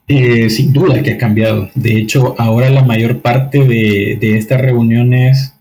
Eh, 0.07 0.49
sin 0.49 0.71
duda 0.71 1.03
que 1.03 1.11
ha 1.11 1.17
cambiado. 1.17 1.69
De 1.75 1.97
hecho, 1.97 2.35
ahora 2.39 2.69
la 2.69 2.83
mayor 2.83 3.21
parte 3.21 3.59
de, 3.65 4.37
estas 4.37 4.61
reuniones 4.61 5.53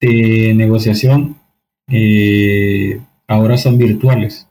de 0.00 0.52
negociación 0.56 1.38
eh, 1.88 3.00
ahora 3.28 3.56
son 3.56 3.78
virtuales, 3.78 4.48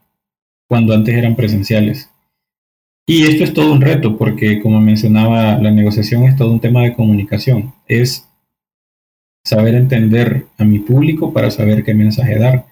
cuando 0.65 0.93
antes 0.93 1.13
eran 1.13 1.35
presenciales. 1.35 2.09
Y 3.09 3.23
esto 3.23 3.45
es 3.45 3.53
todo 3.53 3.71
un 3.71 3.79
reto 3.79 4.17
porque, 4.17 4.61
como 4.61 4.81
mencionaba, 4.81 5.57
la 5.59 5.71
negociación 5.71 6.23
es 6.23 6.35
todo 6.35 6.51
un 6.51 6.59
tema 6.59 6.83
de 6.83 6.93
comunicación. 6.93 7.73
Es 7.87 8.27
saber 9.45 9.75
entender 9.75 10.47
a 10.57 10.65
mi 10.65 10.79
público 10.79 11.31
para 11.31 11.49
saber 11.49 11.85
qué 11.85 11.93
mensaje 11.93 12.37
dar. 12.37 12.65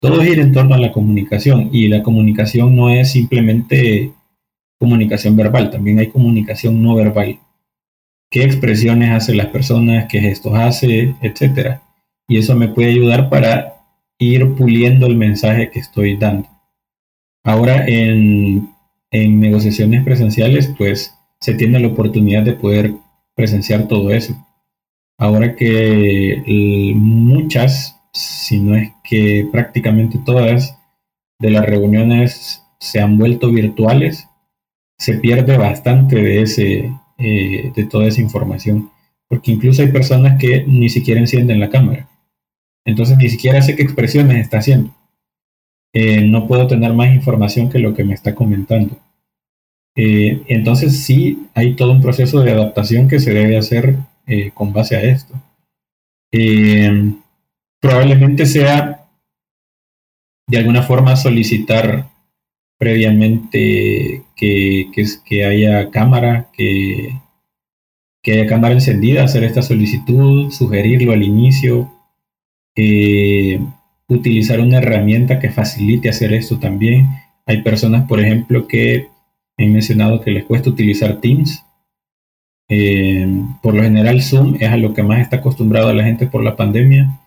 Todo 0.00 0.22
gira 0.22 0.42
en 0.42 0.52
torno 0.52 0.76
a 0.76 0.78
la 0.78 0.92
comunicación 0.92 1.70
y 1.72 1.88
la 1.88 2.04
comunicación 2.04 2.76
no 2.76 2.88
es 2.88 3.10
simplemente 3.10 4.12
comunicación 4.78 5.36
verbal, 5.36 5.70
también 5.70 5.98
hay 5.98 6.06
comunicación 6.06 6.82
no 6.82 6.94
verbal. 6.94 7.38
¿Qué 8.30 8.44
expresiones 8.44 9.10
hacen 9.10 9.36
las 9.36 9.48
personas? 9.48 10.06
¿Qué 10.08 10.20
gestos 10.20 10.54
hace? 10.54 11.16
Etcétera. 11.20 11.82
Y 12.28 12.38
eso 12.38 12.54
me 12.54 12.68
puede 12.68 12.90
ayudar 12.90 13.28
para 13.28 13.74
ir 14.18 14.54
puliendo 14.54 15.06
el 15.06 15.16
mensaje 15.16 15.68
que 15.70 15.80
estoy 15.80 16.16
dando. 16.16 16.48
Ahora 17.44 17.84
en 17.88 18.70
en 19.10 19.40
negociaciones 19.40 20.04
presenciales, 20.04 20.72
pues 20.78 21.14
se 21.40 21.54
tiene 21.54 21.80
la 21.80 21.88
oportunidad 21.88 22.42
de 22.42 22.52
poder 22.52 22.94
presenciar 23.34 23.88
todo 23.88 24.10
eso. 24.10 24.36
Ahora 25.18 25.54
que 25.54 26.42
muchas, 26.96 28.00
si 28.12 28.60
no 28.60 28.76
es 28.76 28.92
que 29.04 29.46
prácticamente 29.50 30.18
todas 30.24 30.76
de 31.38 31.50
las 31.50 31.66
reuniones 31.66 32.62
se 32.78 33.00
han 33.00 33.18
vuelto 33.18 33.50
virtuales, 33.50 34.28
se 34.98 35.14
pierde 35.14 35.56
bastante 35.56 36.16
de 36.16 36.42
ese, 36.42 36.92
eh, 37.18 37.72
de 37.74 37.84
toda 37.84 38.06
esa 38.06 38.20
información, 38.20 38.90
porque 39.28 39.52
incluso 39.52 39.82
hay 39.82 39.88
personas 39.88 40.38
que 40.38 40.64
ni 40.66 40.88
siquiera 40.88 41.20
encienden 41.20 41.60
la 41.60 41.70
cámara. 41.70 42.08
Entonces 42.84 43.16
ni 43.18 43.28
siquiera 43.28 43.62
sé 43.62 43.76
qué 43.76 43.82
expresiones 43.82 44.38
está 44.38 44.58
haciendo. 44.58 44.94
Eh, 45.92 46.22
no 46.22 46.46
puedo 46.46 46.66
tener 46.66 46.92
más 46.92 47.12
información 47.14 47.68
que 47.68 47.78
lo 47.78 47.94
que 47.94 48.04
me 48.04 48.14
está 48.14 48.34
comentando. 48.34 48.96
Eh, 49.96 50.42
entonces 50.46 51.02
sí 51.02 51.48
hay 51.54 51.74
todo 51.74 51.92
un 51.92 52.00
proceso 52.00 52.40
de 52.40 52.52
adaptación 52.52 53.08
que 53.08 53.18
se 53.18 53.34
debe 53.34 53.58
hacer 53.58 53.96
eh, 54.26 54.52
con 54.54 54.72
base 54.72 54.96
a 54.96 55.02
esto. 55.02 55.34
probablemente 57.80 58.46
sea 58.46 59.08
de 60.46 60.58
alguna 60.58 60.82
forma 60.82 61.16
solicitar 61.16 62.08
previamente 62.78 64.24
que, 64.36 64.90
que, 65.24 65.44
haya 65.44 65.90
cámara, 65.90 66.50
que, 66.52 67.20
que 68.22 68.32
haya 68.32 68.46
cámara 68.46 68.74
encendida, 68.74 69.24
hacer 69.24 69.44
esta 69.44 69.62
solicitud, 69.62 70.50
sugerirlo 70.50 71.12
al 71.12 71.22
inicio, 71.22 71.92
utilizar 74.14 74.60
una 74.60 74.78
herramienta 74.78 75.38
que 75.38 75.50
facilite 75.50 76.08
hacer 76.08 76.32
esto 76.32 76.58
también. 76.58 77.08
Hay 77.46 77.62
personas, 77.62 78.06
por 78.06 78.20
ejemplo, 78.20 78.66
que 78.66 79.08
han 79.56 79.72
mencionado 79.72 80.20
que 80.20 80.30
les 80.30 80.44
cuesta 80.44 80.70
utilizar 80.70 81.20
Teams. 81.20 81.64
Eh, 82.68 83.26
por 83.62 83.74
lo 83.74 83.82
general, 83.82 84.22
Zoom 84.22 84.56
es 84.60 84.68
a 84.68 84.76
lo 84.76 84.94
que 84.94 85.02
más 85.02 85.20
está 85.20 85.36
acostumbrado 85.36 85.92
la 85.92 86.04
gente 86.04 86.26
por 86.26 86.42
la 86.42 86.56
pandemia. 86.56 87.20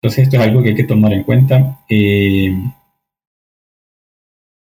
Entonces, 0.00 0.24
esto 0.24 0.36
es 0.36 0.42
algo 0.42 0.62
que 0.62 0.70
hay 0.70 0.74
que 0.74 0.84
tomar 0.84 1.12
en 1.12 1.22
cuenta. 1.22 1.80
Eh, 1.88 2.54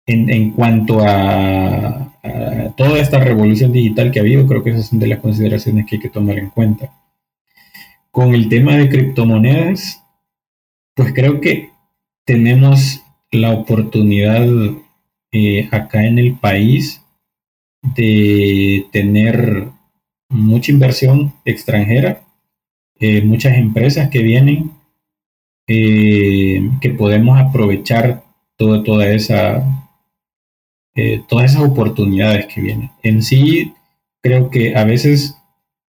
en, 0.07 0.51
cuanto 0.51 0.99
a, 0.99 2.13
a, 2.23 2.69
toda 2.75 2.99
esta 2.99 3.19
revolución 3.19 3.71
digital 3.71 4.11
que 4.11 4.19
ha 4.19 4.23
habido, 4.23 4.45
creo 4.45 4.63
que 4.63 4.71
esas 4.71 4.87
son 4.87 4.99
de 4.99 5.07
las 5.07 5.19
consideraciones 5.19 5.85
que 5.85 5.95
hay 5.95 6.01
que 6.01 6.09
tomar 6.09 6.37
en 6.37 6.49
cuenta. 6.49 6.91
Con 8.11 8.35
el 8.35 8.49
tema 8.49 8.75
de 8.75 8.89
criptomonedas, 8.89 10.00
pues 10.95 11.13
creo 11.13 11.41
que 11.41 11.69
tenemos 12.25 13.01
la 13.31 13.51
oportunidad 13.51 14.47
eh, 15.31 15.69
acá 15.71 16.05
en 16.05 16.19
el 16.19 16.35
país 16.35 17.01
de 17.95 18.85
tener 18.91 19.69
mucha 20.29 20.71
inversión 20.71 21.33
extranjera, 21.45 22.21
eh, 22.99 23.21
muchas 23.21 23.57
empresas 23.57 24.09
que 24.09 24.19
vienen, 24.19 24.71
eh, 25.67 26.69
que 26.81 26.89
podemos 26.89 27.39
aprovechar 27.39 28.23
toda, 28.57 29.11
esa, 29.11 29.63
todas 31.27 31.51
esas 31.51 31.63
oportunidades 31.63 32.45
que 32.45 32.61
vienen. 32.61 32.91
En 33.01 33.23
sí, 33.23 33.73
creo 34.21 34.51
que 34.51 34.75
a 34.75 34.83
veces 34.83 35.35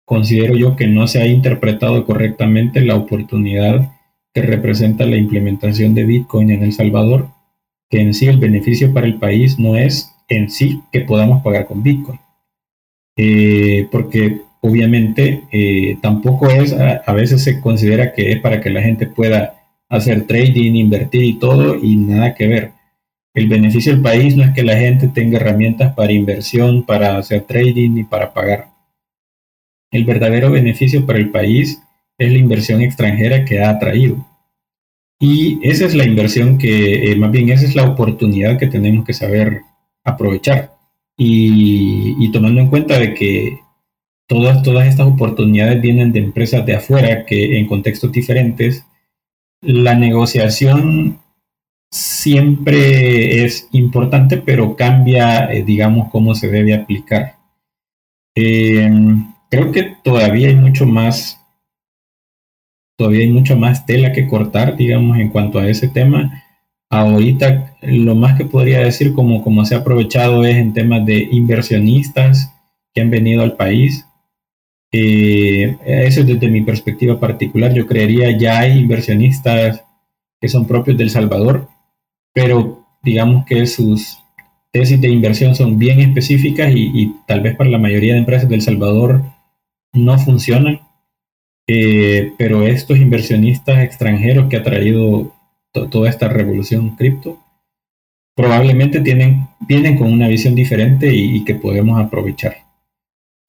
considero 0.07 0.57
yo 0.57 0.77
que 0.77 0.87
no 0.87 1.07
se 1.07 1.21
ha 1.21 1.27
interpretado 1.27 2.07
correctamente 2.07 2.81
la 2.81 2.97
oportunidad 2.97 3.93
que 4.35 4.43
representa 4.43 5.05
la 5.05 5.17
implementación 5.17 5.95
de 5.95 6.05
Bitcoin 6.05 6.51
en 6.51 6.63
El 6.63 6.73
Salvador, 6.73 7.29
que 7.91 8.01
en 8.01 8.15
sí 8.15 8.27
el 8.27 8.39
beneficio 8.39 8.93
para 8.93 9.07
el 9.07 9.19
país 9.19 9.59
no 9.59 9.77
es 9.77 10.15
en 10.29 10.51
sí 10.51 10.81
que 10.91 11.03
podamos 11.03 11.43
pagar 11.43 11.67
con 11.67 11.83
Bitcoin. 11.83 12.19
Eh, 13.17 13.87
porque 13.93 14.41
obviamente 14.63 15.43
eh, 15.53 15.99
tampoco 16.01 16.49
es, 16.49 16.73
a, 16.73 17.13
veces 17.13 17.43
se 17.43 17.61
considera 17.61 18.15
que 18.15 18.33
es 18.33 18.41
para 18.41 18.61
que 18.61 18.71
la 18.71 18.81
gente 18.81 19.07
pueda 19.07 19.55
hacer 19.89 20.27
trading, 20.27 20.75
invertir 20.75 21.25
y 21.25 21.35
todo, 21.35 21.77
y 21.77 21.97
nada 21.97 22.35
que 22.35 22.47
ver. 22.47 22.73
El 23.35 23.49
beneficio 23.49 23.93
del 23.93 24.03
país 24.03 24.37
no 24.37 24.45
es 24.45 24.55
que 24.55 24.63
la 24.63 24.77
gente 24.77 25.09
tenga 25.09 25.39
herramientas 25.39 25.95
para 25.95 26.13
inversión, 26.13 26.85
para 26.85 27.19
hacer 27.19 27.43
trading 27.43 27.99
y 27.99 28.05
para 28.05 28.33
pagar. 28.33 28.69
El 29.91 30.05
verdadero 30.05 30.51
beneficio 30.51 31.05
para 31.05 31.19
el 31.19 31.31
país 31.31 31.83
es 32.23 32.33
la 32.33 32.39
inversión 32.39 32.81
extranjera 32.83 33.45
que 33.45 33.63
ha 33.63 33.79
traído. 33.79 34.27
Y 35.21 35.61
esa 35.63 35.87
es 35.87 35.95
la 35.95 36.05
inversión 36.05 36.59
que, 36.59 37.13
eh, 37.13 37.17
más 37.17 37.31
bien, 37.31 37.49
esa 37.51 37.65
es 37.65 37.75
la 37.75 37.89
oportunidad 37.89 38.59
que 38.59 38.67
tenemos 38.67 39.05
que 39.05 39.13
saber 39.13 39.63
aprovechar. 40.05 40.73
Y, 41.17 42.31
tomando 42.33 42.61
en 42.61 42.69
cuenta 42.69 42.99
de 42.99 43.15
que 43.15 43.61
todas, 44.27 44.63
todas 44.63 44.89
estas 44.89 45.07
oportunidades 45.07 45.81
vienen 45.81 46.13
de 46.13 46.21
empresas 46.21 46.65
de 46.67 46.75
afuera 46.77 47.25
que 47.27 47.59
en 47.59 47.67
contextos 47.67 48.11
diferentes, 48.11 48.85
la 49.61 49.95
negociación 49.95 51.21
siempre 51.93 53.45
es 53.45 53.69
importante, 53.73 54.39
pero 54.39 54.75
cambia, 54.77 55.53
eh, 55.53 55.63
digamos, 55.63 56.11
cómo 56.11 56.35
se 56.35 56.49
debe 56.49 56.75
aplicar. 56.75 57.37
Em, 58.35 59.33
creo 59.51 59.71
que 59.71 59.97
todavía 60.03 60.49
hay 60.49 60.57
mucho 60.57 60.87
más, 60.87 61.39
todavía 62.97 63.21
hay 63.21 63.31
mucho 63.31 63.57
más 63.57 63.87
tela 63.87 64.13
que 64.13 64.27
cortar, 64.27 64.77
digamos, 64.77 65.19
en 65.19 65.31
cuanto 65.31 65.59
a 65.59 65.69
ese 65.69 65.89
tema. 65.89 66.43
Ahorita 66.91 67.77
lo 67.83 68.15
más 68.15 68.37
que 68.37 68.45
podría 68.45 68.81
decir 68.81 69.15
como, 69.15 69.43
como 69.43 69.65
se 69.65 69.75
ha 69.75 69.79
aprovechado 69.79 70.45
es 70.45 70.57
en 70.57 70.73
temas 70.73 71.05
de 71.07 71.29
inversionistas 71.31 72.53
que 72.95 73.01
han 73.01 73.11
venido 73.11 73.43
al 73.43 73.57
país. 73.57 74.07
Eh, 74.93 75.79
eso 75.87 76.23
desde 76.23 76.49
mi 76.49 76.63
perspectiva 76.63 77.19
particular. 77.19 77.73
Yo 77.73 77.87
creería 77.87 78.37
ya 78.37 78.61
hay 78.61 78.79
inversionistas 78.79 79.83
que 80.41 80.49
son 80.49 80.67
propios 80.67 80.99
del 80.99 81.09
Salvador, 81.09 81.69
pero 82.35 82.85
digamos 83.03 83.47
que 83.47 83.67
sus 83.67 84.19
tesis 84.73 85.01
de 85.01 85.09
inversión 85.09 85.55
son 85.55 85.79
bien 85.79 86.01
específicas 86.01 86.73
y, 86.75 87.15
tal 87.27 87.43
vez 87.43 87.57
para 87.57 87.71
la 87.71 87.79
mayoría 87.79 88.15
de 88.15 88.21
empresas 88.21 88.49
del 88.49 88.63
Salvador 88.63 89.23
no 89.93 90.19
funcionan. 90.19 90.81
Eh, 91.67 92.33
pero 92.39 92.67
estos 92.67 92.99
inversionistas 92.99 93.83
extranjeros 93.83 94.49
que 94.49 94.57
ha 94.57 94.63
traído 94.63 95.35
toda 95.73 96.11
esta 96.11 96.29
revolución 96.29 96.97
cripto 96.97 97.39
probablemente 98.35 99.01
tienen, 99.01 99.49
vienen 99.61 99.97
con 99.97 100.13
una 100.13 100.29
visión 100.29 100.55
diferente 100.55 101.15
y 101.15 101.45
que 101.45 101.55
podemos 101.55 102.01
aprovechar 102.01 102.57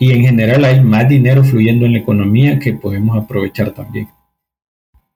y 0.04 0.12
en 0.12 0.24
general 0.24 0.66
hay 0.66 0.82
más 0.82 1.08
dinero 1.08 1.46
fluyendo 1.46 1.86
en 1.86 1.94
la 1.94 2.00
economía 2.00 2.60
que 2.60 2.74
podemos 2.74 3.18
aprovechar 3.18 3.72
también. 3.72 4.10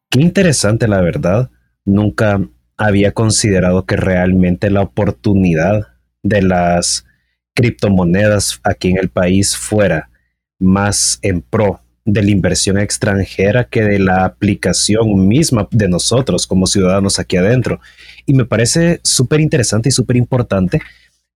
Qué 0.10 0.22
interesante, 0.22 0.88
la 0.88 1.02
verdad. 1.02 1.50
Nunca 1.84 2.40
había 2.78 3.12
considerado 3.12 3.86
que 3.86 3.98
realmente 3.98 4.70
la 4.70 4.82
oportunidad 4.82 5.88
de 6.24 6.42
las 6.42 7.06
criptomonedas 7.54 8.62
aquí 8.64 8.92
en 8.92 8.98
el 8.98 9.10
país 9.10 9.58
fuera 9.58 10.10
más 10.58 11.20
en 11.22 11.42
pro 11.42 11.82
de 12.08 12.24
la 12.24 12.32
inversión 12.32 12.80
extranjera 12.80 13.66
que 13.66 13.84
de 13.84 14.00
la 14.00 14.24
aplicación 14.24 15.28
misma 15.28 15.68
de 15.72 15.90
nosotros 15.90 16.48
como 16.48 16.66
ciudadanos 16.66 17.20
aquí 17.20 17.36
adentro. 17.36 17.82
Y 18.26 18.34
me 18.34 18.46
parece 18.46 19.02
súper 19.04 19.42
interesante 19.42 19.90
y 19.90 19.92
súper 19.92 20.16
importante 20.16 20.82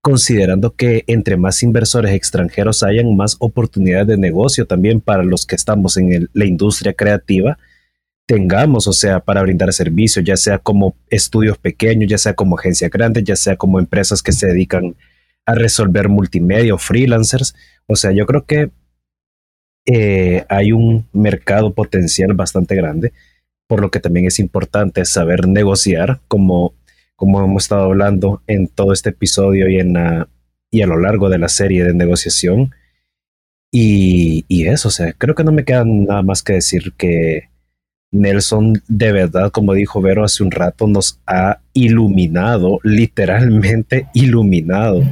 considerando 0.02 0.74
que 0.74 1.04
entre 1.08 1.36
más 1.38 1.62
inversores 1.62 2.14
extranjeros 2.14 2.84
hayan, 2.84 3.16
más 3.16 3.36
oportunidades 3.40 4.08
de 4.08 4.18
negocio 4.18 4.66
también 4.66 5.02
para 5.02 5.24
los 5.24 5.46
que 5.46 5.56
estamos 5.56 5.98
en 5.98 6.30
la 6.34 6.46
industria 6.46 6.94
creativa 6.94 7.60
tengamos, 8.26 8.88
o 8.88 8.94
sea, 8.94 9.20
para 9.20 9.42
brindar 9.42 9.74
servicios, 9.74 10.24
ya 10.24 10.38
sea 10.38 10.58
como 10.58 10.96
estudios 11.10 11.58
pequeños, 11.58 12.10
ya 12.10 12.18
sea 12.18 12.34
como 12.34 12.58
agencias 12.58 12.90
grandes, 12.90 13.26
ya 13.26 13.36
sea 13.36 13.58
como 13.58 13.78
empresas 13.78 14.24
que 14.24 14.32
se 14.32 14.48
dedican 14.48 14.96
a 15.46 15.54
resolver 15.54 16.08
multimedia 16.08 16.78
freelancers. 16.78 17.54
O 17.88 17.98
sea, 17.98 18.14
yo 18.14 18.26
creo 18.26 18.46
que 18.46 18.72
eh, 19.86 20.46
hay 20.50 20.72
un 20.72 21.08
mercado 21.14 21.74
potencial 21.74 22.34
bastante 22.34 22.76
grande, 22.76 23.14
por 23.68 23.82
lo 23.82 23.90
que 23.90 24.00
también 24.00 24.26
es 24.26 24.40
importante 24.40 25.06
saber 25.06 25.48
negociar 25.48 26.20
como 26.28 26.74
como 27.22 27.40
hemos 27.44 27.66
estado 27.66 27.84
hablando 27.84 28.42
en 28.48 28.68
todo 28.68 28.94
este 28.94 29.12
episodio 29.12 29.70
y, 29.70 29.78
en 29.78 29.96
y 30.72 30.82
a 30.82 30.88
lo 30.88 30.98
largo 30.98 31.30
de 31.30 31.38
la 31.38 31.50
serie 31.50 31.84
de 31.84 31.94
negociación. 31.94 32.74
Y, 33.72 34.44
y 34.48 34.66
eso, 34.66 34.88
o 34.88 34.92
sea, 34.92 35.14
creo 35.14 35.36
que 35.36 35.44
no 35.44 35.52
me 35.52 35.64
queda 35.64 35.86
nada 35.86 36.24
más 36.24 36.42
que 36.42 36.54
decir 36.54 36.94
que 36.98 37.52
Nelson 38.12 38.82
de 38.88 39.12
verdad, 39.12 39.52
como 39.52 39.76
dijo 39.76 40.02
Vero 40.02 40.24
hace 40.24 40.42
un 40.42 40.50
rato, 40.50 40.88
nos 40.88 41.20
ha 41.28 41.60
iluminado, 41.74 42.80
literalmente 42.82 44.08
iluminado. 44.16 45.04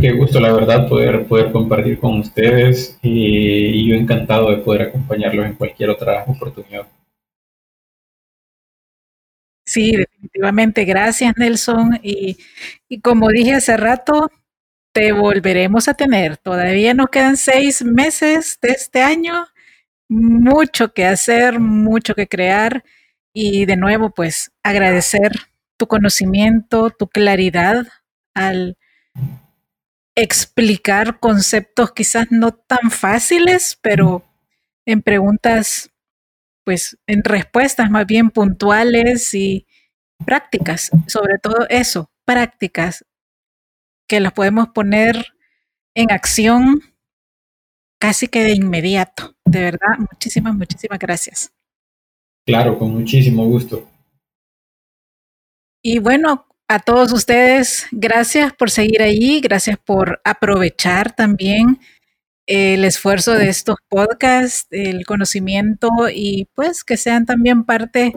Qué 0.00 0.12
gusto, 0.12 0.40
la 0.40 0.52
verdad, 0.52 0.88
poder, 0.88 1.26
poder 1.26 1.52
compartir 1.52 1.98
con 1.98 2.20
ustedes 2.20 2.98
y 3.02 3.86
yo 3.86 3.94
encantado 3.94 4.50
de 4.50 4.56
poder 4.62 4.82
acompañarlos 4.82 5.44
en 5.44 5.54
cualquier 5.54 5.90
otra 5.90 6.24
oportunidad. 6.26 6.86
Sí, 9.66 9.92
definitivamente. 9.94 10.84
Gracias, 10.86 11.34
Nelson. 11.36 12.00
Y, 12.02 12.38
como 13.02 13.28
dije 13.28 13.54
hace 13.54 13.76
rato, 13.76 14.30
te 14.92 15.12
volveremos 15.12 15.86
a 15.86 15.94
tener. 15.94 16.38
Todavía 16.38 16.94
nos 16.94 17.10
quedan 17.10 17.36
seis 17.36 17.84
meses 17.84 18.58
de 18.62 18.70
este 18.70 19.02
año. 19.02 19.46
Mucho 20.08 20.94
que 20.94 21.04
hacer, 21.04 21.60
mucho 21.60 22.14
que 22.14 22.26
crear. 22.26 22.84
Y 23.34 23.66
de 23.66 23.76
nuevo, 23.76 24.10
pues 24.10 24.50
agradecer 24.62 25.32
tu 25.76 25.86
conocimiento, 25.86 26.90
tu 26.90 27.06
claridad 27.06 27.86
al 28.34 28.76
explicar 30.22 31.20
conceptos 31.20 31.92
quizás 31.92 32.26
no 32.30 32.52
tan 32.52 32.90
fáciles, 32.90 33.78
pero 33.80 34.24
en 34.86 35.02
preguntas 35.02 35.90
pues 36.64 36.98
en 37.06 37.24
respuestas 37.24 37.90
más 37.90 38.06
bien 38.06 38.30
puntuales 38.30 39.34
y 39.34 39.66
prácticas, 40.24 40.90
sobre 41.06 41.38
todo 41.38 41.66
eso, 41.68 42.10
prácticas 42.24 43.04
que 44.08 44.20
las 44.20 44.32
podemos 44.32 44.68
poner 44.68 45.34
en 45.94 46.12
acción 46.12 46.80
casi 48.00 48.28
que 48.28 48.44
de 48.44 48.54
inmediato. 48.54 49.34
De 49.44 49.60
verdad, 49.60 49.98
muchísimas, 49.98 50.54
muchísimas 50.54 50.98
gracias. 50.98 51.52
Claro, 52.46 52.78
con 52.78 52.92
muchísimo 52.92 53.44
gusto. 53.46 53.88
Y 55.82 55.98
bueno, 55.98 56.46
a 56.70 56.78
todos 56.78 57.10
ustedes, 57.12 57.88
gracias 57.90 58.52
por 58.52 58.70
seguir 58.70 59.02
ahí, 59.02 59.40
gracias 59.40 59.76
por 59.76 60.20
aprovechar 60.22 61.16
también 61.16 61.80
el 62.46 62.84
esfuerzo 62.84 63.32
de 63.32 63.48
estos 63.48 63.78
podcasts, 63.88 64.68
el 64.70 65.04
conocimiento 65.04 65.90
y 66.14 66.46
pues 66.54 66.84
que 66.84 66.96
sean 66.96 67.26
también 67.26 67.64
parte 67.64 68.12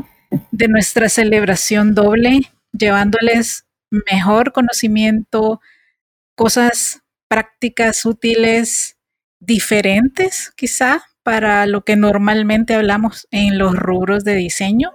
de 0.52 0.68
nuestra 0.68 1.10
celebración 1.10 1.96
doble, 1.96 2.42
llevándoles 2.74 3.66
mejor 4.12 4.54
conocimiento, 4.54 5.60
cosas 6.36 7.02
prácticas, 7.28 8.06
útiles, 8.06 8.98
diferentes 9.40 10.54
quizá 10.56 11.04
para 11.24 11.66
lo 11.66 11.84
que 11.84 11.96
normalmente 11.96 12.76
hablamos 12.76 13.28
en 13.32 13.58
los 13.58 13.76
rubros 13.76 14.24
de 14.24 14.36
diseño, 14.36 14.92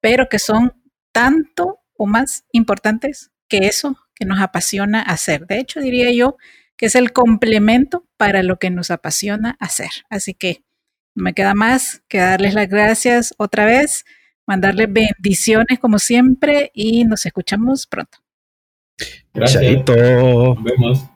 pero 0.00 0.30
que 0.30 0.38
son 0.38 0.72
tanto 1.12 1.83
o 2.04 2.06
más 2.06 2.44
importantes 2.52 3.30
que 3.48 3.66
eso 3.66 3.96
que 4.14 4.26
nos 4.26 4.40
apasiona 4.40 5.00
hacer. 5.00 5.46
De 5.46 5.58
hecho, 5.58 5.80
diría 5.80 6.12
yo 6.12 6.36
que 6.76 6.86
es 6.86 6.94
el 6.94 7.12
complemento 7.12 8.06
para 8.16 8.42
lo 8.42 8.58
que 8.58 8.70
nos 8.70 8.90
apasiona 8.90 9.56
hacer. 9.58 9.90
Así 10.10 10.34
que 10.34 10.62
no 11.14 11.24
me 11.24 11.34
queda 11.34 11.54
más 11.54 12.02
que 12.08 12.18
darles 12.18 12.54
las 12.54 12.68
gracias 12.68 13.34
otra 13.38 13.64
vez, 13.64 14.04
mandarles 14.46 14.92
bendiciones 14.92 15.78
como 15.80 15.98
siempre 15.98 16.70
y 16.74 17.04
nos 17.04 17.24
escuchamos 17.26 17.86
pronto. 17.86 18.18
Gracias. 19.32 19.62
Nos 19.62 20.62
vemos. 20.62 21.13